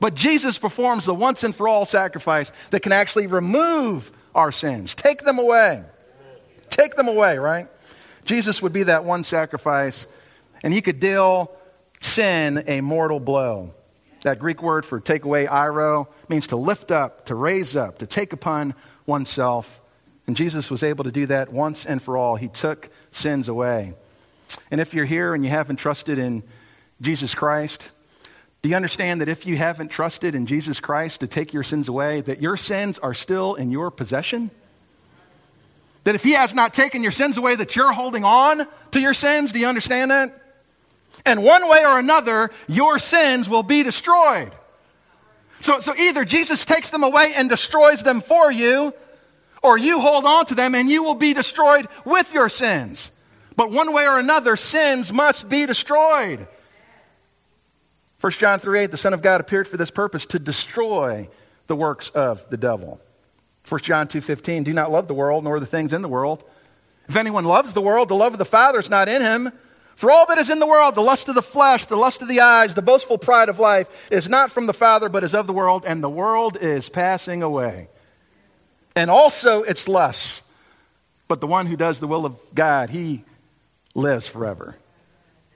But 0.00 0.16
Jesus 0.16 0.58
performs 0.58 1.04
the 1.04 1.14
once 1.14 1.44
and 1.44 1.54
for 1.54 1.68
all 1.68 1.84
sacrifice 1.84 2.50
that 2.70 2.80
can 2.80 2.90
actually 2.90 3.28
remove 3.28 4.10
our 4.34 4.50
sins, 4.50 4.96
take 4.96 5.22
them 5.22 5.38
away. 5.38 5.84
Take 6.68 6.96
them 6.96 7.06
away, 7.06 7.38
right? 7.38 7.68
Jesus 8.24 8.60
would 8.60 8.72
be 8.72 8.82
that 8.82 9.04
one 9.04 9.22
sacrifice, 9.22 10.08
and 10.64 10.74
he 10.74 10.80
could 10.80 10.98
deal 10.98 11.52
sin 12.00 12.64
a 12.66 12.80
mortal 12.80 13.20
blow. 13.20 13.72
That 14.22 14.40
Greek 14.40 14.64
word 14.64 14.84
for 14.84 14.98
take 14.98 15.24
away, 15.24 15.46
airo, 15.46 16.08
means 16.28 16.48
to 16.48 16.56
lift 16.56 16.90
up, 16.90 17.26
to 17.26 17.36
raise 17.36 17.76
up, 17.76 17.98
to 17.98 18.06
take 18.08 18.32
upon 18.32 18.74
oneself. 19.06 19.80
And 20.28 20.36
Jesus 20.36 20.70
was 20.70 20.82
able 20.82 21.04
to 21.04 21.10
do 21.10 21.24
that 21.26 21.50
once 21.50 21.86
and 21.86 22.02
for 22.02 22.18
all. 22.18 22.36
He 22.36 22.48
took 22.48 22.90
sins 23.10 23.48
away. 23.48 23.94
And 24.70 24.78
if 24.78 24.92
you're 24.92 25.06
here 25.06 25.32
and 25.34 25.42
you 25.42 25.50
haven't 25.50 25.76
trusted 25.76 26.18
in 26.18 26.42
Jesus 27.00 27.34
Christ, 27.34 27.90
do 28.60 28.68
you 28.68 28.76
understand 28.76 29.22
that 29.22 29.30
if 29.30 29.46
you 29.46 29.56
haven't 29.56 29.88
trusted 29.88 30.34
in 30.34 30.44
Jesus 30.44 30.80
Christ 30.80 31.20
to 31.20 31.26
take 31.26 31.54
your 31.54 31.62
sins 31.62 31.88
away, 31.88 32.20
that 32.20 32.42
your 32.42 32.58
sins 32.58 32.98
are 32.98 33.14
still 33.14 33.54
in 33.54 33.70
your 33.70 33.90
possession? 33.90 34.50
That 36.04 36.14
if 36.14 36.24
He 36.24 36.32
has 36.32 36.54
not 36.54 36.74
taken 36.74 37.02
your 37.02 37.12
sins 37.12 37.38
away, 37.38 37.54
that 37.54 37.74
you're 37.74 37.92
holding 37.92 38.22
on 38.22 38.66
to 38.90 39.00
your 39.00 39.14
sins? 39.14 39.52
Do 39.52 39.58
you 39.58 39.66
understand 39.66 40.10
that? 40.10 40.42
And 41.24 41.42
one 41.42 41.66
way 41.70 41.86
or 41.86 41.98
another, 41.98 42.50
your 42.66 42.98
sins 42.98 43.48
will 43.48 43.62
be 43.62 43.82
destroyed. 43.82 44.52
So, 45.62 45.80
so 45.80 45.94
either 45.96 46.26
Jesus 46.26 46.66
takes 46.66 46.90
them 46.90 47.02
away 47.02 47.32
and 47.34 47.48
destroys 47.48 48.02
them 48.02 48.20
for 48.20 48.52
you, 48.52 48.92
or 49.62 49.78
you 49.78 50.00
hold 50.00 50.24
on 50.24 50.46
to 50.46 50.54
them 50.54 50.74
and 50.74 50.88
you 50.88 51.02
will 51.02 51.14
be 51.14 51.34
destroyed 51.34 51.86
with 52.04 52.32
your 52.32 52.48
sins. 52.48 53.10
But 53.56 53.70
one 53.70 53.92
way 53.92 54.06
or 54.06 54.18
another, 54.18 54.54
sins 54.56 55.12
must 55.12 55.48
be 55.48 55.66
destroyed. 55.66 56.46
1 58.20 58.32
John 58.32 58.58
3 58.58 58.80
8, 58.80 58.90
the 58.90 58.96
Son 58.96 59.14
of 59.14 59.22
God 59.22 59.40
appeared 59.40 59.68
for 59.68 59.76
this 59.76 59.90
purpose 59.90 60.26
to 60.26 60.38
destroy 60.38 61.28
the 61.66 61.76
works 61.76 62.08
of 62.10 62.48
the 62.50 62.56
devil. 62.56 63.00
1 63.68 63.80
John 63.82 64.08
2 64.08 64.20
15, 64.20 64.64
do 64.64 64.72
not 64.72 64.90
love 64.90 65.08
the 65.08 65.14
world 65.14 65.44
nor 65.44 65.60
the 65.60 65.66
things 65.66 65.92
in 65.92 66.02
the 66.02 66.08
world. 66.08 66.44
If 67.08 67.16
anyone 67.16 67.44
loves 67.44 67.74
the 67.74 67.80
world, 67.80 68.08
the 68.08 68.14
love 68.14 68.32
of 68.32 68.38
the 68.38 68.44
Father 68.44 68.78
is 68.78 68.90
not 68.90 69.08
in 69.08 69.22
him. 69.22 69.52
For 69.96 70.12
all 70.12 70.26
that 70.26 70.38
is 70.38 70.50
in 70.50 70.60
the 70.60 70.66
world, 70.66 70.94
the 70.94 71.00
lust 71.00 71.28
of 71.28 71.34
the 71.34 71.42
flesh, 71.42 71.86
the 71.86 71.96
lust 71.96 72.22
of 72.22 72.28
the 72.28 72.40
eyes, 72.40 72.74
the 72.74 72.82
boastful 72.82 73.18
pride 73.18 73.48
of 73.48 73.58
life, 73.58 74.08
is 74.12 74.28
not 74.28 74.52
from 74.52 74.66
the 74.66 74.72
Father, 74.72 75.08
but 75.08 75.24
is 75.24 75.34
of 75.34 75.48
the 75.48 75.52
world, 75.52 75.84
and 75.84 76.02
the 76.02 76.08
world 76.08 76.56
is 76.60 76.88
passing 76.88 77.42
away. 77.42 77.88
And 78.98 79.12
also 79.12 79.62
its 79.62 79.86
lusts. 79.86 80.42
But 81.28 81.40
the 81.40 81.46
one 81.46 81.66
who 81.66 81.76
does 81.76 82.00
the 82.00 82.08
will 82.08 82.26
of 82.26 82.36
God, 82.52 82.90
he 82.90 83.22
lives 83.94 84.26
forever. 84.26 84.76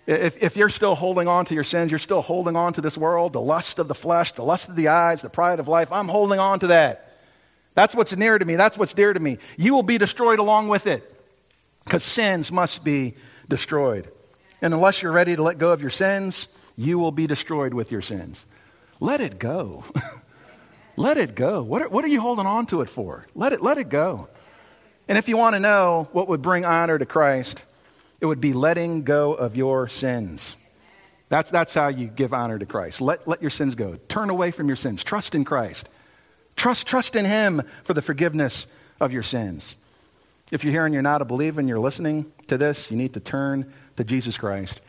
If, 0.07 0.41
if 0.41 0.57
you're 0.57 0.69
still 0.69 0.95
holding 0.95 1.27
on 1.27 1.45
to 1.47 1.55
your 1.55 1.65
sins, 1.65 1.91
you're 1.91 1.99
still 1.99 2.23
holding 2.23 2.55
on 2.55 2.73
to 2.75 2.81
this 2.81 2.97
world, 2.97 3.33
the 3.33 3.41
lust 3.41 3.81
of 3.81 3.89
the 3.89 3.97
flesh, 3.97 4.31
the 4.31 4.45
lust 4.45 4.69
of 4.69 4.77
the 4.77 4.87
eyes, 4.87 5.23
the 5.23 5.29
pride 5.29 5.59
of 5.59 5.67
life, 5.67 5.91
I'm 5.91 6.07
holding 6.07 6.39
on 6.39 6.61
to 6.61 6.69
that. 6.69 7.17
That's 7.75 7.97
what's 7.97 8.15
near 8.15 8.39
to 8.39 8.45
me. 8.45 8.55
That's 8.55 8.79
what's 8.79 8.95
dear 8.95 9.13
to 9.13 9.19
me. 9.19 9.39
You 9.57 9.75
will 9.75 9.83
be 9.83 9.99
destroyed 9.99 10.39
along 10.39 10.69
with 10.69 10.87
it 10.87 11.03
because 11.83 12.05
sins 12.05 12.53
must 12.53 12.85
be 12.85 13.15
destroyed. 13.49 14.09
And 14.61 14.73
unless 14.73 15.03
you're 15.03 15.11
ready 15.11 15.35
to 15.35 15.43
let 15.43 15.59
go 15.59 15.73
of 15.73 15.81
your 15.81 15.91
sins, 15.91 16.47
you 16.77 16.97
will 17.01 17.11
be 17.11 17.27
destroyed 17.27 17.75
with 17.75 17.91
your 17.91 18.03
sins. 18.03 18.45
Let 19.01 19.21
it 19.21 19.41
go. 19.41 19.83
let 20.97 21.17
it 21.19 21.35
go. 21.35 21.63
What 21.63 21.83
are, 21.83 21.89
what 21.89 22.05
are 22.05 22.09
you 22.09 22.21
holding 22.21 22.47
on 22.47 22.67
to 22.67 22.81
it 22.81 22.89
for? 22.89 23.27
Let 23.35 23.53
it, 23.53 23.63
let 23.63 23.79
it 23.79 23.89
go. 23.89 24.29
And 25.09 25.19
if 25.19 25.29
you 25.29 25.37
want 25.37 25.55
to 25.55 25.61
know 25.61 26.09
what 26.13 26.29
would 26.29 26.43
bring 26.43 26.65
honor 26.65 26.99
to 26.99 27.07
Christ, 27.07 27.65
it 28.21 28.27
would 28.27 28.41
be 28.41 28.53
letting 28.53 29.03
go 29.03 29.35
of 29.35 29.57
your 29.57 29.89
sins. 29.89 30.57
That's, 31.29 31.51
that's 31.51 31.75
how 31.75 31.89
you 31.89 32.09
give 32.09 32.35
honor 32.35 32.59
to 32.59 32.67
Christ. 32.67 33.01
Let, 33.01 33.27
let 33.27 33.41
your 33.41 33.51
sins 33.51 33.75
go. 33.75 33.99
Turn 34.09 34.31
away 34.31 34.51
from 34.51 34.69
your 34.69 34.77
sins. 34.77 35.03
Trust 35.03 35.35
in 35.35 35.45
Christ. 35.45 35.89
Trust, 36.57 36.87
trust 36.87 37.17
in 37.17 37.25
Him 37.25 37.63
for 37.85 37.95
the 37.95 38.03
forgiveness 38.03 38.67
of 39.01 39.13
your 39.13 39.23
sins. 39.23 39.75
If 40.51 40.63
you're 40.63 40.73
here 40.73 40.85
and 40.85 40.93
you're 40.93 41.03
not 41.03 41.23
a 41.23 41.25
believer 41.25 41.59
and 41.59 41.69
you're 41.69 41.81
listening 41.81 42.31
to 42.49 42.59
this, 42.59 42.91
you 42.91 42.97
need 42.99 43.15
to 43.15 43.21
turn 43.21 43.73
to 43.97 44.05
Jesus 44.05 44.37
Christ. 44.37 44.81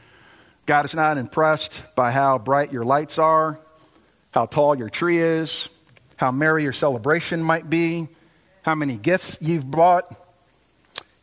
God 0.65 0.85
is 0.85 0.93
not 0.93 1.17
impressed 1.17 1.83
by 1.95 2.11
how 2.11 2.37
bright 2.37 2.71
your 2.71 2.83
lights 2.83 3.17
are, 3.17 3.59
how 4.31 4.45
tall 4.45 4.77
your 4.77 4.89
tree 4.89 5.19
is, 5.19 5.69
how 6.23 6.31
merry 6.31 6.63
your 6.63 6.71
celebration 6.71 7.43
might 7.43 7.69
be, 7.69 8.07
how 8.61 8.73
many 8.73 8.95
gifts 8.95 9.37
you've 9.41 9.69
brought. 9.69 10.09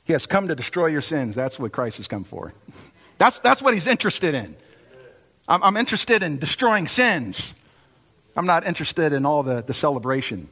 He 0.04 0.12
has 0.12 0.26
come 0.26 0.48
to 0.48 0.54
destroy 0.54 0.88
your 0.88 1.00
sins. 1.00 1.34
That's 1.34 1.58
what 1.58 1.72
Christ 1.72 1.96
has 1.96 2.06
come 2.06 2.22
for. 2.22 2.52
That's, 3.16 3.38
that's 3.38 3.62
what 3.62 3.72
he's 3.72 3.86
interested 3.86 4.34
in. 4.34 4.54
I'm, 5.48 5.62
I'm 5.62 5.78
interested 5.78 6.22
in 6.22 6.38
destroying 6.38 6.86
sins. 6.86 7.54
I'm 8.36 8.44
not 8.44 8.66
interested 8.66 9.14
in 9.14 9.24
all 9.24 9.42
the, 9.42 9.62
the 9.62 9.72
celebration. 9.72 10.50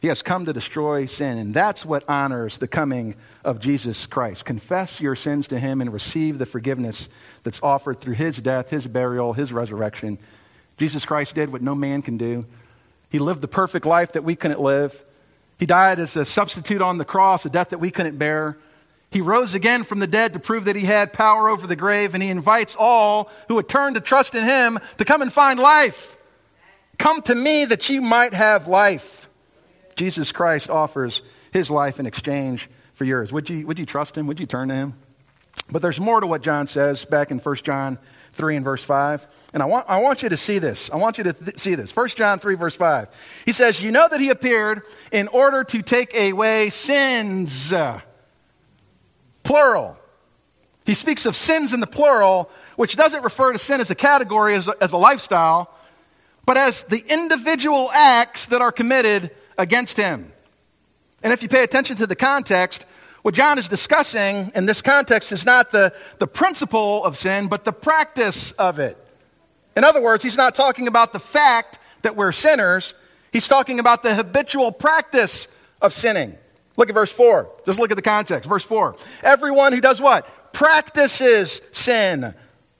He 0.00 0.08
has 0.08 0.22
come 0.22 0.46
to 0.46 0.54
destroy 0.54 1.04
sin, 1.04 1.36
and 1.36 1.52
that's 1.52 1.84
what 1.84 2.08
honors 2.08 2.56
the 2.56 2.66
coming 2.66 3.16
of 3.44 3.60
Jesus 3.60 4.06
Christ. 4.06 4.46
Confess 4.46 4.98
your 4.98 5.14
sins 5.14 5.46
to 5.48 5.58
Him 5.58 5.82
and 5.82 5.92
receive 5.92 6.38
the 6.38 6.46
forgiveness 6.46 7.10
that's 7.42 7.62
offered 7.62 8.00
through 8.00 8.14
His 8.14 8.38
death, 8.38 8.70
His 8.70 8.86
burial, 8.86 9.34
His 9.34 9.52
resurrection. 9.52 10.18
Jesus 10.78 11.04
Christ 11.04 11.34
did 11.34 11.52
what 11.52 11.60
no 11.60 11.74
man 11.74 12.00
can 12.00 12.16
do. 12.16 12.46
He 13.12 13.18
lived 13.18 13.42
the 13.42 13.48
perfect 13.48 13.84
life 13.84 14.12
that 14.12 14.24
we 14.24 14.34
couldn't 14.34 14.60
live. 14.60 15.04
He 15.58 15.66
died 15.66 15.98
as 15.98 16.16
a 16.16 16.24
substitute 16.24 16.80
on 16.80 16.96
the 16.96 17.04
cross, 17.04 17.44
a 17.44 17.50
death 17.50 17.68
that 17.68 17.78
we 17.78 17.90
couldn't 17.90 18.16
bear. 18.16 18.56
He 19.10 19.20
rose 19.20 19.52
again 19.52 19.84
from 19.84 19.98
the 19.98 20.06
dead 20.06 20.32
to 20.32 20.38
prove 20.38 20.64
that 20.64 20.76
he 20.76 20.86
had 20.86 21.12
power 21.12 21.50
over 21.50 21.66
the 21.66 21.76
grave, 21.76 22.14
and 22.14 22.22
he 22.22 22.30
invites 22.30 22.74
all 22.74 23.30
who 23.48 23.56
would 23.56 23.68
turn 23.68 23.92
to 23.94 24.00
trust 24.00 24.34
in 24.34 24.44
him 24.44 24.78
to 24.96 25.04
come 25.04 25.20
and 25.20 25.30
find 25.30 25.60
life. 25.60 26.16
Come 26.96 27.20
to 27.22 27.34
me 27.34 27.66
that 27.66 27.90
you 27.90 28.00
might 28.00 28.32
have 28.32 28.66
life. 28.66 29.28
Jesus 29.94 30.32
Christ 30.32 30.70
offers 30.70 31.20
his 31.52 31.70
life 31.70 32.00
in 32.00 32.06
exchange 32.06 32.70
for 32.94 33.04
yours. 33.04 33.30
Would 33.30 33.50
you, 33.50 33.66
would 33.66 33.78
you 33.78 33.84
trust 33.84 34.16
him? 34.16 34.26
Would 34.26 34.40
you 34.40 34.46
turn 34.46 34.68
to 34.68 34.74
him? 34.74 34.94
But 35.70 35.82
there's 35.82 36.00
more 36.00 36.20
to 36.20 36.26
what 36.26 36.42
John 36.42 36.66
says 36.66 37.04
back 37.04 37.30
in 37.30 37.40
1 37.40 37.56
John 37.56 37.98
3 38.32 38.56
and 38.56 38.64
verse 38.64 38.82
5. 38.82 39.26
And 39.52 39.62
I 39.62 39.66
want, 39.66 39.86
I 39.88 39.98
want 39.98 40.22
you 40.22 40.30
to 40.30 40.36
see 40.36 40.58
this. 40.58 40.90
I 40.90 40.96
want 40.96 41.18
you 41.18 41.24
to 41.24 41.32
th- 41.32 41.58
see 41.58 41.74
this. 41.74 41.94
1 41.94 42.08
John 42.08 42.38
3, 42.38 42.54
verse 42.54 42.74
5. 42.74 43.08
He 43.44 43.52
says, 43.52 43.82
You 43.82 43.90
know 43.90 44.08
that 44.08 44.20
he 44.20 44.30
appeared 44.30 44.82
in 45.10 45.28
order 45.28 45.62
to 45.64 45.82
take 45.82 46.16
away 46.16 46.70
sins. 46.70 47.72
Plural. 49.42 49.98
He 50.84 50.94
speaks 50.94 51.26
of 51.26 51.36
sins 51.36 51.72
in 51.72 51.80
the 51.80 51.86
plural, 51.86 52.50
which 52.76 52.96
doesn't 52.96 53.22
refer 53.22 53.52
to 53.52 53.58
sin 53.58 53.80
as 53.80 53.90
a 53.90 53.94
category, 53.94 54.54
as 54.54 54.68
a, 54.68 54.74
as 54.80 54.92
a 54.92 54.96
lifestyle, 54.96 55.72
but 56.46 56.56
as 56.56 56.84
the 56.84 57.04
individual 57.06 57.90
acts 57.92 58.46
that 58.46 58.62
are 58.62 58.72
committed 58.72 59.30
against 59.58 59.96
him. 59.96 60.32
And 61.22 61.32
if 61.32 61.42
you 61.42 61.48
pay 61.48 61.62
attention 61.62 61.96
to 61.98 62.06
the 62.06 62.16
context, 62.16 62.84
what 63.22 63.34
John 63.34 63.58
is 63.58 63.68
discussing 63.68 64.50
in 64.54 64.66
this 64.66 64.82
context 64.82 65.30
is 65.30 65.46
not 65.46 65.70
the, 65.70 65.94
the 66.18 66.26
principle 66.26 67.04
of 67.04 67.16
sin, 67.16 67.46
but 67.46 67.64
the 67.64 67.72
practice 67.72 68.50
of 68.52 68.80
it. 68.80 68.98
In 69.76 69.84
other 69.84 70.02
words, 70.02 70.22
he's 70.22 70.36
not 70.36 70.54
talking 70.54 70.88
about 70.88 71.12
the 71.12 71.20
fact 71.20 71.78
that 72.02 72.16
we're 72.16 72.32
sinners, 72.32 72.94
he's 73.32 73.48
talking 73.48 73.78
about 73.78 74.02
the 74.02 74.14
habitual 74.14 74.72
practice 74.72 75.48
of 75.80 75.92
sinning. 75.92 76.36
Look 76.76 76.88
at 76.88 76.94
verse 76.94 77.12
4. 77.12 77.50
Just 77.66 77.78
look 77.78 77.90
at 77.90 77.96
the 77.96 78.02
context. 78.02 78.48
Verse 78.48 78.64
4. 78.64 78.96
Everyone 79.22 79.72
who 79.72 79.80
does 79.80 80.00
what? 80.00 80.52
Practices 80.52 81.60
sin 81.70 82.34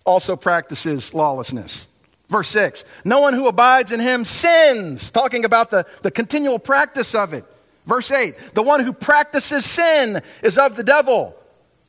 also 0.05 0.37
practices 0.37 1.15
lawlessness. 1.15 1.87
Verse 2.29 2.49
6 2.49 2.85
No 3.05 3.21
one 3.21 3.35
who 3.35 3.47
abides 3.47 3.93
in 3.93 4.01
him 4.01 4.25
sins, 4.25 5.11
talking 5.11 5.45
about 5.45 5.71
the, 5.71 5.87
the 6.03 6.11
continual 6.11 6.59
practice 6.59 7.15
of 7.15 7.33
it. 7.35 7.45
Verse 7.87 8.11
8 8.11 8.35
The 8.55 8.63
one 8.63 8.81
who 8.81 8.93
practices 8.93 9.65
sin 9.65 10.23
is 10.43 10.59
of 10.59 10.77
the 10.77 10.85
devil. 10.85 11.37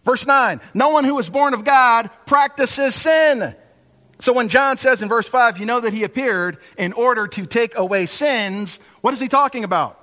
Verse 0.03 0.27
9 0.27 0.59
No 0.73 0.89
one 0.89 1.05
who 1.05 1.17
is 1.17 1.29
born 1.29 1.53
of 1.53 1.63
God 1.63 2.09
practices 2.25 2.93
sin. 2.93 3.55
So 4.23 4.31
when 4.31 4.47
John 4.47 4.77
says 4.77 5.01
in 5.01 5.09
verse 5.09 5.27
5, 5.27 5.57
you 5.57 5.65
know 5.65 5.81
that 5.81 5.91
he 5.91 6.05
appeared 6.05 6.57
in 6.77 6.93
order 6.93 7.27
to 7.27 7.45
take 7.45 7.77
away 7.77 8.05
sins, 8.05 8.79
what 9.01 9.13
is 9.13 9.19
he 9.19 9.27
talking 9.27 9.65
about? 9.65 9.99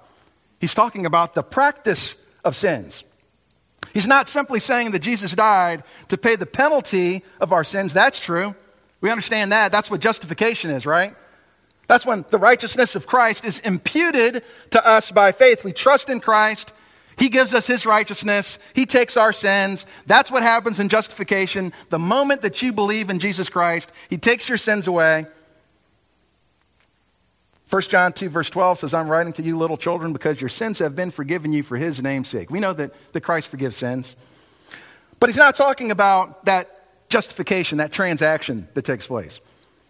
He's 0.61 0.75
talking 0.75 1.07
about 1.07 1.33
the 1.33 1.43
practice 1.43 2.17
of 2.45 2.55
sins. 2.55 3.03
He's 3.95 4.07
not 4.07 4.29
simply 4.29 4.61
saying 4.61 4.91
that 4.91 4.99
Jesus 4.99 5.33
died 5.33 5.85
to 6.09 6.19
pay 6.19 6.37
the 6.37 6.45
penalty 6.45 7.25
of 7.41 7.55
our 7.55 7.65
sins. 7.65 7.95
That's 7.95 8.21
true. 8.21 8.55
We 9.01 9.09
understand 9.09 9.53
that. 9.53 9.73
That's 9.73 9.91
what 9.91 10.03
justification 10.03 10.71
is, 10.71 10.85
right? 10.85 11.15
That's 11.87 12.05
when 12.05 12.27
the 12.29 12.37
righteousness 12.37 12.95
of 12.95 13.07
Christ 13.07 13.47
is 13.47 13.61
imputed 13.61 14.45
to 14.73 14.87
us 14.87 15.11
by 15.11 15.33
faith. 15.33 15.65
We 15.65 15.73
trust 15.73 16.11
in 16.11 16.21
Christ. 16.21 16.75
He 17.19 17.29
gives 17.29 17.55
us 17.55 17.67
His 17.67 17.85
righteousness. 17.87 18.59
He 18.75 18.87
takes 18.87 19.17
our 19.17 19.33
sins. 19.33 19.87
That's 20.07 20.31
what 20.31 20.43
happens 20.43 20.81
in 20.81 20.89
justification. 20.89 21.73
The 21.91 21.99
moment 21.99 22.43
that 22.43 22.63
you 22.63 22.73
believe 22.73 23.11
in 23.11 23.19
Jesus 23.19 23.49
Christ, 23.49 23.93
He 24.09 24.19
takes 24.19 24.49
your 24.49 24.59
sins 24.59 24.87
away. 24.87 25.27
1 27.69 27.83
John 27.83 28.13
2, 28.13 28.29
verse 28.29 28.51
12 28.51 28.81
says, 28.81 28.95
I'm 28.95 29.09
writing 29.09 29.33
to 29.35 29.43
you, 29.43 29.57
little 29.57 29.77
children, 29.77 30.13
because 30.13 30.41
your 30.41 30.49
sins 30.49 30.81
have 30.81 30.97
been 30.97 31.13
forgiven 31.13 31.53
you 31.53 31.63
for 31.63 31.77
His 31.77 32.03
name's 32.03 32.29
sake. 32.29 32.51
We 32.51 32.59
know 32.59 32.73
that, 32.73 32.93
that 33.13 33.21
Christ 33.21 33.49
forgives 33.49 33.77
sins. 33.77 34.17
But 35.21 35.29
He's 35.29 35.37
not 35.37 35.55
talking 35.55 35.91
about 35.91 36.47
that 36.47 36.69
justification, 37.09 37.79
that 37.79 37.93
transaction 37.93 38.67
that 38.75 38.83
takes 38.83 39.07
place. 39.07 39.41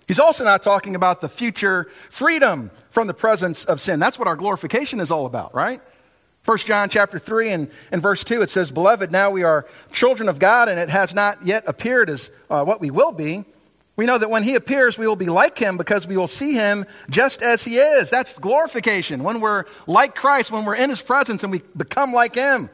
He's 0.09 0.19
also 0.19 0.43
not 0.43 0.63
talking 0.63 0.97
about 0.97 1.21
the 1.21 1.29
future 1.29 1.89
freedom 2.11 2.73
from 2.91 3.07
the 3.07 3.15
presence 3.15 3.65
of 3.65 3.81
sin. 3.81 4.01
That's 4.01 4.19
what 4.19 4.27
our 4.27 4.35
glorification 4.35 4.99
is 4.99 5.13
all 5.13 5.25
about, 5.25 5.55
right? 5.55 5.81
1 6.45 6.59
John 6.59 6.89
chapter 6.89 7.19
3 7.19 7.51
and, 7.51 7.71
and 7.93 8.01
verse 8.01 8.25
2, 8.25 8.43
it 8.43 8.51
says, 8.51 8.71
Beloved, 8.71 9.13
now 9.13 9.31
we 9.31 9.43
are 9.43 9.67
children 9.93 10.29
of 10.29 10.39
God, 10.39 10.69
and 10.69 10.81
it 10.81 10.89
has 10.89 11.15
not 11.15 11.45
yet 11.45 11.65
appeared 11.67 12.09
as 12.09 12.31
uh, 12.49 12.65
what 12.65 12.81
we 12.81 12.91
will 12.91 13.13
be. 13.13 13.45
We 13.97 14.07
know 14.07 14.17
that 14.17 14.31
when 14.31 14.45
he 14.45 14.55
appears, 14.55 14.97
we 14.97 15.07
will 15.07 15.17
be 15.17 15.27
like 15.27 15.59
him 15.59 15.77
because 15.77 16.07
we 16.07 16.17
will 16.17 16.27
see 16.27 16.55
him 16.55 16.87
just 17.11 17.43
as 17.43 17.65
he 17.65 17.77
is. 17.77 18.09
That's 18.09 18.39
glorification. 18.39 19.23
When 19.23 19.41
we're 19.41 19.67
like 19.87 20.15
Christ, 20.15 20.51
when 20.51 20.65
we're 20.65 20.77
in 20.77 20.89
his 20.89 21.03
presence 21.03 21.43
and 21.43 21.53
we 21.53 21.61
become 21.77 22.15
like 22.15 22.35
him. 22.35 22.71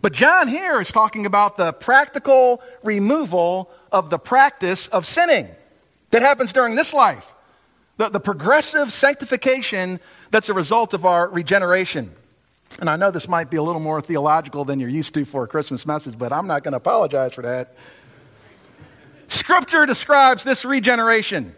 But 0.00 0.14
John 0.14 0.48
here 0.48 0.80
is 0.80 0.90
talking 0.90 1.26
about 1.26 1.58
the 1.58 1.74
practical 1.74 2.62
removal 2.82 3.70
of 3.92 4.08
the 4.08 4.18
practice 4.18 4.88
of 4.88 5.04
sinning 5.04 5.48
that 6.10 6.22
happens 6.22 6.54
during 6.54 6.74
this 6.74 6.94
life, 6.94 7.34
the, 7.98 8.08
the 8.08 8.20
progressive 8.20 8.90
sanctification 8.90 10.00
that's 10.30 10.48
a 10.48 10.54
result 10.54 10.94
of 10.94 11.04
our 11.04 11.28
regeneration. 11.28 12.10
And 12.80 12.90
I 12.90 12.96
know 12.96 13.10
this 13.10 13.28
might 13.28 13.50
be 13.50 13.56
a 13.56 13.62
little 13.62 13.80
more 13.80 14.00
theological 14.00 14.64
than 14.64 14.80
you're 14.80 14.88
used 14.88 15.14
to 15.14 15.24
for 15.24 15.44
a 15.44 15.46
Christmas 15.46 15.86
message, 15.86 16.18
but 16.18 16.32
I'm 16.32 16.46
not 16.46 16.64
going 16.64 16.72
to 16.72 16.78
apologize 16.78 17.34
for 17.34 17.42
that. 17.42 17.76
Scripture 19.26 19.86
describes 19.86 20.44
this 20.44 20.64
regeneration 20.64 21.54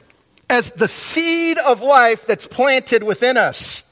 as 0.48 0.70
the 0.70 0.88
seed 0.88 1.58
of 1.58 1.80
life 1.80 2.26
that's 2.26 2.46
planted 2.46 3.02
within 3.02 3.36
us. 3.36 3.82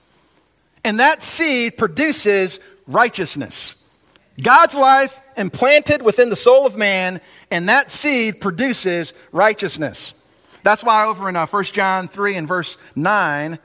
And 0.85 1.01
that 1.01 1.23
seed 1.23 1.79
produces 1.79 2.61
righteousness. 2.87 3.75
God's 4.43 4.75
life 4.75 5.21
implanted 5.37 6.03
within 6.03 6.29
the 6.29 6.37
soul 6.37 6.67
of 6.67 6.77
man, 6.77 7.21
and 7.51 7.69
that 7.69 7.91
seed 7.91 8.41
produces 8.41 9.15
righteousness. 9.33 10.13
That's 10.63 10.85
why 10.85 11.07
over 11.07 11.29
in 11.29 11.37
uh, 11.37 11.47
1 11.47 11.65
John 11.65 12.09
3 12.09 12.37
and 12.37 12.49
verse 12.49 12.77
9, 12.95 13.59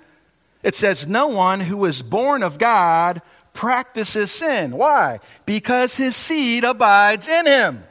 it 0.63 0.76
says, 0.76 1.08
No 1.08 1.28
one 1.28 1.60
who 1.60 1.86
is 1.86 2.02
born 2.02 2.43
of 2.43 2.58
God 2.58 3.22
practices 3.60 4.32
sin. 4.32 4.72
Why? 4.72 5.19
Because 5.45 5.98
his 5.98 6.15
seed 6.15 6.63
abides 6.63 7.28
in 7.28 7.45
him. 7.45 7.84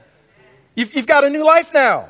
You've, 0.75 0.97
you've 0.97 1.07
got 1.07 1.25
a 1.25 1.29
new 1.29 1.45
life 1.45 1.75
now. 1.75 2.09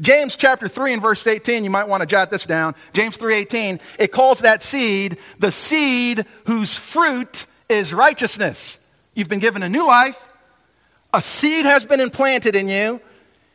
James 0.00 0.36
chapter 0.36 0.66
3 0.66 0.94
and 0.94 1.02
verse 1.02 1.24
18, 1.24 1.62
you 1.62 1.70
might 1.70 1.86
want 1.86 2.00
to 2.00 2.08
jot 2.08 2.28
this 2.28 2.44
down. 2.44 2.74
James 2.92 3.16
3:18, 3.16 3.78
it 4.00 4.10
calls 4.10 4.40
that 4.40 4.64
seed 4.64 5.18
the 5.38 5.52
seed 5.52 6.26
whose 6.46 6.74
fruit 6.74 7.46
is 7.68 7.94
righteousness. 7.94 8.76
You've 9.14 9.28
been 9.28 9.38
given 9.38 9.62
a 9.62 9.68
new 9.68 9.86
life. 9.86 10.20
A 11.14 11.22
seed 11.22 11.66
has 11.66 11.84
been 11.84 12.00
implanted 12.00 12.56
in 12.56 12.66
you. 12.66 13.00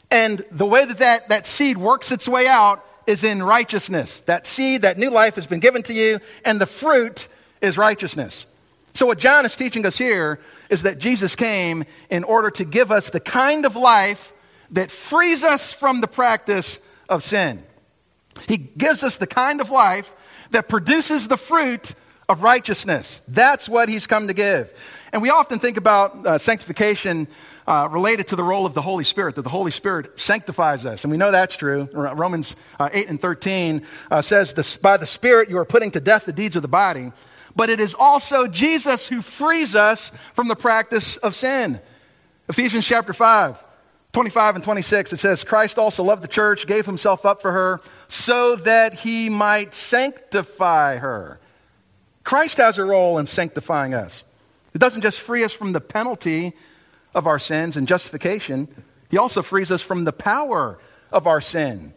And 0.10 0.41
the 0.51 0.65
way 0.65 0.86
that, 0.86 0.99
that 0.99 1.27
that 1.27 1.45
seed 1.45 1.77
works 1.77 2.13
its 2.13 2.29
way 2.29 2.47
out 2.47 2.82
is 3.08 3.25
in 3.25 3.43
righteousness. 3.43 4.21
That 4.21 4.47
seed, 4.47 4.84
that 4.84 4.97
new 4.97 5.12
life 5.12 5.36
has 5.36 5.47
been 5.47 5.60
given 5.60 5.84
to 5.84 5.93
you, 5.93 6.21
and 6.45 6.62
the 6.62 6.65
fruit 6.65 7.27
is 7.60 7.77
righteousness. 7.77 8.45
So, 8.93 9.08
what 9.08 9.17
John 9.17 9.45
is 9.45 9.56
teaching 9.56 9.86
us 9.86 9.97
here 9.97 10.39
is 10.69 10.84
that 10.84 10.99
Jesus 10.99 11.36
came 11.36 11.86
in 12.10 12.23
order 12.23 12.51
to 12.51 12.65
give 12.65 12.91
us 12.91 13.10
the 13.10 13.19
kind 13.19 13.65
of 13.65 13.75
life 13.75 14.34
that 14.71 14.91
frees 14.91 15.43
us 15.43 15.73
from 15.73 16.01
the 16.01 16.08
practice 16.08 16.79
of 17.10 17.23
sin. 17.23 17.63
He 18.47 18.58
gives 18.58 19.03
us 19.03 19.17
the 19.17 19.27
kind 19.27 19.62
of 19.62 19.69
life 19.69 20.13
that 20.51 20.67
produces 20.67 21.27
the 21.27 21.38
fruit 21.38 21.93
of 22.29 22.43
righteousness. 22.43 23.21
That's 23.27 23.67
what 23.67 23.89
he's 23.89 24.08
come 24.08 24.27
to 24.27 24.34
give. 24.34 24.71
And 25.12 25.21
we 25.21 25.29
often 25.29 25.60
think 25.60 25.77
about 25.77 26.25
uh, 26.25 26.38
sanctification 26.38 27.27
uh, 27.67 27.88
related 27.91 28.27
to 28.27 28.36
the 28.36 28.43
role 28.43 28.65
of 28.65 28.73
the 28.73 28.82
Holy 28.82 29.03
Spirit, 29.03 29.36
that 29.36 29.43
the 29.43 29.49
Holy 29.49 29.71
Spirit 29.71 30.19
sanctifies 30.19 30.86
us. 30.86 31.03
And 31.03 31.12
we 31.12 31.17
know 31.17 31.32
that's 31.32 31.56
true. 31.56 31.88
Romans 31.93 32.56
uh, 32.79 32.89
8 32.91 33.10
and 33.10 33.21
13 33.21 33.84
uh, 34.10 34.21
says, 34.21 34.77
By 34.77 34.97
the 34.97 35.06
Spirit 35.06 35.49
you 35.49 35.58
are 35.60 35.65
putting 35.65 35.91
to 35.91 35.99
death 35.99 36.25
the 36.25 36.34
deeds 36.34 36.56
of 36.56 36.62
the 36.62 36.67
body. 36.67 37.12
But 37.55 37.69
it 37.69 37.79
is 37.79 37.95
also 37.97 38.47
Jesus 38.47 39.07
who 39.07 39.21
frees 39.21 39.75
us 39.75 40.11
from 40.33 40.47
the 40.47 40.55
practice 40.55 41.17
of 41.17 41.35
sin. 41.35 41.79
Ephesians 42.49 42.85
chapter 42.85 43.13
5, 43.13 43.63
25 44.11 44.55
and 44.55 44.63
26, 44.63 45.13
it 45.13 45.17
says, 45.17 45.43
Christ 45.43 45.77
also 45.77 46.03
loved 46.03 46.23
the 46.23 46.27
church, 46.27 46.67
gave 46.67 46.85
himself 46.85 47.25
up 47.25 47.41
for 47.41 47.51
her, 47.51 47.81
so 48.07 48.55
that 48.57 48.95
he 48.95 49.29
might 49.29 49.73
sanctify 49.73 50.97
her. 50.97 51.39
Christ 52.23 52.57
has 52.57 52.77
a 52.77 52.85
role 52.85 53.17
in 53.17 53.27
sanctifying 53.27 53.93
us. 53.93 54.23
It 54.73 54.79
doesn't 54.79 55.01
just 55.01 55.19
free 55.19 55.43
us 55.43 55.53
from 55.53 55.73
the 55.73 55.81
penalty 55.81 56.53
of 57.13 57.27
our 57.27 57.39
sins 57.39 57.77
and 57.77 57.87
justification, 57.87 58.67
He 59.09 59.17
also 59.17 59.41
frees 59.41 59.71
us 59.71 59.81
from 59.81 60.03
the 60.03 60.11
power 60.11 60.79
of 61.11 61.27
our 61.27 61.41
sin 61.41 61.93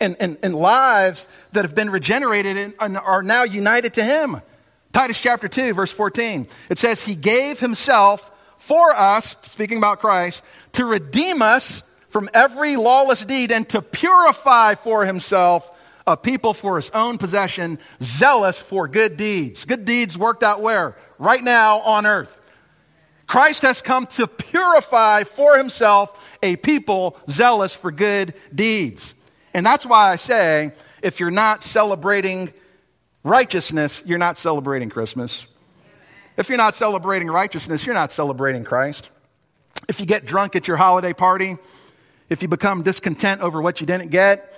and, 0.00 0.16
and, 0.18 0.38
and 0.42 0.54
lives 0.54 1.28
that 1.52 1.64
have 1.64 1.74
been 1.74 1.90
regenerated 1.90 2.74
and 2.80 2.96
are 2.96 3.22
now 3.22 3.42
united 3.42 3.94
to 3.94 4.04
Him. 4.04 4.40
Titus 4.94 5.18
chapter 5.18 5.48
2, 5.48 5.74
verse 5.74 5.90
14, 5.90 6.46
it 6.70 6.78
says, 6.78 7.02
He 7.02 7.16
gave 7.16 7.58
Himself 7.58 8.30
for 8.58 8.94
us, 8.94 9.36
speaking 9.42 9.76
about 9.76 9.98
Christ, 9.98 10.44
to 10.74 10.84
redeem 10.84 11.42
us 11.42 11.82
from 12.10 12.30
every 12.32 12.76
lawless 12.76 13.24
deed 13.24 13.50
and 13.50 13.68
to 13.70 13.82
purify 13.82 14.76
for 14.76 15.04
Himself 15.04 15.68
a 16.06 16.16
people 16.16 16.54
for 16.54 16.76
His 16.76 16.90
own 16.90 17.18
possession, 17.18 17.80
zealous 18.00 18.62
for 18.62 18.86
good 18.86 19.16
deeds. 19.16 19.64
Good 19.64 19.84
deeds 19.84 20.16
worked 20.16 20.44
out 20.44 20.62
where? 20.62 20.96
Right 21.18 21.42
now 21.42 21.80
on 21.80 22.06
earth. 22.06 22.40
Christ 23.26 23.62
has 23.62 23.82
come 23.82 24.06
to 24.06 24.28
purify 24.28 25.24
for 25.24 25.56
himself 25.56 26.36
a 26.40 26.54
people 26.54 27.18
zealous 27.28 27.74
for 27.74 27.90
good 27.90 28.34
deeds. 28.54 29.14
And 29.54 29.66
that's 29.66 29.84
why 29.84 30.12
I 30.12 30.16
say 30.16 30.70
if 31.02 31.18
you're 31.18 31.32
not 31.32 31.64
celebrating 31.64 32.52
righteousness, 33.24 34.02
you're 34.06 34.18
not 34.18 34.38
celebrating 34.38 34.90
Christmas. 34.90 35.46
If 36.36 36.48
you're 36.48 36.58
not 36.58 36.76
celebrating 36.76 37.28
righteousness, 37.28 37.84
you're 37.84 37.94
not 37.94 38.12
celebrating 38.12 38.62
Christ. 38.62 39.10
If 39.88 39.98
you 39.98 40.06
get 40.06 40.24
drunk 40.24 40.54
at 40.54 40.68
your 40.68 40.76
holiday 40.76 41.12
party, 41.12 41.56
if 42.28 42.42
you 42.42 42.48
become 42.48 42.82
discontent 42.82 43.40
over 43.40 43.60
what 43.60 43.80
you 43.80 43.86
didn't 43.86 44.10
get, 44.10 44.56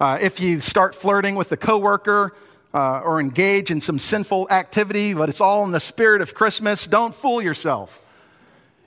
uh, 0.00 0.18
if 0.20 0.40
you 0.40 0.58
start 0.58 0.94
flirting 0.94 1.36
with 1.36 1.52
a 1.52 1.56
coworker 1.56 2.34
uh, 2.74 3.00
or 3.00 3.20
engage 3.20 3.70
in 3.70 3.80
some 3.80 3.98
sinful 4.00 4.48
activity, 4.50 5.14
but 5.14 5.28
it's 5.28 5.40
all 5.40 5.64
in 5.64 5.70
the 5.70 5.80
spirit 5.80 6.20
of 6.20 6.34
Christmas, 6.34 6.86
don't 6.86 7.14
fool 7.14 7.40
yourself 7.40 8.02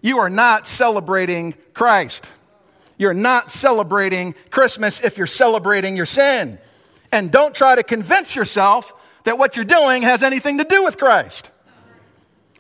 you 0.01 0.19
are 0.19 0.29
not 0.29 0.65
celebrating 0.65 1.55
Christ. 1.73 2.27
You're 2.97 3.13
not 3.13 3.51
celebrating 3.51 4.35
Christmas 4.49 5.03
if 5.03 5.17
you're 5.17 5.27
celebrating 5.27 5.95
your 5.95 6.05
sin. 6.05 6.59
And 7.11 7.31
don't 7.31 7.55
try 7.55 7.75
to 7.75 7.83
convince 7.83 8.35
yourself 8.35 8.93
that 9.29 9.37
what 9.37 9.55
you're 9.55 9.63
doing 9.63 10.01
has 10.01 10.23
anything 10.23 10.57
to 10.57 10.63
do 10.63 10.83
with 10.83 10.97
Christ. 10.97 11.51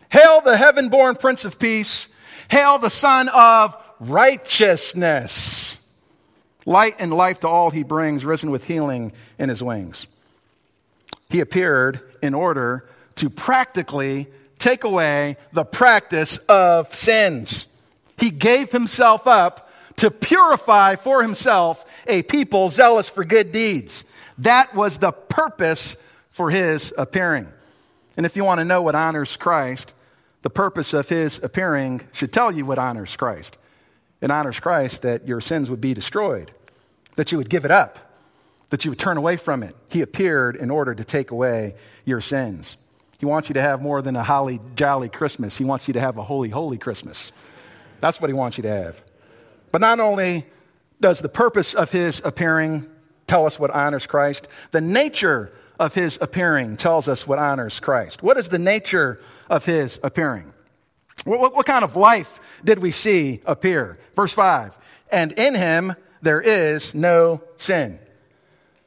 Hail 0.09 0.39
the 0.41 0.55
heaven 0.55 0.89
born 0.89 1.15
Prince 1.15 1.43
of 1.43 1.57
Peace. 1.57 2.09
Hail 2.47 2.77
the 2.77 2.91
Sun 2.91 3.27
of 3.29 3.75
Righteousness. 3.99 5.79
Light 6.67 6.97
and 6.99 7.11
life 7.11 7.39
to 7.39 7.47
all 7.47 7.71
he 7.71 7.81
brings, 7.81 8.23
risen 8.23 8.51
with 8.51 8.65
healing 8.65 9.13
in 9.39 9.49
his 9.49 9.63
wings. 9.63 10.05
He 11.29 11.39
appeared 11.39 12.01
in 12.21 12.35
order 12.35 12.87
to 13.15 13.31
practically 13.31 14.27
take 14.59 14.83
away 14.83 15.37
the 15.51 15.65
practice 15.65 16.37
of 16.49 16.93
sins. 16.93 17.65
He 18.19 18.29
gave 18.29 18.71
himself 18.71 19.25
up 19.25 19.71
to 19.95 20.11
purify 20.11 20.97
for 20.97 21.23
himself 21.23 21.83
a 22.05 22.21
people 22.21 22.69
zealous 22.69 23.09
for 23.09 23.25
good 23.25 23.51
deeds. 23.51 24.03
That 24.37 24.75
was 24.75 24.99
the 24.99 25.11
purpose 25.11 25.97
for 26.39 26.49
his 26.49 26.93
appearing. 26.97 27.51
And 28.15 28.25
if 28.25 28.37
you 28.37 28.45
want 28.45 28.59
to 28.59 28.63
know 28.63 28.81
what 28.81 28.95
honors 28.95 29.35
Christ, 29.35 29.93
the 30.41 30.49
purpose 30.49 30.93
of 30.93 31.09
his 31.09 31.37
appearing 31.43 32.07
should 32.13 32.31
tell 32.31 32.49
you 32.49 32.65
what 32.65 32.77
honors 32.77 33.17
Christ. 33.17 33.57
It 34.21 34.31
honors 34.31 34.57
Christ 34.57 35.01
that 35.01 35.27
your 35.27 35.41
sins 35.41 35.69
would 35.69 35.81
be 35.81 35.93
destroyed, 35.93 36.51
that 37.17 37.33
you 37.33 37.37
would 37.37 37.49
give 37.49 37.65
it 37.65 37.71
up, 37.71 37.99
that 38.69 38.85
you 38.85 38.91
would 38.91 38.99
turn 38.99 39.17
away 39.17 39.35
from 39.35 39.63
it. 39.63 39.75
He 39.89 39.99
appeared 39.99 40.55
in 40.55 40.71
order 40.71 40.95
to 40.95 41.03
take 41.03 41.31
away 41.31 41.75
your 42.05 42.21
sins. 42.21 42.77
He 43.17 43.25
wants 43.25 43.49
you 43.49 43.55
to 43.55 43.61
have 43.61 43.81
more 43.81 44.01
than 44.01 44.15
a 44.15 44.23
holly 44.23 44.61
jolly 44.77 45.09
Christmas. 45.09 45.57
He 45.57 45.65
wants 45.65 45.89
you 45.89 45.93
to 45.95 45.99
have 45.99 46.15
a 46.17 46.23
holy, 46.23 46.47
holy 46.47 46.77
Christmas. 46.77 47.33
That's 47.99 48.21
what 48.21 48.29
he 48.29 48.33
wants 48.33 48.57
you 48.57 48.61
to 48.61 48.71
have. 48.71 49.03
But 49.73 49.81
not 49.81 49.99
only 49.99 50.45
does 51.01 51.19
the 51.19 51.27
purpose 51.27 51.73
of 51.73 51.91
his 51.91 52.21
appearing 52.23 52.89
tell 53.27 53.45
us 53.45 53.59
what 53.59 53.71
honors 53.71 54.07
Christ, 54.07 54.47
the 54.71 54.79
nature 54.79 55.51
of 55.79 55.93
his 55.93 56.17
appearing 56.21 56.77
tells 56.77 57.07
us 57.07 57.25
what 57.25 57.39
honors 57.39 57.79
Christ? 57.79 58.21
What 58.21 58.37
is 58.37 58.49
the 58.49 58.59
nature 58.59 59.21
of 59.49 59.65
his 59.65 59.99
appearing? 60.03 60.53
What, 61.23 61.39
what, 61.39 61.55
what, 61.55 61.65
kind 61.65 61.83
of 61.83 61.95
life 61.95 62.39
did 62.63 62.79
we 62.79 62.91
see 62.91 63.41
appear? 63.45 63.97
Verse 64.15 64.33
5 64.33 64.77
And 65.11 65.31
in 65.33 65.55
him 65.55 65.95
there 66.21 66.41
is 66.41 66.93
no 66.93 67.41
sin. 67.57 67.99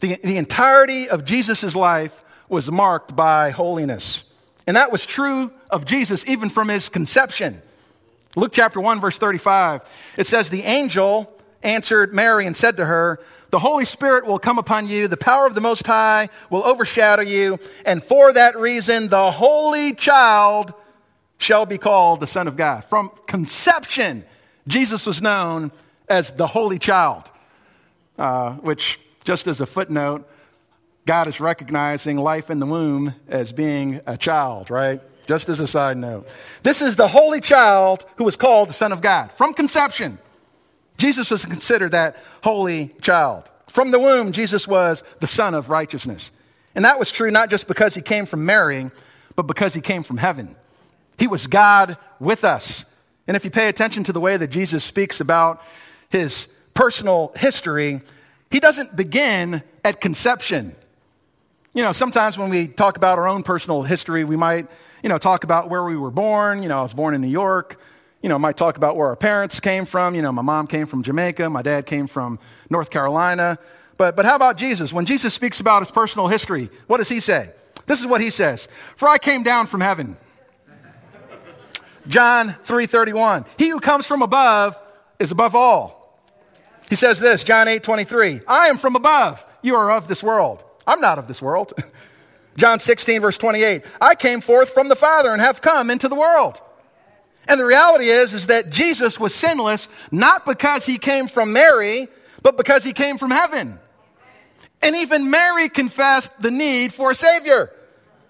The, 0.01 0.19
the 0.23 0.37
entirety 0.37 1.09
of 1.09 1.25
Jesus' 1.25 1.75
life 1.75 2.23
was 2.49 2.71
marked 2.71 3.17
by 3.17 3.51
holiness. 3.51 4.25
And 4.67 4.77
that 4.77 4.93
was 4.93 5.07
true 5.07 5.51
of 5.71 5.85
Jesus 5.85 6.27
even 6.29 6.49
from 6.51 6.69
his 6.69 6.89
conception. 6.89 7.63
Luke 8.37 8.53
chapter 8.53 8.81
1, 8.81 9.01
verse 9.01 9.19
35, 9.19 9.83
it 10.17 10.27
says, 10.27 10.51
The 10.51 10.63
angel 10.63 11.33
answered 11.63 12.15
Mary 12.15 12.47
and 12.47 12.57
said 12.57 12.77
to 12.79 12.87
her, 12.87 13.21
The 13.53 13.59
Holy 13.59 13.85
Spirit 13.85 14.25
will 14.25 14.39
come 14.39 14.59
upon 14.59 14.89
you, 14.89 15.09
the 15.09 15.19
power 15.19 15.47
of 15.47 15.55
the 15.55 15.61
Most 15.61 15.87
High 15.87 16.31
will 16.49 16.65
overshadow 16.65 17.21
you, 17.21 17.61
and 17.85 18.03
for 18.03 18.33
that 18.33 18.59
reason, 18.59 19.09
the 19.09 19.31
Holy 19.31 19.93
Child 19.93 20.73
shall 21.37 21.67
be 21.67 21.77
called 21.77 22.21
the 22.21 22.27
Son 22.27 22.49
of 22.49 22.57
God. 22.57 22.87
From 22.87 23.11
conception, 23.27 24.25
Jesus 24.67 25.05
was 25.05 25.21
known 25.21 25.71
as 26.09 26.31
the 26.31 26.47
Holy 26.47 26.79
Child, 26.79 27.31
uh, 28.19 28.55
which, 28.55 28.99
just 29.23 29.47
as 29.47 29.61
a 29.61 29.67
footnote, 29.67 30.27
God 31.05 31.27
is 31.27 31.39
recognizing 31.39 32.17
life 32.17 32.49
in 32.49 32.59
the 32.59 32.65
womb 32.65 33.15
as 33.29 33.53
being 33.53 34.01
a 34.07 34.17
child, 34.17 34.71
right? 34.71 35.03
just 35.27 35.49
as 35.49 35.61
a 35.61 35.67
side 35.67 35.97
note. 35.97 36.27
This 36.65 36.83
is 36.83 36.97
the 36.97 37.07
holy 37.07 37.41
child 37.41 38.05
who 38.17 38.25
was 38.25 38.35
called 38.35 38.69
the 38.69 38.75
Son 38.75 38.91
of 38.91 39.01
God. 39.01 39.31
From 39.31 39.55
conception, 39.55 40.19
Jesus 40.97 41.31
was 41.31 41.45
considered 41.45 41.93
that 41.93 42.17
holy 42.43 42.95
child. 43.01 43.51
From 43.67 43.91
the 43.91 43.99
womb, 43.99 44.33
Jesus 44.33 44.69
was 44.69 45.03
the 45.21 45.27
Sun 45.27 45.55
of 45.55 45.71
righteousness. 45.71 46.31
And 46.75 46.85
that 46.85 46.99
was 46.99 47.11
true 47.11 47.31
not 47.31 47.51
just 47.51 47.67
because 47.67 47.95
he 47.95 48.01
came 48.01 48.27
from 48.27 48.45
Mary, 48.45 48.91
but 49.35 49.45
because 49.45 49.75
he 49.75 49.81
came 49.81 50.03
from 50.03 50.19
heaven. 50.19 50.57
He 51.19 51.27
was 51.27 51.47
God 51.47 51.97
with 52.21 52.45
us. 52.45 52.85
And 53.27 53.37
if 53.37 53.45
you 53.45 53.51
pay 53.51 53.69
attention 53.69 54.05
to 54.05 54.13
the 54.13 54.21
way 54.21 54.37
that 54.37 54.49
Jesus 54.49 54.85
speaks 54.85 55.21
about 55.21 55.63
his 56.11 56.49
personal 56.75 57.33
history, 57.37 58.01
he 58.51 58.61
doesn't 58.61 58.95
begin 58.95 59.63
at 59.85 60.01
conception. 60.01 60.75
You 61.75 61.83
know, 61.83 61.93
sometimes 61.93 62.37
when 62.37 62.51
we 62.51 62.69
talk 62.69 62.97
about 62.97 63.19
our 63.19 63.29
own 63.29 63.43
personal 63.43 63.83
history, 63.83 64.25
we 64.25 64.37
might 64.37 64.69
you 65.03 65.09
know, 65.09 65.19
talk 65.19 65.45
about 65.45 65.69
where 65.69 65.83
we 65.83 65.97
were 65.97 66.11
born. 66.11 66.63
You 66.63 66.69
know, 66.69 66.79
I 66.79 66.83
was 66.83 66.95
born 66.95 67.15
in 67.15 67.21
New 67.21 67.29
York. 67.29 67.81
You 68.23 68.29
know, 68.29 68.39
might 68.39 68.57
talk 68.57 68.77
about 68.77 68.97
where 68.97 69.09
our 69.09 69.17
parents 69.17 69.61
came 69.61 69.85
from. 69.85 70.15
You 70.15 70.23
know, 70.23 70.33
my 70.33 70.43
mom 70.43 70.67
came 70.69 70.87
from 70.87 71.03
Jamaica. 71.03 71.51
My 71.51 71.63
dad 71.63 71.87
came 71.87 72.07
from 72.07 72.39
North 72.71 72.89
Carolina. 72.89 73.59
But, 73.97 74.17
but 74.17 74.25
how 74.25 74.37
about 74.37 74.57
Jesus? 74.57 74.93
When 74.93 75.05
Jesus 75.05 75.35
speaks 75.35 75.61
about 75.61 75.83
his 75.83 75.91
personal 75.91 76.29
history, 76.29 76.71
what 76.87 76.99
does 76.99 77.09
he 77.09 77.21
say? 77.21 77.51
This 77.87 78.01
is 78.01 78.07
what 78.07 78.21
he 78.21 78.31
says. 78.31 78.69
For 78.97 79.09
I 79.09 79.19
came 79.19 79.43
down 79.43 79.67
from 79.67 79.81
heaven. 79.81 80.17
John 82.07 82.57
3:31. 82.67 83.45
He 83.59 83.69
who 83.69 83.81
comes 83.81 84.07
from 84.07 84.23
above 84.23 84.81
is 85.19 85.31
above 85.31 85.55
all. 85.55 86.21
He 86.89 86.97
says 86.97 87.21
this, 87.21 87.45
John 87.45 87.69
8:23. 87.69 88.43
I 88.47 88.69
am 88.69 88.77
from 88.77 88.97
above. 88.97 89.47
You 89.63 89.77
are 89.77 89.93
of 89.93 90.09
this 90.09 90.23
world. 90.23 90.65
I'm 90.87 91.01
not 91.01 91.19
of 91.19 91.29
this 91.29 91.41
world. 91.41 91.73
John 92.57 92.79
16, 92.79 93.21
verse 93.21 93.39
28. 93.39 93.83
I 94.01 94.15
came 94.15 94.41
forth 94.41 94.71
from 94.71 94.89
the 94.89 94.97
Father 94.97 95.31
and 95.31 95.41
have 95.41 95.63
come 95.63 95.91
into 95.91 96.09
the 96.09 96.15
world. 96.15 96.61
And 97.53 97.61
the 97.61 97.67
reality 97.67 98.07
is, 98.07 98.33
is 98.33 98.47
that 98.47 98.71
Jesus 98.71 99.21
was 99.21 99.35
sinless 99.35 99.91
not 100.11 100.47
because 100.47 100.87
he 100.87 100.97
came 100.97 101.29
from 101.29 101.53
Mary, 101.53 102.09
but 102.43 102.57
because 102.57 102.83
he 102.83 102.95
came 102.95 103.19
from 103.19 103.31
heaven. 103.31 103.79
And 104.81 104.97
even 104.97 105.29
Mary 105.29 105.69
confessed 105.69 106.41
the 106.41 106.51
need 106.51 106.95
for 106.95 107.11
a 107.11 107.15
Savior. 107.15 107.71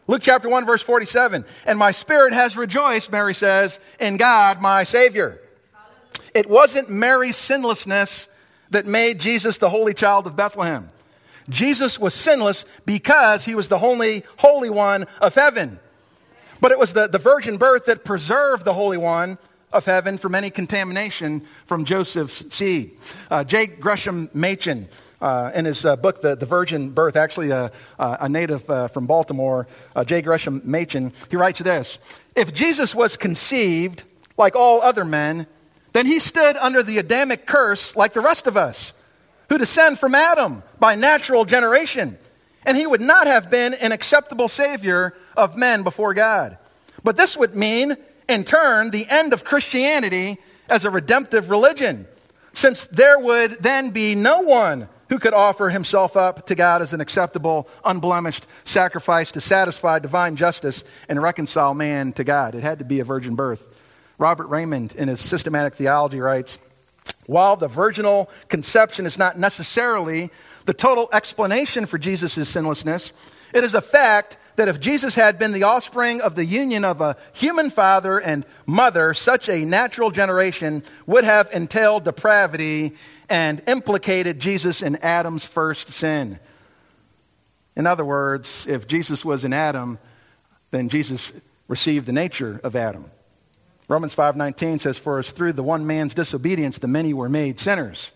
Luke 0.08 0.22
chapter 0.24 0.48
1, 0.48 0.66
verse 0.66 0.82
47. 0.82 1.44
And 1.66 1.78
my 1.78 1.92
spirit 1.92 2.32
has 2.32 2.56
rejoiced, 2.56 3.12
Mary 3.12 3.32
says, 3.32 3.78
in 4.00 4.16
God, 4.16 4.60
my 4.60 4.82
Savior. 4.82 5.40
It 6.34 6.50
wasn't 6.50 6.90
Mary's 6.90 7.36
sinlessness 7.36 8.26
that 8.70 8.86
made 8.86 9.20
Jesus 9.20 9.56
the 9.56 9.70
holy 9.70 9.94
child 9.94 10.26
of 10.26 10.34
Bethlehem. 10.34 10.88
Jesus 11.48 11.96
was 11.96 12.12
sinless 12.12 12.64
because 12.86 13.44
he 13.44 13.54
was 13.54 13.68
the 13.68 13.78
only 13.78 14.24
Holy 14.38 14.68
One 14.68 15.06
of 15.20 15.36
heaven. 15.36 15.78
But 16.62 16.70
it 16.70 16.78
was 16.78 16.92
the, 16.92 17.08
the 17.08 17.18
virgin 17.18 17.58
birth 17.58 17.86
that 17.86 18.04
preserved 18.04 18.64
the 18.64 18.72
Holy 18.72 18.96
One 18.96 19.36
of 19.72 19.84
heaven 19.84 20.16
from 20.16 20.32
any 20.32 20.48
contamination 20.48 21.42
from 21.66 21.84
Joseph's 21.84 22.54
seed. 22.54 22.96
Uh, 23.28 23.42
J. 23.42 23.66
Gresham 23.66 24.30
Machen, 24.32 24.88
uh, 25.20 25.50
in 25.56 25.64
his 25.64 25.84
uh, 25.84 25.96
book, 25.96 26.20
the, 26.20 26.36
the 26.36 26.46
Virgin 26.46 26.90
Birth, 26.90 27.16
actually 27.16 27.50
a, 27.50 27.72
a 27.98 28.28
native 28.28 28.70
uh, 28.70 28.86
from 28.86 29.08
Baltimore, 29.08 29.66
uh, 29.96 30.04
J. 30.04 30.22
Gresham 30.22 30.62
Machen, 30.64 31.12
he 31.30 31.36
writes 31.36 31.58
this 31.58 31.98
If 32.36 32.54
Jesus 32.54 32.94
was 32.94 33.16
conceived 33.16 34.04
like 34.38 34.54
all 34.54 34.82
other 34.82 35.04
men, 35.04 35.48
then 35.90 36.06
he 36.06 36.20
stood 36.20 36.56
under 36.58 36.84
the 36.84 36.98
Adamic 36.98 37.44
curse 37.44 37.96
like 37.96 38.12
the 38.12 38.20
rest 38.20 38.46
of 38.46 38.56
us 38.56 38.92
who 39.48 39.58
descend 39.58 39.98
from 39.98 40.14
Adam 40.14 40.62
by 40.78 40.94
natural 40.94 41.44
generation. 41.44 42.18
And 42.64 42.76
he 42.76 42.86
would 42.86 43.00
not 43.00 43.26
have 43.26 43.50
been 43.50 43.74
an 43.74 43.92
acceptable 43.92 44.48
Savior 44.48 45.14
of 45.36 45.56
men 45.56 45.82
before 45.82 46.14
God. 46.14 46.58
But 47.02 47.16
this 47.16 47.36
would 47.36 47.54
mean, 47.54 47.96
in 48.28 48.44
turn, 48.44 48.90
the 48.90 49.06
end 49.08 49.32
of 49.32 49.44
Christianity 49.44 50.38
as 50.68 50.84
a 50.84 50.90
redemptive 50.90 51.50
religion, 51.50 52.06
since 52.52 52.86
there 52.86 53.18
would 53.18 53.62
then 53.62 53.90
be 53.90 54.14
no 54.14 54.42
one 54.42 54.88
who 55.08 55.18
could 55.18 55.34
offer 55.34 55.68
himself 55.68 56.16
up 56.16 56.46
to 56.46 56.54
God 56.54 56.80
as 56.80 56.94
an 56.94 57.00
acceptable, 57.00 57.68
unblemished 57.84 58.46
sacrifice 58.64 59.32
to 59.32 59.40
satisfy 59.40 59.98
divine 59.98 60.36
justice 60.36 60.84
and 61.08 61.20
reconcile 61.20 61.74
man 61.74 62.12
to 62.14 62.24
God. 62.24 62.54
It 62.54 62.62
had 62.62 62.78
to 62.78 62.84
be 62.84 63.00
a 63.00 63.04
virgin 63.04 63.34
birth. 63.34 63.68
Robert 64.16 64.48
Reymond, 64.48 64.94
in 64.94 65.08
his 65.08 65.20
systematic 65.20 65.74
theology, 65.74 66.20
writes 66.20 66.58
while 67.26 67.56
the 67.56 67.68
virginal 67.68 68.30
conception 68.48 69.06
is 69.06 69.18
not 69.18 69.38
necessarily 69.38 70.30
the 70.64 70.74
total 70.74 71.08
explanation 71.12 71.86
for 71.86 71.98
Jesus' 71.98 72.48
sinlessness, 72.48 73.12
it 73.52 73.64
is 73.64 73.74
a 73.74 73.80
fact 73.80 74.36
that 74.56 74.68
if 74.68 74.80
Jesus 74.80 75.14
had 75.14 75.38
been 75.38 75.52
the 75.52 75.62
offspring 75.62 76.20
of 76.20 76.34
the 76.34 76.44
union 76.44 76.84
of 76.84 77.00
a 77.00 77.16
human 77.32 77.70
father 77.70 78.18
and 78.18 78.44
mother, 78.66 79.14
such 79.14 79.48
a 79.48 79.64
natural 79.64 80.10
generation 80.10 80.82
would 81.06 81.24
have 81.24 81.48
entailed 81.52 82.04
depravity 82.04 82.94
and 83.28 83.62
implicated 83.66 84.40
Jesus 84.40 84.82
in 84.82 84.96
Adam's 84.96 85.44
first 85.44 85.88
sin. 85.88 86.38
In 87.74 87.86
other 87.86 88.04
words, 88.04 88.66
if 88.68 88.86
Jesus 88.86 89.24
was 89.24 89.44
in 89.44 89.52
Adam, 89.52 89.98
then 90.70 90.90
Jesus 90.90 91.32
received 91.68 92.06
the 92.06 92.12
nature 92.12 92.60
of 92.62 92.76
Adam. 92.76 93.10
Romans 93.88 94.14
5:19 94.14 94.78
says 94.78 94.98
for 94.98 95.18
as 95.18 95.30
through 95.30 95.54
the 95.54 95.62
one 95.62 95.86
man's 95.86 96.14
disobedience 96.14 96.78
the 96.78 96.88
many 96.88 97.14
were 97.14 97.28
made 97.28 97.58
sinners. 97.58 98.12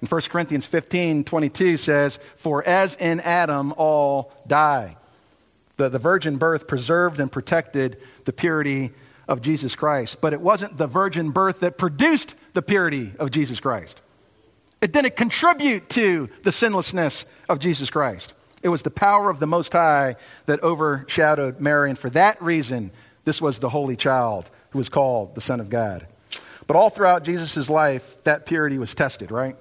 And 0.00 0.10
1 0.10 0.20
Corinthians 0.30 0.66
15:22 0.66 1.78
says 1.78 2.18
for 2.36 2.66
as 2.66 2.96
in 2.96 3.20
Adam 3.20 3.72
all 3.76 4.32
die. 4.46 4.96
The, 5.76 5.88
the 5.88 5.98
virgin 5.98 6.38
birth 6.38 6.66
preserved 6.66 7.20
and 7.20 7.30
protected 7.30 7.98
the 8.24 8.32
purity 8.32 8.92
of 9.28 9.42
Jesus 9.42 9.76
Christ. 9.76 10.20
But 10.20 10.32
it 10.32 10.40
wasn't 10.40 10.76
the 10.76 10.86
virgin 10.86 11.30
birth 11.30 11.60
that 11.60 11.78
produced 11.78 12.34
the 12.54 12.62
purity 12.62 13.12
of 13.18 13.30
Jesus 13.30 13.60
Christ. 13.60 14.00
It 14.80 14.92
didn't 14.92 15.16
contribute 15.16 15.88
to 15.90 16.28
the 16.42 16.52
sinlessness 16.52 17.26
of 17.48 17.58
Jesus 17.58 17.90
Christ. 17.90 18.34
It 18.62 18.68
was 18.68 18.82
the 18.82 18.90
power 18.90 19.30
of 19.30 19.38
the 19.38 19.46
Most 19.46 19.72
High 19.72 20.16
that 20.46 20.62
overshadowed 20.62 21.60
Mary. 21.60 21.90
And 21.90 21.98
for 21.98 22.10
that 22.10 22.40
reason, 22.42 22.90
this 23.24 23.40
was 23.40 23.58
the 23.58 23.68
Holy 23.68 23.96
Child 23.96 24.50
who 24.70 24.78
was 24.78 24.88
called 24.88 25.34
the 25.34 25.40
Son 25.40 25.60
of 25.60 25.70
God. 25.70 26.06
But 26.66 26.76
all 26.76 26.90
throughout 26.90 27.24
Jesus' 27.24 27.70
life, 27.70 28.16
that 28.24 28.46
purity 28.46 28.78
was 28.78 28.94
tested, 28.94 29.30
right? 29.30 29.56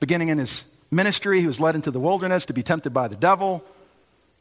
Beginning 0.00 0.28
in 0.28 0.38
his 0.38 0.64
ministry, 0.90 1.40
he 1.40 1.46
was 1.46 1.60
led 1.60 1.74
into 1.74 1.90
the 1.90 2.00
wilderness 2.00 2.46
to 2.46 2.52
be 2.52 2.62
tempted 2.62 2.90
by 2.90 3.08
the 3.08 3.16
devil. 3.16 3.64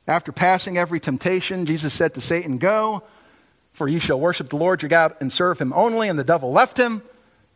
After 0.07 0.31
passing 0.31 0.77
every 0.77 0.99
temptation, 0.99 1.65
Jesus 1.65 1.93
said 1.93 2.15
to 2.15 2.21
Satan, 2.21 2.57
Go, 2.57 3.03
for 3.73 3.87
you 3.87 3.99
shall 3.99 4.19
worship 4.19 4.49
the 4.49 4.57
Lord 4.57 4.81
your 4.81 4.89
God 4.89 5.15
and 5.21 5.31
serve 5.31 5.60
him 5.60 5.71
only. 5.73 6.07
And 6.07 6.17
the 6.17 6.23
devil 6.23 6.51
left 6.51 6.77
him. 6.77 7.03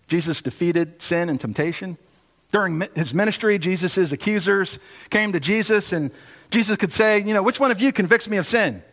Jesus 0.07 0.41
defeated 0.41 1.01
sin 1.01 1.29
and 1.29 1.39
temptation. 1.39 1.97
During 2.51 2.83
his 2.95 3.13
ministry, 3.13 3.57
Jesus' 3.57 4.11
accusers 4.11 4.77
came 5.09 5.31
to 5.31 5.39
Jesus, 5.39 5.91
and 5.91 6.11
Jesus 6.51 6.77
could 6.77 6.91
say, 6.91 7.19
You 7.19 7.33
know, 7.33 7.41
which 7.41 7.59
one 7.59 7.71
of 7.71 7.81
you 7.81 7.91
convicts 7.91 8.27
me 8.27 8.37
of 8.37 8.45
sin? 8.45 8.83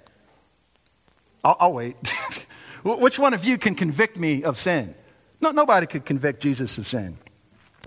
I'll, 1.45 1.57
I'll 1.61 1.73
wait. 1.75 1.97
Which 2.83 3.19
one 3.19 3.35
of 3.35 3.45
you 3.45 3.59
can 3.59 3.75
convict 3.75 4.19
me 4.19 4.43
of 4.43 4.59
sin? 4.59 4.95
No, 5.39 5.51
nobody 5.51 5.87
could 5.87 6.07
convict 6.07 6.43
Jesus 6.43 6.79
of 6.79 6.89
sin. 6.89 7.19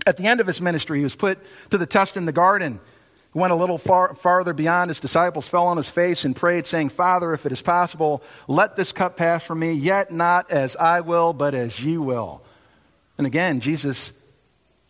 At 0.06 0.16
the 0.16 0.26
end 0.26 0.40
of 0.40 0.46
his 0.46 0.60
ministry, 0.60 0.98
he 0.98 1.04
was 1.04 1.14
put 1.14 1.38
to 1.70 1.78
the 1.78 1.86
test 1.86 2.16
in 2.16 2.26
the 2.26 2.32
garden. 2.32 2.80
He 3.32 3.38
went 3.38 3.52
a 3.52 3.56
little 3.56 3.78
far, 3.78 4.14
farther 4.14 4.52
beyond 4.52 4.90
his 4.90 5.00
disciples, 5.00 5.48
fell 5.48 5.66
on 5.66 5.76
his 5.76 5.88
face, 5.88 6.24
and 6.24 6.36
prayed, 6.36 6.66
saying, 6.66 6.90
Father, 6.90 7.32
if 7.32 7.46
it 7.46 7.52
is 7.52 7.62
possible, 7.62 8.22
let 8.46 8.76
this 8.76 8.92
cup 8.92 9.16
pass 9.16 9.42
from 9.42 9.60
me, 9.60 9.72
yet 9.72 10.12
not 10.12 10.50
as 10.50 10.76
I 10.76 11.00
will, 11.00 11.32
but 11.32 11.54
as 11.54 11.80
you 11.80 12.02
will. 12.02 12.42
And 13.18 13.26
again, 13.26 13.60
Jesus 13.60 14.12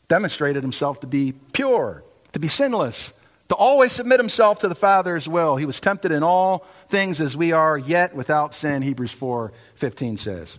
demonstrated 0.08 0.62
himself 0.62 1.00
to 1.00 1.06
be 1.06 1.32
pure, 1.52 2.02
to 2.32 2.38
be 2.38 2.48
sinless, 2.48 3.12
to 3.48 3.54
always 3.54 3.92
submit 3.92 4.20
himself 4.20 4.58
to 4.60 4.68
the 4.68 4.74
Father's 4.74 5.28
will. 5.28 5.56
He 5.56 5.66
was 5.66 5.80
tempted 5.80 6.12
in 6.12 6.22
all 6.22 6.66
things 6.88 7.20
as 7.20 7.36
we 7.36 7.52
are, 7.52 7.76
yet 7.78 8.14
without 8.14 8.54
sin, 8.54 8.82
Hebrews 8.82 9.12
4 9.12 9.52
15 9.76 10.16
says. 10.16 10.58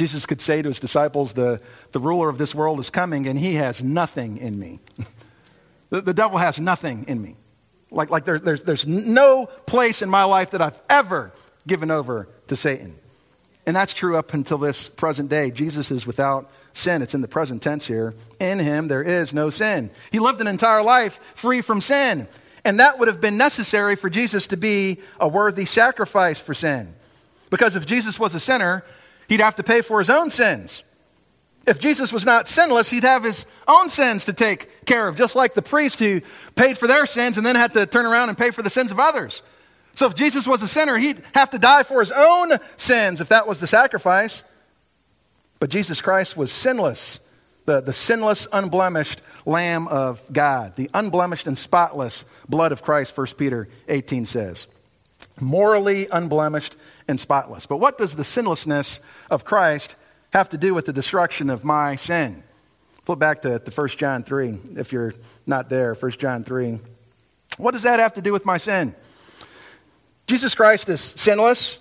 Jesus 0.00 0.24
could 0.24 0.40
say 0.40 0.62
to 0.62 0.68
his 0.70 0.80
disciples, 0.80 1.34
The, 1.34 1.60
the 1.92 2.00
ruler 2.00 2.30
of 2.30 2.38
this 2.38 2.54
world 2.54 2.80
is 2.80 2.88
coming, 2.88 3.26
and 3.26 3.38
he 3.38 3.56
has 3.56 3.84
nothing 3.84 4.38
in 4.38 4.58
me. 4.58 4.80
the, 5.90 6.00
the 6.00 6.14
devil 6.14 6.38
has 6.38 6.58
nothing 6.58 7.04
in 7.06 7.20
me. 7.20 7.36
Like, 7.90 8.08
like 8.08 8.24
there, 8.24 8.38
there's, 8.38 8.62
there's 8.62 8.86
no 8.86 9.44
place 9.66 10.00
in 10.00 10.08
my 10.08 10.24
life 10.24 10.52
that 10.52 10.62
I've 10.62 10.80
ever 10.88 11.32
given 11.66 11.90
over 11.90 12.30
to 12.46 12.56
Satan. 12.56 12.96
And 13.66 13.76
that's 13.76 13.92
true 13.92 14.16
up 14.16 14.32
until 14.32 14.56
this 14.56 14.88
present 14.88 15.28
day. 15.28 15.50
Jesus 15.50 15.90
is 15.90 16.06
without 16.06 16.50
sin. 16.72 17.02
It's 17.02 17.14
in 17.14 17.20
the 17.20 17.28
present 17.28 17.60
tense 17.60 17.86
here. 17.86 18.14
In 18.40 18.58
him 18.58 18.88
there 18.88 19.02
is 19.02 19.34
no 19.34 19.50
sin. 19.50 19.90
He 20.10 20.18
lived 20.18 20.40
an 20.40 20.46
entire 20.46 20.82
life 20.82 21.20
free 21.34 21.60
from 21.60 21.82
sin. 21.82 22.26
And 22.64 22.80
that 22.80 22.98
would 22.98 23.08
have 23.08 23.20
been 23.20 23.36
necessary 23.36 23.96
for 23.96 24.08
Jesus 24.08 24.46
to 24.46 24.56
be 24.56 25.00
a 25.20 25.28
worthy 25.28 25.66
sacrifice 25.66 26.40
for 26.40 26.54
sin. 26.54 26.94
Because 27.50 27.76
if 27.76 27.84
Jesus 27.84 28.18
was 28.18 28.34
a 28.34 28.40
sinner, 28.40 28.82
he'd 29.30 29.40
have 29.40 29.56
to 29.56 29.62
pay 29.62 29.80
for 29.80 29.98
his 29.98 30.10
own 30.10 30.28
sins. 30.28 30.84
If 31.66 31.78
Jesus 31.78 32.12
was 32.12 32.26
not 32.26 32.48
sinless, 32.48 32.90
he'd 32.90 33.04
have 33.04 33.22
his 33.22 33.46
own 33.68 33.88
sins 33.88 34.24
to 34.24 34.32
take 34.32 34.84
care 34.84 35.06
of, 35.06 35.16
just 35.16 35.34
like 35.36 35.54
the 35.54 35.62
priest 35.62 36.00
who 36.00 36.20
paid 36.56 36.76
for 36.76 36.86
their 36.86 37.06
sins 37.06 37.38
and 37.38 37.46
then 37.46 37.54
had 37.54 37.72
to 37.74 37.86
turn 37.86 38.06
around 38.06 38.28
and 38.28 38.36
pay 38.36 38.50
for 38.50 38.62
the 38.62 38.70
sins 38.70 38.90
of 38.90 38.98
others. 38.98 39.42
So 39.94 40.06
if 40.06 40.14
Jesus 40.14 40.46
was 40.46 40.62
a 40.62 40.68
sinner, 40.68 40.98
he'd 40.98 41.22
have 41.32 41.50
to 41.50 41.58
die 41.58 41.84
for 41.84 42.00
his 42.00 42.12
own 42.12 42.58
sins 42.76 43.20
if 43.20 43.28
that 43.28 43.46
was 43.46 43.60
the 43.60 43.66
sacrifice. 43.66 44.42
But 45.60 45.70
Jesus 45.70 46.00
Christ 46.00 46.36
was 46.36 46.50
sinless, 46.50 47.20
the, 47.66 47.80
the 47.80 47.92
sinless, 47.92 48.48
unblemished 48.52 49.22
Lamb 49.46 49.86
of 49.88 50.20
God, 50.32 50.74
the 50.74 50.90
unblemished 50.92 51.46
and 51.46 51.56
spotless 51.56 52.24
blood 52.48 52.72
of 52.72 52.82
Christ, 52.82 53.16
1 53.16 53.26
Peter 53.38 53.68
18 53.86 54.24
says. 54.24 54.66
Morally 55.38 56.08
unblemished 56.10 56.76
and 57.10 57.20
spotless. 57.20 57.66
But 57.66 57.76
what 57.76 57.98
does 57.98 58.16
the 58.16 58.24
sinlessness 58.24 59.00
of 59.30 59.44
Christ 59.44 59.96
have 60.30 60.48
to 60.50 60.58
do 60.58 60.72
with 60.72 60.86
the 60.86 60.92
destruction 60.92 61.50
of 61.50 61.64
my 61.64 61.96
sin? 61.96 62.42
Flip 63.04 63.18
back 63.18 63.42
to, 63.42 63.58
to 63.58 63.70
1 63.70 63.88
John 63.88 64.22
3, 64.22 64.58
if 64.76 64.92
you're 64.92 65.14
not 65.46 65.68
there, 65.68 65.94
1 65.94 66.10
John 66.12 66.44
3. 66.44 66.78
What 67.58 67.72
does 67.72 67.82
that 67.82 68.00
have 68.00 68.14
to 68.14 68.22
do 68.22 68.32
with 68.32 68.46
my 68.46 68.56
sin? 68.56 68.94
Jesus 70.26 70.54
Christ 70.54 70.88
is 70.88 71.00
sinless. 71.16 71.78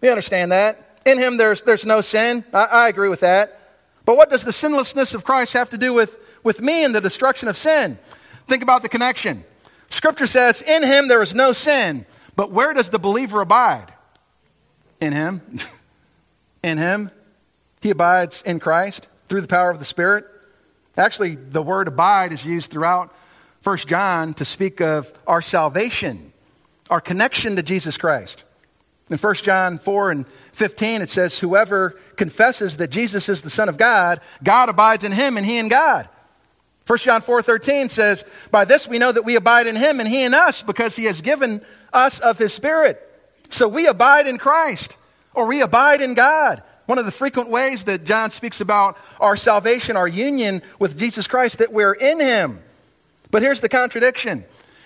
We 0.00 0.10
understand 0.10 0.52
that. 0.52 1.00
In 1.06 1.18
him, 1.18 1.36
there's, 1.36 1.62
there's 1.62 1.86
no 1.86 2.00
sin. 2.00 2.44
I, 2.52 2.64
I 2.64 2.88
agree 2.88 3.08
with 3.08 3.20
that. 3.20 3.60
But 4.04 4.16
what 4.16 4.30
does 4.30 4.44
the 4.44 4.52
sinlessness 4.52 5.14
of 5.14 5.24
Christ 5.24 5.54
have 5.54 5.70
to 5.70 5.78
do 5.78 5.92
with, 5.92 6.18
with 6.44 6.60
me 6.60 6.84
and 6.84 6.94
the 6.94 7.00
destruction 7.00 7.48
of 7.48 7.56
sin? 7.56 7.98
Think 8.46 8.62
about 8.62 8.82
the 8.82 8.88
connection. 8.88 9.44
Scripture 9.88 10.26
says, 10.26 10.62
In 10.62 10.82
him 10.82 11.08
there 11.08 11.22
is 11.22 11.34
no 11.34 11.52
sin. 11.52 12.06
But 12.36 12.52
where 12.52 12.74
does 12.74 12.90
the 12.90 12.98
believer 12.98 13.40
abide? 13.40 13.92
In 15.00 15.12
him. 15.12 15.42
in 16.62 16.78
him. 16.78 17.10
He 17.80 17.90
abides 17.90 18.42
in 18.42 18.58
Christ 18.58 19.08
through 19.28 19.40
the 19.40 19.48
power 19.48 19.70
of 19.70 19.78
the 19.78 19.84
Spirit. 19.84 20.26
Actually, 20.96 21.34
the 21.34 21.62
word 21.62 21.88
abide 21.88 22.32
is 22.32 22.44
used 22.44 22.70
throughout 22.70 23.14
1 23.62 23.76
John 23.78 24.34
to 24.34 24.44
speak 24.44 24.80
of 24.80 25.12
our 25.26 25.42
salvation, 25.42 26.32
our 26.88 27.00
connection 27.00 27.56
to 27.56 27.62
Jesus 27.62 27.98
Christ. 27.98 28.44
In 29.10 29.18
1 29.18 29.34
John 29.36 29.78
4 29.78 30.10
and 30.10 30.26
15, 30.52 31.02
it 31.02 31.10
says, 31.10 31.38
Whoever 31.38 31.90
confesses 32.16 32.78
that 32.78 32.90
Jesus 32.90 33.28
is 33.28 33.42
the 33.42 33.50
Son 33.50 33.68
of 33.68 33.76
God, 33.76 34.20
God 34.42 34.68
abides 34.68 35.04
in 35.04 35.12
him 35.12 35.36
and 35.36 35.46
he 35.46 35.58
in 35.58 35.68
God. 35.68 36.08
1 36.86 36.98
John 36.98 37.20
4 37.20 37.42
13 37.42 37.88
says, 37.88 38.24
By 38.50 38.64
this 38.64 38.88
we 38.88 38.98
know 38.98 39.12
that 39.12 39.24
we 39.24 39.36
abide 39.36 39.66
in 39.66 39.76
him 39.76 40.00
and 40.00 40.08
he 40.08 40.24
in 40.24 40.34
us, 40.34 40.62
because 40.62 40.96
he 40.96 41.04
has 41.04 41.20
given 41.20 41.62
us 41.92 42.18
of 42.18 42.38
his 42.38 42.52
Spirit. 42.52 43.02
So 43.48 43.68
we 43.68 43.86
abide 43.86 44.26
in 44.26 44.38
Christ, 44.38 44.96
or 45.34 45.46
we 45.46 45.60
abide 45.60 46.00
in 46.00 46.14
God. 46.14 46.62
One 46.86 46.98
of 46.98 47.04
the 47.04 47.12
frequent 47.12 47.50
ways 47.50 47.84
that 47.84 48.04
John 48.04 48.30
speaks 48.30 48.60
about 48.60 48.96
our 49.20 49.36
salvation, 49.36 49.96
our 49.96 50.06
union 50.06 50.62
with 50.78 50.98
Jesus 50.98 51.26
Christ, 51.26 51.58
that 51.58 51.72
we're 51.72 51.94
in 51.94 52.20
him. 52.20 52.60
But 53.30 53.42
here's 53.42 53.60
the 53.60 53.68
contradiction 53.68 54.44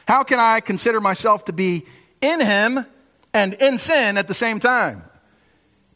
How 0.08 0.24
can 0.24 0.40
I 0.40 0.60
consider 0.60 1.00
myself 1.00 1.44
to 1.46 1.52
be 1.52 1.86
in 2.20 2.40
him 2.40 2.86
and 3.34 3.54
in 3.54 3.78
sin 3.78 4.16
at 4.16 4.28
the 4.28 4.34
same 4.34 4.60
time? 4.60 5.04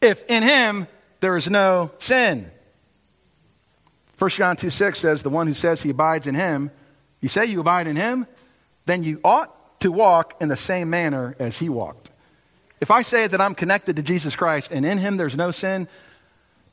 If 0.01 0.25
in 0.27 0.43
him 0.43 0.87
there 1.21 1.37
is 1.37 1.49
no 1.49 1.91
sin. 1.99 2.51
1 4.19 4.31
John 4.31 4.57
2 4.57 4.71
6 4.71 4.99
says, 4.99 5.23
The 5.23 5.31
one 5.31 5.47
who 5.47 5.55
says 5.55 5.83
he 5.83 5.91
abides 5.91 6.27
in 6.27 6.35
him, 6.35 6.71
you 7.21 7.29
say 7.29 7.47
you 7.47 7.61
abide 7.61 7.87
in 7.87 7.97
him, 7.97 8.27
then 8.87 9.03
you 9.03 9.21
ought 9.25 9.81
to 9.81 9.91
walk 9.91 10.35
in 10.41 10.49
the 10.49 10.57
same 10.57 10.91
manner 10.91 11.35
as 11.39 11.59
he 11.59 11.69
walked. 11.69 12.11
If 12.81 12.91
I 12.91 13.03
say 13.03 13.27
that 13.27 13.41
I'm 13.41 13.55
connected 13.55 13.97
to 13.97 14.03
Jesus 14.03 14.37
Christ 14.37 14.71
and 14.73 14.85
in 14.85 14.99
him 14.99 15.17
there's 15.17 15.37
no 15.37 15.51
sin, 15.51 15.89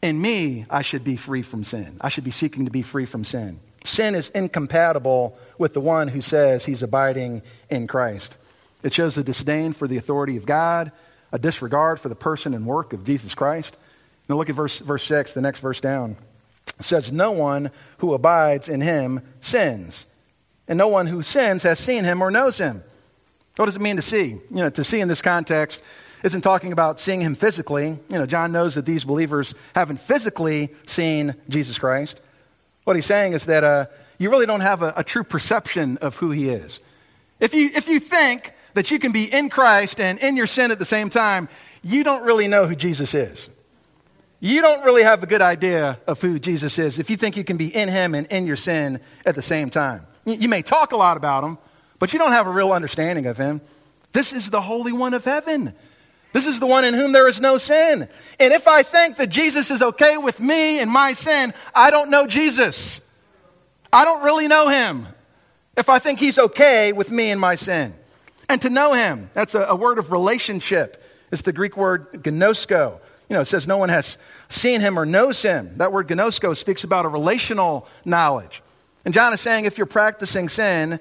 in 0.01 0.21
me 0.21 0.65
I 0.69 0.81
should 0.81 1.03
be 1.03 1.15
free 1.15 1.41
from 1.41 1.63
sin. 1.63 1.97
I 2.01 2.09
should 2.09 2.23
be 2.23 2.31
seeking 2.31 2.65
to 2.65 2.71
be 2.71 2.81
free 2.81 3.05
from 3.05 3.23
sin. 3.23 3.59
Sin 3.83 4.15
is 4.15 4.29
incompatible 4.29 5.37
with 5.57 5.73
the 5.73 5.81
one 5.81 6.07
who 6.07 6.21
says 6.21 6.65
he's 6.65 6.83
abiding 6.83 7.41
in 7.69 7.87
Christ. 7.87 8.37
It 8.83 8.93
shows 8.93 9.17
a 9.17 9.23
disdain 9.23 9.73
for 9.73 9.87
the 9.87 9.97
authority 9.97 10.37
of 10.37 10.45
God, 10.45 10.91
a 11.31 11.39
disregard 11.39 11.99
for 11.99 12.09
the 12.09 12.15
person 12.15 12.53
and 12.53 12.65
work 12.65 12.93
of 12.93 13.05
Jesus 13.05 13.33
Christ. 13.33 13.77
Now 14.27 14.37
look 14.37 14.49
at 14.49 14.55
verse, 14.55 14.79
verse 14.79 15.03
6, 15.03 15.33
the 15.33 15.41
next 15.41 15.59
verse 15.59 15.81
down. 15.81 16.17
It 16.79 16.85
says, 16.85 17.11
No 17.11 17.31
one 17.31 17.71
who 17.99 18.13
abides 18.13 18.67
in 18.67 18.81
him 18.81 19.21
sins, 19.39 20.05
and 20.67 20.77
no 20.77 20.87
one 20.87 21.07
who 21.07 21.21
sins 21.21 21.63
has 21.63 21.79
seen 21.79 22.03
him 22.03 22.21
or 22.21 22.31
knows 22.31 22.57
him. 22.57 22.83
What 23.61 23.67
does 23.67 23.75
it 23.75 23.81
mean 23.83 23.97
to 23.97 24.01
see? 24.01 24.29
You 24.29 24.41
know, 24.49 24.71
to 24.71 24.83
see 24.83 25.01
in 25.01 25.07
this 25.07 25.21
context 25.21 25.83
isn't 26.23 26.41
talking 26.41 26.71
about 26.71 26.99
seeing 26.99 27.21
him 27.21 27.35
physically. 27.35 27.89
You 27.89 28.17
know, 28.17 28.25
John 28.25 28.51
knows 28.51 28.73
that 28.73 28.87
these 28.87 29.03
believers 29.03 29.53
haven't 29.75 29.97
physically 29.97 30.73
seen 30.87 31.35
Jesus 31.47 31.77
Christ. 31.77 32.21
What 32.85 32.95
he's 32.95 33.05
saying 33.05 33.33
is 33.33 33.45
that 33.45 33.63
uh, 33.63 33.85
you 34.17 34.31
really 34.31 34.47
don't 34.47 34.61
have 34.61 34.81
a, 34.81 34.95
a 34.97 35.03
true 35.03 35.23
perception 35.23 35.97
of 35.97 36.15
who 36.15 36.31
he 36.31 36.49
is. 36.49 36.79
If 37.39 37.53
you, 37.53 37.69
if 37.75 37.87
you 37.87 37.99
think 37.99 38.51
that 38.73 38.89
you 38.89 38.97
can 38.97 39.11
be 39.11 39.31
in 39.31 39.47
Christ 39.47 39.99
and 39.99 40.17
in 40.17 40.35
your 40.35 40.47
sin 40.47 40.71
at 40.71 40.79
the 40.79 40.83
same 40.83 41.11
time, 41.11 41.47
you 41.83 42.03
don't 42.03 42.23
really 42.23 42.47
know 42.47 42.65
who 42.65 42.73
Jesus 42.73 43.13
is. 43.13 43.47
You 44.39 44.63
don't 44.63 44.83
really 44.83 45.03
have 45.03 45.21
a 45.21 45.27
good 45.27 45.43
idea 45.43 45.99
of 46.07 46.19
who 46.19 46.39
Jesus 46.39 46.79
is 46.79 46.97
if 46.97 47.11
you 47.11 47.15
think 47.15 47.37
you 47.37 47.43
can 47.43 47.57
be 47.57 47.67
in 47.67 47.89
him 47.89 48.15
and 48.15 48.25
in 48.31 48.47
your 48.47 48.55
sin 48.55 48.99
at 49.23 49.35
the 49.35 49.43
same 49.43 49.69
time. 49.69 50.07
You 50.25 50.49
may 50.49 50.63
talk 50.63 50.93
a 50.93 50.97
lot 50.97 51.15
about 51.15 51.43
him, 51.43 51.59
but 52.01 52.13
you 52.13 52.17
don't 52.17 52.31
have 52.31 52.47
a 52.47 52.49
real 52.49 52.71
understanding 52.71 53.27
of 53.27 53.37
him. 53.37 53.61
This 54.11 54.33
is 54.33 54.49
the 54.49 54.59
Holy 54.59 54.91
One 54.91 55.13
of 55.13 55.23
heaven. 55.23 55.75
This 56.33 56.47
is 56.47 56.59
the 56.59 56.65
one 56.65 56.83
in 56.83 56.95
whom 56.95 57.11
there 57.11 57.27
is 57.27 57.39
no 57.39 57.57
sin. 57.57 58.09
And 58.39 58.53
if 58.53 58.67
I 58.67 58.81
think 58.81 59.17
that 59.17 59.29
Jesus 59.29 59.69
is 59.69 59.83
okay 59.83 60.17
with 60.17 60.39
me 60.39 60.79
and 60.79 60.89
my 60.89 61.13
sin, 61.13 61.53
I 61.75 61.91
don't 61.91 62.09
know 62.09 62.25
Jesus. 62.25 63.01
I 63.93 64.03
don't 64.03 64.23
really 64.23 64.47
know 64.47 64.67
him 64.67 65.07
if 65.77 65.89
I 65.89 65.99
think 65.99 66.17
he's 66.17 66.39
okay 66.39 66.91
with 66.91 67.11
me 67.11 67.29
and 67.29 67.39
my 67.39 67.55
sin. 67.55 67.93
And 68.49 68.59
to 68.63 68.71
know 68.71 68.93
him, 68.93 69.29
that's 69.33 69.53
a, 69.53 69.65
a 69.65 69.75
word 69.75 69.99
of 69.99 70.11
relationship. 70.11 71.03
It's 71.31 71.43
the 71.43 71.53
Greek 71.53 71.77
word 71.77 72.11
gnosko. 72.13 72.99
You 73.29 73.35
know, 73.35 73.41
it 73.41 73.45
says 73.45 73.67
no 73.67 73.77
one 73.77 73.89
has 73.89 74.17
seen 74.49 74.81
him 74.81 74.97
or 74.97 75.05
knows 75.05 75.39
him. 75.43 75.77
That 75.77 75.91
word 75.91 76.07
gnosko 76.07 76.57
speaks 76.57 76.83
about 76.83 77.05
a 77.05 77.09
relational 77.09 77.87
knowledge. 78.05 78.63
And 79.05 79.13
John 79.13 79.33
is 79.33 79.41
saying 79.41 79.65
if 79.65 79.77
you're 79.77 79.85
practicing 79.85 80.49
sin 80.49 80.99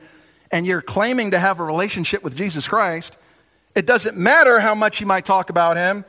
and 0.50 0.66
you're 0.66 0.82
claiming 0.82 1.30
to 1.32 1.38
have 1.38 1.60
a 1.60 1.64
relationship 1.64 2.22
with 2.22 2.36
Jesus 2.36 2.66
Christ, 2.66 3.16
it 3.74 3.86
doesn't 3.86 4.16
matter 4.16 4.60
how 4.60 4.74
much 4.74 5.00
you 5.00 5.06
might 5.06 5.24
talk 5.24 5.50
about 5.50 5.76
him, 5.76 6.04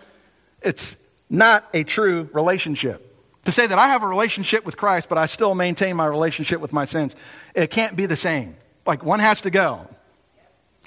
it's 0.62 0.98
not 1.30 1.66
a 1.74 1.84
true 1.84 2.30
relationship. 2.34 3.08
To 3.46 3.52
say 3.52 3.66
that 3.66 3.80
I 3.80 3.88
have 3.88 4.04
a 4.04 4.08
relationship 4.08 4.66
with 4.66 4.78
Christ, 4.78 5.10
but 5.10 5.18
I 5.18 5.26
still 5.26 5.56
maintain 5.56 5.96
my 5.96 6.06
relationship 6.06 6.60
with 6.62 6.74
my 6.74 6.86
sins, 6.86 7.16
it 7.56 7.72
can't 7.72 7.96
be 7.96 8.06
the 8.06 8.16
same. 8.16 8.56
Like 8.86 9.04
one 9.04 9.20
has 9.20 9.42
to 9.42 9.50
go. 9.50 9.88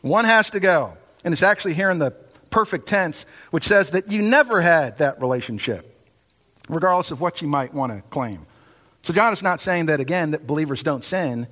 One 0.02 0.24
has 0.24 0.50
to 0.50 0.61
go. 0.61 0.96
And 1.24 1.32
it's 1.32 1.42
actually 1.42 1.74
here 1.74 1.90
in 1.90 1.98
the 1.98 2.12
perfect 2.50 2.86
tense, 2.86 3.26
which 3.50 3.64
says 3.64 3.90
that 3.90 4.11
you 4.11 4.22
never 4.22 4.61
had 4.61 4.98
that 4.98 5.20
relationship, 5.20 5.98
regardless 6.68 7.11
of 7.11 7.20
what 7.20 7.42
you 7.42 7.48
might 7.48 7.74
want 7.74 7.92
to 7.92 8.02
claim. 8.11 8.46
So, 9.02 9.12
John 9.12 9.32
is 9.32 9.42
not 9.42 9.61
saying 9.61 9.86
that, 9.86 10.00
again, 10.00 10.30
that 10.30 10.46
believers 10.46 10.82
don't 10.82 11.05
sin. 11.05 11.46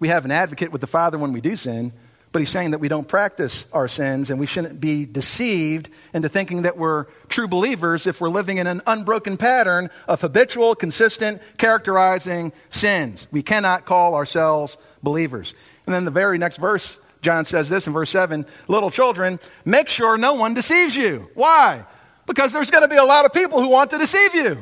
We 0.00 0.08
have 0.08 0.24
an 0.24 0.30
advocate 0.30 0.72
with 0.72 0.80
the 0.80 0.86
Father 0.86 1.18
when 1.18 1.32
we 1.32 1.40
do 1.40 1.56
sin, 1.56 1.92
but 2.30 2.40
he's 2.40 2.50
saying 2.50 2.72
that 2.72 2.78
we 2.78 2.88
don't 2.88 3.08
practice 3.08 3.66
our 3.72 3.88
sins 3.88 4.30
and 4.30 4.38
we 4.38 4.46
shouldn't 4.46 4.80
be 4.80 5.06
deceived 5.06 5.88
into 6.12 6.28
thinking 6.28 6.62
that 6.62 6.76
we're 6.76 7.06
true 7.28 7.48
believers 7.48 8.06
if 8.06 8.20
we're 8.20 8.28
living 8.28 8.58
in 8.58 8.66
an 8.66 8.82
unbroken 8.86 9.36
pattern 9.36 9.90
of 10.06 10.20
habitual, 10.20 10.74
consistent, 10.74 11.40
characterizing 11.56 12.52
sins. 12.68 13.26
We 13.30 13.42
cannot 13.42 13.86
call 13.86 14.14
ourselves 14.14 14.76
believers. 15.02 15.54
And 15.86 15.94
then 15.94 16.04
the 16.04 16.10
very 16.10 16.38
next 16.38 16.58
verse 16.58 16.98
John 17.20 17.44
says 17.44 17.68
this 17.68 17.86
in 17.86 17.92
verse 17.92 18.10
7 18.10 18.46
Little 18.68 18.90
children, 18.90 19.40
make 19.64 19.88
sure 19.88 20.16
no 20.16 20.34
one 20.34 20.54
deceives 20.54 20.96
you. 20.96 21.28
Why? 21.34 21.84
Because 22.26 22.52
there's 22.52 22.70
going 22.70 22.82
to 22.82 22.88
be 22.88 22.96
a 22.96 23.04
lot 23.04 23.24
of 23.24 23.32
people 23.32 23.60
who 23.60 23.68
want 23.68 23.90
to 23.90 23.98
deceive 23.98 24.34
you. 24.34 24.58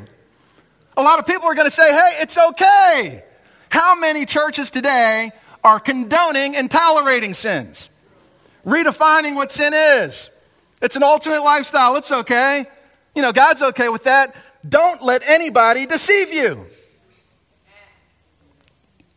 A 0.97 1.03
lot 1.03 1.19
of 1.19 1.27
people 1.27 1.47
are 1.47 1.55
going 1.55 1.67
to 1.67 1.75
say, 1.75 1.91
hey, 1.93 2.19
it's 2.21 2.39
okay. 2.39 3.25
How 3.71 3.95
many 3.95 4.27
churches 4.27 4.71
today 4.71 5.33
are 5.67 5.81
condoning 5.81 6.55
and 6.55 6.71
tolerating 6.71 7.35
sins, 7.35 7.91
redefining 8.65 9.35
what 9.35 9.51
sin 9.51 9.75
is. 9.75 10.31
It's 10.81 10.95
an 10.95 11.03
alternate 11.03 11.43
lifestyle. 11.43 11.97
It's 11.97 12.13
okay. 12.13 12.67
You 13.17 13.23
know, 13.23 13.33
God's 13.33 13.63
okay 13.63 13.89
with 13.89 14.05
that. 14.05 14.37
Don't 14.67 15.03
let 15.03 15.29
anybody 15.29 15.85
deceive 15.85 16.33
you. 16.33 16.67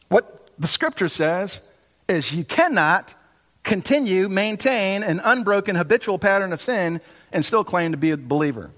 What 0.07 0.49
the 0.57 0.67
scripture 0.67 1.07
says 1.07 1.61
is 2.07 2.33
you 2.33 2.43
cannot 2.43 3.13
continue, 3.61 4.27
maintain 4.27 5.03
an 5.03 5.21
unbroken 5.23 5.75
habitual 5.75 6.17
pattern 6.17 6.51
of 6.51 6.63
sin 6.63 6.99
and 7.31 7.45
still 7.45 7.63
claim 7.63 7.91
to 7.91 7.97
be 7.97 8.09
a 8.09 8.17
believer. 8.17 8.71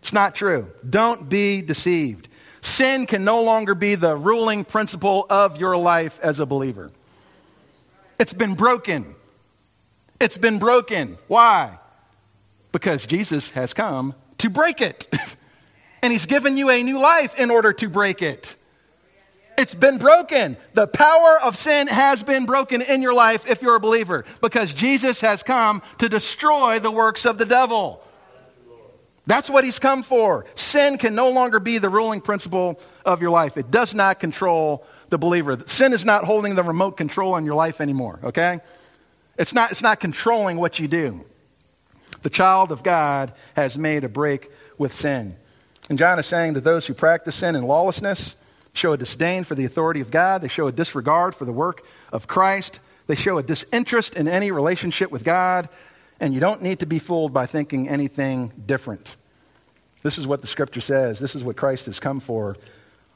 It's 0.00 0.12
not 0.12 0.36
true. 0.36 0.70
Don't 0.88 1.28
be 1.28 1.60
deceived. 1.60 2.28
Sin 2.60 3.06
can 3.06 3.24
no 3.24 3.42
longer 3.42 3.74
be 3.74 3.94
the 3.94 4.16
ruling 4.16 4.64
principle 4.64 5.26
of 5.30 5.56
your 5.56 5.76
life 5.76 6.20
as 6.22 6.40
a 6.40 6.46
believer. 6.46 6.90
It's 8.18 8.32
been 8.32 8.54
broken. 8.54 9.14
It's 10.20 10.36
been 10.36 10.58
broken. 10.58 11.16
Why? 11.26 11.78
Because 12.72 13.06
Jesus 13.06 13.50
has 13.50 13.72
come 13.72 14.14
to 14.38 14.50
break 14.50 14.80
it. 14.80 15.08
and 16.02 16.12
he's 16.12 16.26
given 16.26 16.56
you 16.56 16.70
a 16.70 16.82
new 16.82 16.98
life 16.98 17.38
in 17.38 17.50
order 17.50 17.72
to 17.74 17.88
break 17.88 18.20
it. 18.20 18.56
It's 19.56 19.74
been 19.74 19.98
broken. 19.98 20.56
The 20.72 20.86
power 20.86 21.38
of 21.42 21.56
sin 21.56 21.86
has 21.86 22.22
been 22.22 22.46
broken 22.46 22.80
in 22.80 23.02
your 23.02 23.12
life 23.12 23.48
if 23.50 23.60
you're 23.60 23.76
a 23.76 23.80
believer 23.80 24.24
because 24.40 24.72
Jesus 24.72 25.20
has 25.20 25.42
come 25.42 25.82
to 25.98 26.08
destroy 26.08 26.78
the 26.78 26.90
works 26.90 27.26
of 27.26 27.36
the 27.36 27.44
devil. 27.44 28.02
That's 29.26 29.50
what 29.50 29.64
he's 29.64 29.78
come 29.78 30.02
for. 30.02 30.46
Sin 30.54 30.98
can 30.98 31.14
no 31.14 31.30
longer 31.30 31.60
be 31.60 31.78
the 31.78 31.88
ruling 31.88 32.20
principle 32.20 32.80
of 33.04 33.20
your 33.20 33.30
life. 33.30 33.56
It 33.56 33.70
does 33.70 33.94
not 33.94 34.18
control 34.18 34.84
the 35.10 35.18
believer. 35.18 35.58
Sin 35.66 35.92
is 35.92 36.04
not 36.04 36.24
holding 36.24 36.54
the 36.54 36.62
remote 36.62 36.96
control 36.96 37.36
in 37.36 37.44
your 37.44 37.54
life 37.54 37.80
anymore, 37.80 38.18
okay? 38.24 38.60
It's 39.38 39.54
not, 39.54 39.70
it's 39.70 39.82
not 39.82 40.00
controlling 40.00 40.56
what 40.56 40.78
you 40.78 40.88
do. 40.88 41.24
The 42.22 42.30
child 42.30 42.72
of 42.72 42.82
God 42.82 43.32
has 43.54 43.78
made 43.78 44.04
a 44.04 44.08
break 44.08 44.50
with 44.78 44.92
sin. 44.92 45.36
And 45.88 45.98
John 45.98 46.18
is 46.18 46.26
saying 46.26 46.54
that 46.54 46.64
those 46.64 46.86
who 46.86 46.94
practice 46.94 47.36
sin 47.36 47.56
and 47.56 47.66
lawlessness 47.66 48.34
show 48.72 48.92
a 48.92 48.96
disdain 48.96 49.44
for 49.44 49.54
the 49.54 49.64
authority 49.64 50.00
of 50.00 50.10
God, 50.10 50.42
they 50.42 50.48
show 50.48 50.66
a 50.66 50.72
disregard 50.72 51.34
for 51.34 51.44
the 51.44 51.52
work 51.52 51.84
of 52.12 52.28
Christ, 52.28 52.80
they 53.06 53.14
show 53.16 53.38
a 53.38 53.42
disinterest 53.42 54.14
in 54.14 54.28
any 54.28 54.52
relationship 54.52 55.10
with 55.10 55.24
God, 55.24 55.68
and 56.20 56.34
you 56.34 56.40
don't 56.40 56.62
need 56.62 56.80
to 56.80 56.86
be 56.86 56.98
fooled 56.98 57.32
by 57.32 57.46
thinking 57.46 57.88
anything 57.88 58.52
different. 58.66 59.16
This 60.02 60.18
is 60.18 60.26
what 60.26 60.42
the 60.42 60.46
scripture 60.46 60.80
says. 60.80 61.18
This 61.18 61.34
is 61.34 61.42
what 61.42 61.56
Christ 61.56 61.86
has 61.86 61.98
come 61.98 62.20
for. 62.20 62.56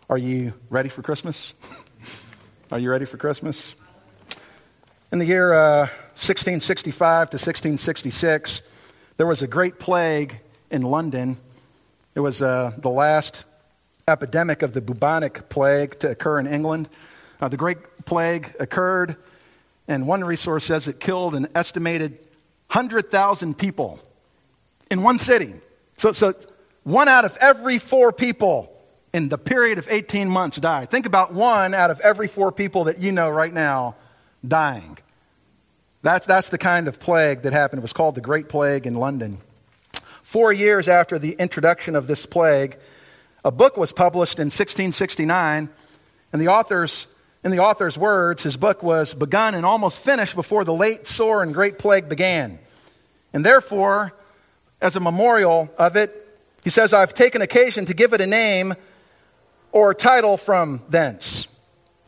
Are 0.08 0.18
you 0.18 0.54
ready 0.70 0.88
for 0.88 1.02
Christmas? 1.02 1.52
Are 2.72 2.78
you 2.78 2.90
ready 2.90 3.04
for 3.04 3.16
Christmas? 3.16 3.74
In 5.12 5.18
the 5.18 5.26
year 5.26 5.52
uh, 5.52 5.86
1665 6.16 7.30
to 7.30 7.34
1666, 7.36 8.62
there 9.16 9.26
was 9.26 9.42
a 9.42 9.46
great 9.46 9.78
plague 9.78 10.40
in 10.70 10.82
London. 10.82 11.36
It 12.14 12.20
was 12.20 12.42
uh, 12.42 12.72
the 12.78 12.90
last 12.90 13.44
epidemic 14.08 14.62
of 14.62 14.72
the 14.72 14.80
bubonic 14.80 15.48
plague 15.48 15.98
to 16.00 16.10
occur 16.10 16.38
in 16.38 16.46
England. 16.46 16.88
Uh, 17.40 17.48
the 17.48 17.56
Great 17.56 17.78
Plague 18.04 18.54
occurred, 18.60 19.16
and 19.88 20.06
one 20.06 20.24
resource 20.24 20.64
says 20.64 20.88
it 20.88 21.00
killed 21.00 21.34
an 21.34 21.48
estimated 21.54 22.23
100,000 22.74 23.56
people 23.56 24.00
in 24.90 25.02
one 25.02 25.16
city. 25.16 25.54
So, 25.96 26.10
so 26.10 26.34
one 26.82 27.06
out 27.06 27.24
of 27.24 27.38
every 27.40 27.78
four 27.78 28.12
people 28.12 28.68
in 29.12 29.28
the 29.28 29.38
period 29.38 29.78
of 29.78 29.86
18 29.88 30.28
months 30.28 30.56
died. 30.56 30.90
Think 30.90 31.06
about 31.06 31.32
one 31.32 31.72
out 31.72 31.92
of 31.92 32.00
every 32.00 32.26
four 32.26 32.50
people 32.50 32.84
that 32.84 32.98
you 32.98 33.12
know 33.12 33.28
right 33.28 33.54
now 33.54 33.94
dying. 34.46 34.98
That's, 36.02 36.26
that's 36.26 36.48
the 36.48 36.58
kind 36.58 36.88
of 36.88 36.98
plague 36.98 37.42
that 37.42 37.52
happened. 37.52 37.78
It 37.78 37.82
was 37.82 37.92
called 37.92 38.16
the 38.16 38.20
Great 38.20 38.48
Plague 38.48 38.88
in 38.88 38.94
London. 38.94 39.38
Four 40.22 40.52
years 40.52 40.88
after 40.88 41.16
the 41.16 41.36
introduction 41.38 41.94
of 41.94 42.08
this 42.08 42.26
plague, 42.26 42.76
a 43.44 43.52
book 43.52 43.76
was 43.76 43.92
published 43.92 44.40
in 44.40 44.46
1669, 44.46 45.68
and 46.32 46.42
the 46.42 46.48
author's, 46.48 47.06
in 47.44 47.52
the 47.52 47.60
author's 47.60 47.96
words, 47.96 48.42
his 48.42 48.56
book 48.56 48.82
was 48.82 49.14
begun 49.14 49.54
and 49.54 49.64
almost 49.64 49.98
finished 49.98 50.34
before 50.34 50.64
the 50.64 50.74
late 50.74 51.06
sore 51.06 51.44
and 51.44 51.54
great 51.54 51.78
plague 51.78 52.08
began. 52.08 52.58
And 53.34 53.44
therefore, 53.44 54.14
as 54.80 54.96
a 54.96 55.00
memorial 55.00 55.68
of 55.76 55.96
it, 55.96 56.20
he 56.62 56.70
says, 56.70 56.94
I've 56.94 57.12
taken 57.12 57.42
occasion 57.42 57.84
to 57.86 57.92
give 57.92 58.14
it 58.14 58.22
a 58.22 58.26
name 58.26 58.74
or 59.72 59.90
a 59.90 59.94
title 59.94 60.38
from 60.38 60.80
thence. 60.88 61.48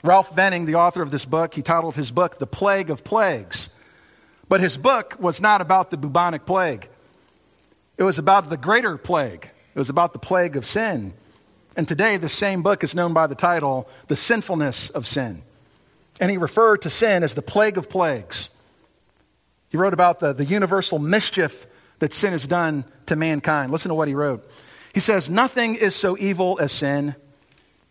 Ralph 0.02 0.34
Venning, 0.34 0.64
the 0.64 0.76
author 0.76 1.02
of 1.02 1.10
this 1.10 1.24
book, 1.24 1.52
he 1.52 1.62
titled 1.62 1.96
his 1.96 2.10
book 2.10 2.38
The 2.38 2.46
Plague 2.46 2.90
of 2.90 3.04
Plagues. 3.04 3.68
But 4.48 4.60
his 4.60 4.78
book 4.78 5.16
was 5.18 5.40
not 5.40 5.60
about 5.60 5.90
the 5.90 5.96
bubonic 5.96 6.46
plague, 6.46 6.88
it 7.98 8.04
was 8.04 8.18
about 8.18 8.48
the 8.48 8.56
greater 8.56 8.96
plague. 8.96 9.50
It 9.74 9.78
was 9.78 9.90
about 9.90 10.14
the 10.14 10.18
plague 10.18 10.56
of 10.56 10.64
sin. 10.64 11.12
And 11.76 11.86
today, 11.86 12.16
the 12.16 12.30
same 12.30 12.62
book 12.62 12.82
is 12.82 12.94
known 12.94 13.12
by 13.12 13.26
the 13.26 13.34
title, 13.34 13.86
The 14.08 14.16
Sinfulness 14.16 14.88
of 14.88 15.06
Sin. 15.06 15.42
And 16.18 16.30
he 16.30 16.38
referred 16.38 16.80
to 16.82 16.90
sin 16.90 17.22
as 17.22 17.34
the 17.34 17.42
plague 17.42 17.76
of 17.76 17.90
plagues. 17.90 18.48
He 19.76 19.78
wrote 19.78 19.92
about 19.92 20.20
the, 20.20 20.32
the 20.32 20.46
universal 20.46 20.98
mischief 20.98 21.66
that 21.98 22.14
sin 22.14 22.32
has 22.32 22.46
done 22.46 22.86
to 23.04 23.14
mankind. 23.14 23.70
Listen 23.70 23.90
to 23.90 23.94
what 23.94 24.08
he 24.08 24.14
wrote. 24.14 24.50
He 24.94 25.00
says, 25.00 25.28
Nothing 25.28 25.74
is 25.74 25.94
so 25.94 26.16
evil 26.16 26.58
as 26.58 26.72
sin, 26.72 27.14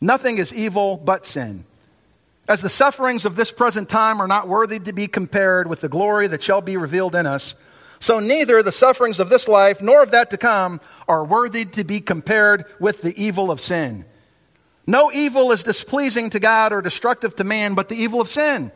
nothing 0.01 0.39
is 0.39 0.51
evil 0.51 0.97
but 0.97 1.27
sin. 1.27 1.63
As 2.47 2.63
the 2.63 2.69
sufferings 2.69 3.23
of 3.23 3.35
this 3.35 3.51
present 3.51 3.87
time 3.87 4.19
are 4.19 4.27
not 4.27 4.47
worthy 4.47 4.79
to 4.79 4.93
be 4.93 5.07
compared 5.07 5.69
with 5.69 5.81
the 5.81 5.87
glory 5.87 6.25
that 6.25 6.41
shall 6.41 6.59
be 6.59 6.75
revealed 6.75 7.13
in 7.13 7.27
us, 7.27 7.53
so 7.99 8.19
neither 8.19 8.63
the 8.63 8.71
sufferings 8.71 9.19
of 9.19 9.29
this 9.29 9.47
life 9.47 9.79
nor 9.79 10.01
of 10.01 10.09
that 10.09 10.31
to 10.31 10.39
come 10.39 10.81
are 11.07 11.23
worthy 11.23 11.65
to 11.65 11.83
be 11.83 11.99
compared 11.99 12.65
with 12.79 13.03
the 13.03 13.13
evil 13.23 13.51
of 13.51 13.61
sin. 13.61 14.05
No 14.87 15.11
evil 15.11 15.51
is 15.51 15.61
displeasing 15.61 16.31
to 16.31 16.39
God 16.39 16.73
or 16.73 16.81
destructive 16.81 17.35
to 17.35 17.43
man 17.43 17.75
but 17.75 17.89
the 17.89 17.95
evil 17.95 18.21
of 18.21 18.27
sin. 18.27 18.71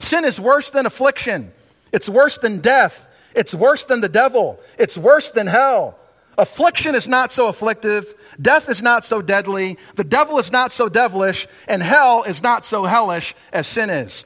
Sin 0.00 0.24
is 0.24 0.40
worse 0.40 0.70
than 0.70 0.84
affliction, 0.84 1.52
it's 1.92 2.08
worse 2.08 2.38
than 2.38 2.58
death, 2.58 3.06
it's 3.34 3.54
worse 3.54 3.84
than 3.84 4.00
the 4.00 4.08
devil, 4.08 4.60
it's 4.78 4.98
worse 4.98 5.30
than 5.30 5.46
hell. 5.46 5.98
Affliction 6.38 6.94
is 6.94 7.06
not 7.06 7.30
so 7.32 7.48
afflictive, 7.48 8.14
death 8.40 8.68
is 8.68 8.82
not 8.82 9.04
so 9.04 9.20
deadly, 9.20 9.78
the 9.96 10.04
devil 10.04 10.38
is 10.38 10.50
not 10.50 10.72
so 10.72 10.88
devilish, 10.88 11.46
and 11.68 11.82
hell 11.82 12.22
is 12.22 12.42
not 12.42 12.64
so 12.64 12.84
hellish 12.84 13.34
as 13.52 13.66
sin 13.66 13.90
is. 13.90 14.24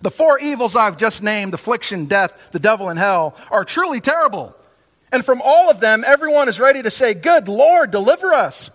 The 0.00 0.10
four 0.10 0.38
evils 0.40 0.74
I've 0.74 0.96
just 0.96 1.22
named 1.22 1.54
affliction, 1.54 2.06
death, 2.06 2.50
the 2.50 2.58
devil, 2.58 2.88
and 2.88 2.98
hell 2.98 3.36
are 3.50 3.64
truly 3.64 4.00
terrible. 4.00 4.54
And 5.12 5.24
from 5.24 5.40
all 5.44 5.70
of 5.70 5.78
them, 5.78 6.02
everyone 6.04 6.48
is 6.48 6.58
ready 6.58 6.82
to 6.82 6.90
say, 6.90 7.14
Good 7.14 7.46
Lord, 7.46 7.90
deliver 7.90 8.32
us. 8.32 8.70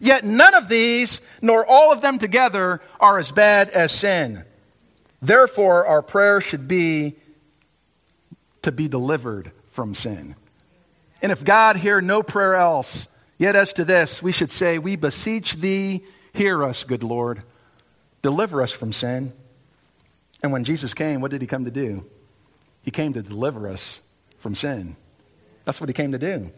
Yet 0.00 0.24
none 0.24 0.54
of 0.54 0.68
these, 0.68 1.20
nor 1.40 1.64
all 1.64 1.92
of 1.92 2.00
them 2.00 2.18
together, 2.18 2.80
are 2.98 3.18
as 3.18 3.30
bad 3.30 3.70
as 3.70 3.92
sin. 3.92 4.44
Therefore, 5.20 5.86
our 5.86 6.02
prayer 6.02 6.40
should 6.40 6.66
be 6.66 7.14
to 8.62 8.72
be 8.72 8.88
delivered 8.88 9.52
from 9.68 9.94
sin. 9.94 10.36
And 11.20 11.30
if 11.30 11.44
God 11.44 11.76
hear 11.76 12.00
no 12.00 12.22
prayer 12.22 12.54
else, 12.54 13.06
yet 13.38 13.56
as 13.56 13.72
to 13.74 13.84
this, 13.84 14.22
we 14.22 14.32
should 14.32 14.50
say, 14.50 14.78
We 14.78 14.96
beseech 14.96 15.54
thee, 15.54 16.02
hear 16.32 16.64
us, 16.64 16.84
good 16.84 17.02
Lord. 17.02 17.42
Deliver 18.22 18.62
us 18.62 18.72
from 18.72 18.92
sin. 18.92 19.32
And 20.42 20.52
when 20.52 20.64
Jesus 20.64 20.94
came, 20.94 21.20
what 21.20 21.30
did 21.30 21.40
he 21.40 21.46
come 21.46 21.64
to 21.64 21.70
do? 21.70 22.04
He 22.82 22.90
came 22.90 23.12
to 23.12 23.22
deliver 23.22 23.68
us 23.68 24.00
from 24.38 24.54
sin. 24.54 24.96
That's 25.64 25.80
what 25.80 25.88
he 25.88 25.92
came 25.92 26.12
to 26.12 26.18
do. 26.18 26.50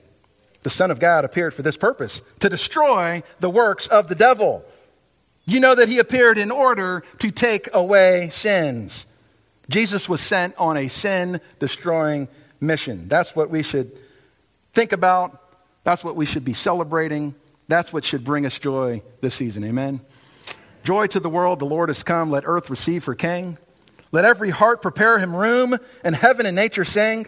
The 0.63 0.71
Son 0.71 0.91
of 0.91 0.99
God 0.99 1.27
appeared 1.27 1.53
for 1.53 1.61
this 1.61 1.77
purpose 1.77 2.23
to 2.41 2.49
destroy 2.49 3.23
the 3.41 3.51
works 3.51 3.87
of 3.87 4.09
the 4.09 4.15
devil. 4.15 4.65
You 5.45 5.61
know 5.61 5.75
that 5.75 5.89
he 5.89 5.99
appeared 5.99 6.39
in 6.39 6.51
order 6.51 7.03
to 7.19 7.31
take 7.31 7.69
away 7.75 8.31
sins. 8.31 9.05
Jesus 9.69 10.09
was 10.09 10.21
sent 10.21 10.55
on 10.59 10.77
a 10.77 10.89
sin 10.89 11.41
destroying 11.59 12.29
mission. 12.61 13.09
That's 13.09 13.35
what 13.35 13.51
we 13.51 13.63
should 13.63 13.93
think 14.73 14.93
about. 14.93 15.41
That's 15.85 16.05
what 16.05 16.17
we 16.17 16.27
should 16.27 16.45
be 16.45 16.55
celebrating. 16.55 17.35
That's 17.69 17.93
what 17.93 18.05
should 18.05 18.25
bring 18.25 18.47
us 18.47 18.59
joy 18.59 19.03
this 19.21 19.35
season. 19.35 19.65
Amen. 19.65 20.01
Joy 20.83 21.07
to 21.09 21.21
the 21.21 21.31
world, 21.31 21.61
the 21.61 21.67
Lord 21.67 21.89
has 21.89 22.03
come. 22.03 22.31
Let 22.31 22.45
earth 22.47 22.69
receive 22.69 23.05
her 23.07 23.15
King. 23.15 23.57
Let 24.13 24.25
every 24.25 24.51
heart 24.51 24.83
prepare 24.83 25.19
him 25.19 25.35
room, 25.35 25.77
and 26.05 26.15
heaven 26.15 26.47
and 26.47 26.55
nature 26.55 26.85
sing. 26.85 27.27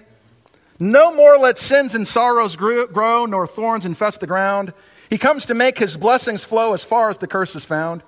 No 0.79 1.13
more 1.15 1.39
let 1.39 1.59
sins 1.59 1.95
and 1.95 2.07
sorrows 2.07 2.55
grow, 2.55 3.27
nor 3.27 3.47
thorns 3.47 3.87
infest 3.87 4.21
the 4.21 4.27
ground. 4.27 4.73
He 5.09 5.19
comes 5.19 5.47
to 5.47 5.55
make 5.55 5.79
his 5.79 5.97
blessings 5.97 6.45
flow 6.45 6.75
as 6.75 6.85
far 6.85 7.09
as 7.09 7.19
the 7.19 7.27
curse 7.27 7.57
is 7.57 7.65
found. 7.65 8.03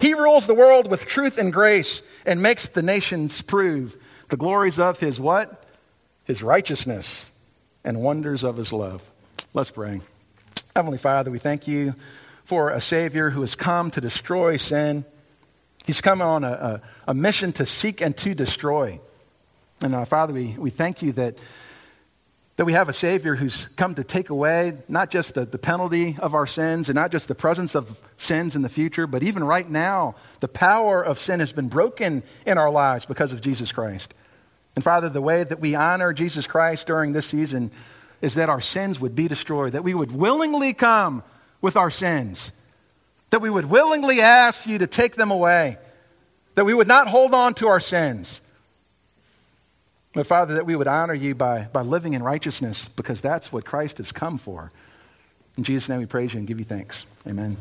He 0.00 0.14
rules 0.14 0.46
the 0.46 0.54
world 0.54 0.90
with 0.90 1.06
truth 1.06 1.38
and 1.38 1.52
grace 1.52 2.02
and 2.24 2.42
makes 2.42 2.68
the 2.68 2.82
nations 2.82 3.42
prove 3.42 3.96
the 4.28 4.36
glories 4.36 4.78
of 4.78 5.00
his 5.00 5.18
what? 5.18 5.64
His 6.24 6.42
righteousness 6.42 7.30
and 7.84 8.02
wonders 8.02 8.44
of 8.44 8.56
his 8.56 8.72
love. 8.72 9.08
Let's 9.54 9.70
pray. 9.70 10.00
Heavenly 10.76 10.98
Father, 10.98 11.30
we 11.30 11.38
thank 11.38 11.66
you 11.66 11.94
for 12.44 12.70
a 12.70 12.80
Savior 12.80 13.30
who 13.30 13.40
has 13.40 13.54
come 13.54 13.90
to 13.90 14.00
destroy 14.00 14.56
sin 14.56 15.04
He's 15.88 16.02
come 16.02 16.20
on 16.20 16.44
a, 16.44 16.50
a, 17.06 17.12
a 17.12 17.14
mission 17.14 17.54
to 17.54 17.64
seek 17.64 18.02
and 18.02 18.14
to 18.18 18.34
destroy. 18.34 19.00
And 19.80 19.94
uh, 19.94 20.04
Father, 20.04 20.34
we, 20.34 20.54
we 20.58 20.68
thank 20.68 21.00
you 21.00 21.12
that, 21.12 21.38
that 22.58 22.64
we 22.64 22.72
have 22.72 22.88
a 22.88 22.92
Savior 22.92 23.36
who's 23.36 23.68
come 23.76 23.94
to 23.94 24.02
take 24.02 24.30
away 24.30 24.72
not 24.88 25.10
just 25.10 25.34
the, 25.34 25.46
the 25.46 25.60
penalty 25.60 26.16
of 26.18 26.34
our 26.34 26.44
sins 26.44 26.88
and 26.88 26.96
not 26.96 27.12
just 27.12 27.28
the 27.28 27.34
presence 27.36 27.76
of 27.76 28.02
sins 28.16 28.56
in 28.56 28.62
the 28.62 28.68
future, 28.68 29.06
but 29.06 29.22
even 29.22 29.44
right 29.44 29.70
now, 29.70 30.16
the 30.40 30.48
power 30.48 31.00
of 31.00 31.20
sin 31.20 31.38
has 31.38 31.52
been 31.52 31.68
broken 31.68 32.24
in 32.44 32.58
our 32.58 32.68
lives 32.68 33.06
because 33.06 33.32
of 33.32 33.40
Jesus 33.40 33.70
Christ. 33.70 34.12
And 34.74 34.82
Father, 34.82 35.08
the 35.08 35.22
way 35.22 35.44
that 35.44 35.60
we 35.60 35.76
honor 35.76 36.12
Jesus 36.12 36.48
Christ 36.48 36.88
during 36.88 37.12
this 37.12 37.26
season 37.26 37.70
is 38.22 38.34
that 38.34 38.48
our 38.48 38.60
sins 38.60 38.98
would 38.98 39.14
be 39.14 39.28
destroyed, 39.28 39.74
that 39.74 39.84
we 39.84 39.94
would 39.94 40.10
willingly 40.10 40.72
come 40.72 41.22
with 41.60 41.76
our 41.76 41.90
sins, 41.90 42.50
that 43.30 43.40
we 43.40 43.50
would 43.50 43.66
willingly 43.66 44.20
ask 44.20 44.66
you 44.66 44.78
to 44.78 44.88
take 44.88 45.14
them 45.14 45.30
away, 45.30 45.78
that 46.56 46.64
we 46.64 46.74
would 46.74 46.88
not 46.88 47.06
hold 47.06 47.34
on 47.34 47.54
to 47.54 47.68
our 47.68 47.78
sins 47.78 48.40
but 50.18 50.26
Father, 50.26 50.54
that 50.54 50.66
we 50.66 50.74
would 50.74 50.88
honor 50.88 51.14
you 51.14 51.36
by, 51.36 51.68
by 51.72 51.82
living 51.82 52.12
in 52.12 52.24
righteousness 52.24 52.88
because 52.96 53.20
that's 53.20 53.52
what 53.52 53.64
Christ 53.64 53.98
has 53.98 54.10
come 54.10 54.36
for. 54.36 54.72
In 55.56 55.62
Jesus' 55.62 55.88
name 55.88 56.00
we 56.00 56.06
praise 56.06 56.34
you 56.34 56.40
and 56.40 56.48
give 56.48 56.58
you 56.58 56.64
thanks. 56.64 57.06
Amen. 57.24 57.56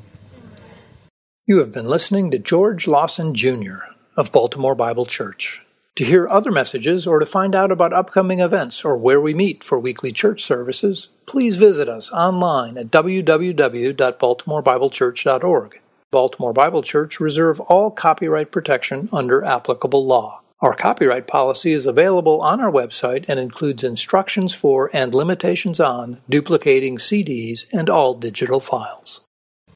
You 1.46 1.60
have 1.60 1.72
been 1.72 1.86
listening 1.86 2.32
to 2.32 2.40
George 2.40 2.88
Lawson 2.88 3.36
Jr. 3.36 3.76
of 4.16 4.32
Baltimore 4.32 4.74
Bible 4.74 5.06
Church. 5.06 5.62
To 5.98 6.04
hear 6.04 6.28
other 6.28 6.52
messages 6.52 7.06
or 7.06 7.20
to 7.20 7.28
find 7.28 7.54
out 7.54 7.72
about 7.72 7.94
upcoming 7.94 8.40
events 8.40 8.84
or 8.84 8.98
where 8.98 9.22
we 9.22 9.36
meet 9.36 9.64
for 9.64 9.80
weekly 9.80 10.12
church 10.12 10.42
services, 10.42 11.12
please 11.28 11.58
visit 11.58 11.88
us 11.88 12.12
online 12.12 12.80
at 12.80 12.90
www.baltimorebiblechurch.org. 12.90 15.80
Baltimore 16.10 16.54
Bible 16.54 16.82
Church 16.82 17.20
reserve 17.20 17.60
all 17.60 17.92
copyright 17.92 18.52
protection 18.52 19.10
under 19.14 19.46
applicable 19.46 20.04
law. 20.04 20.42
Our 20.60 20.74
copyright 20.74 21.28
policy 21.28 21.72
is 21.72 21.86
available 21.86 22.42
on 22.42 22.60
our 22.60 22.72
website 22.72 23.26
and 23.28 23.40
includes 23.40 23.84
instructions 23.84 24.56
for 24.56 24.90
and 24.92 25.14
limitations 25.14 25.80
on 25.80 26.20
duplicating 26.28 26.98
CDs 26.98 27.68
and 27.72 27.92
all 27.92 28.16
digital 28.16 28.60
files. 28.60 29.27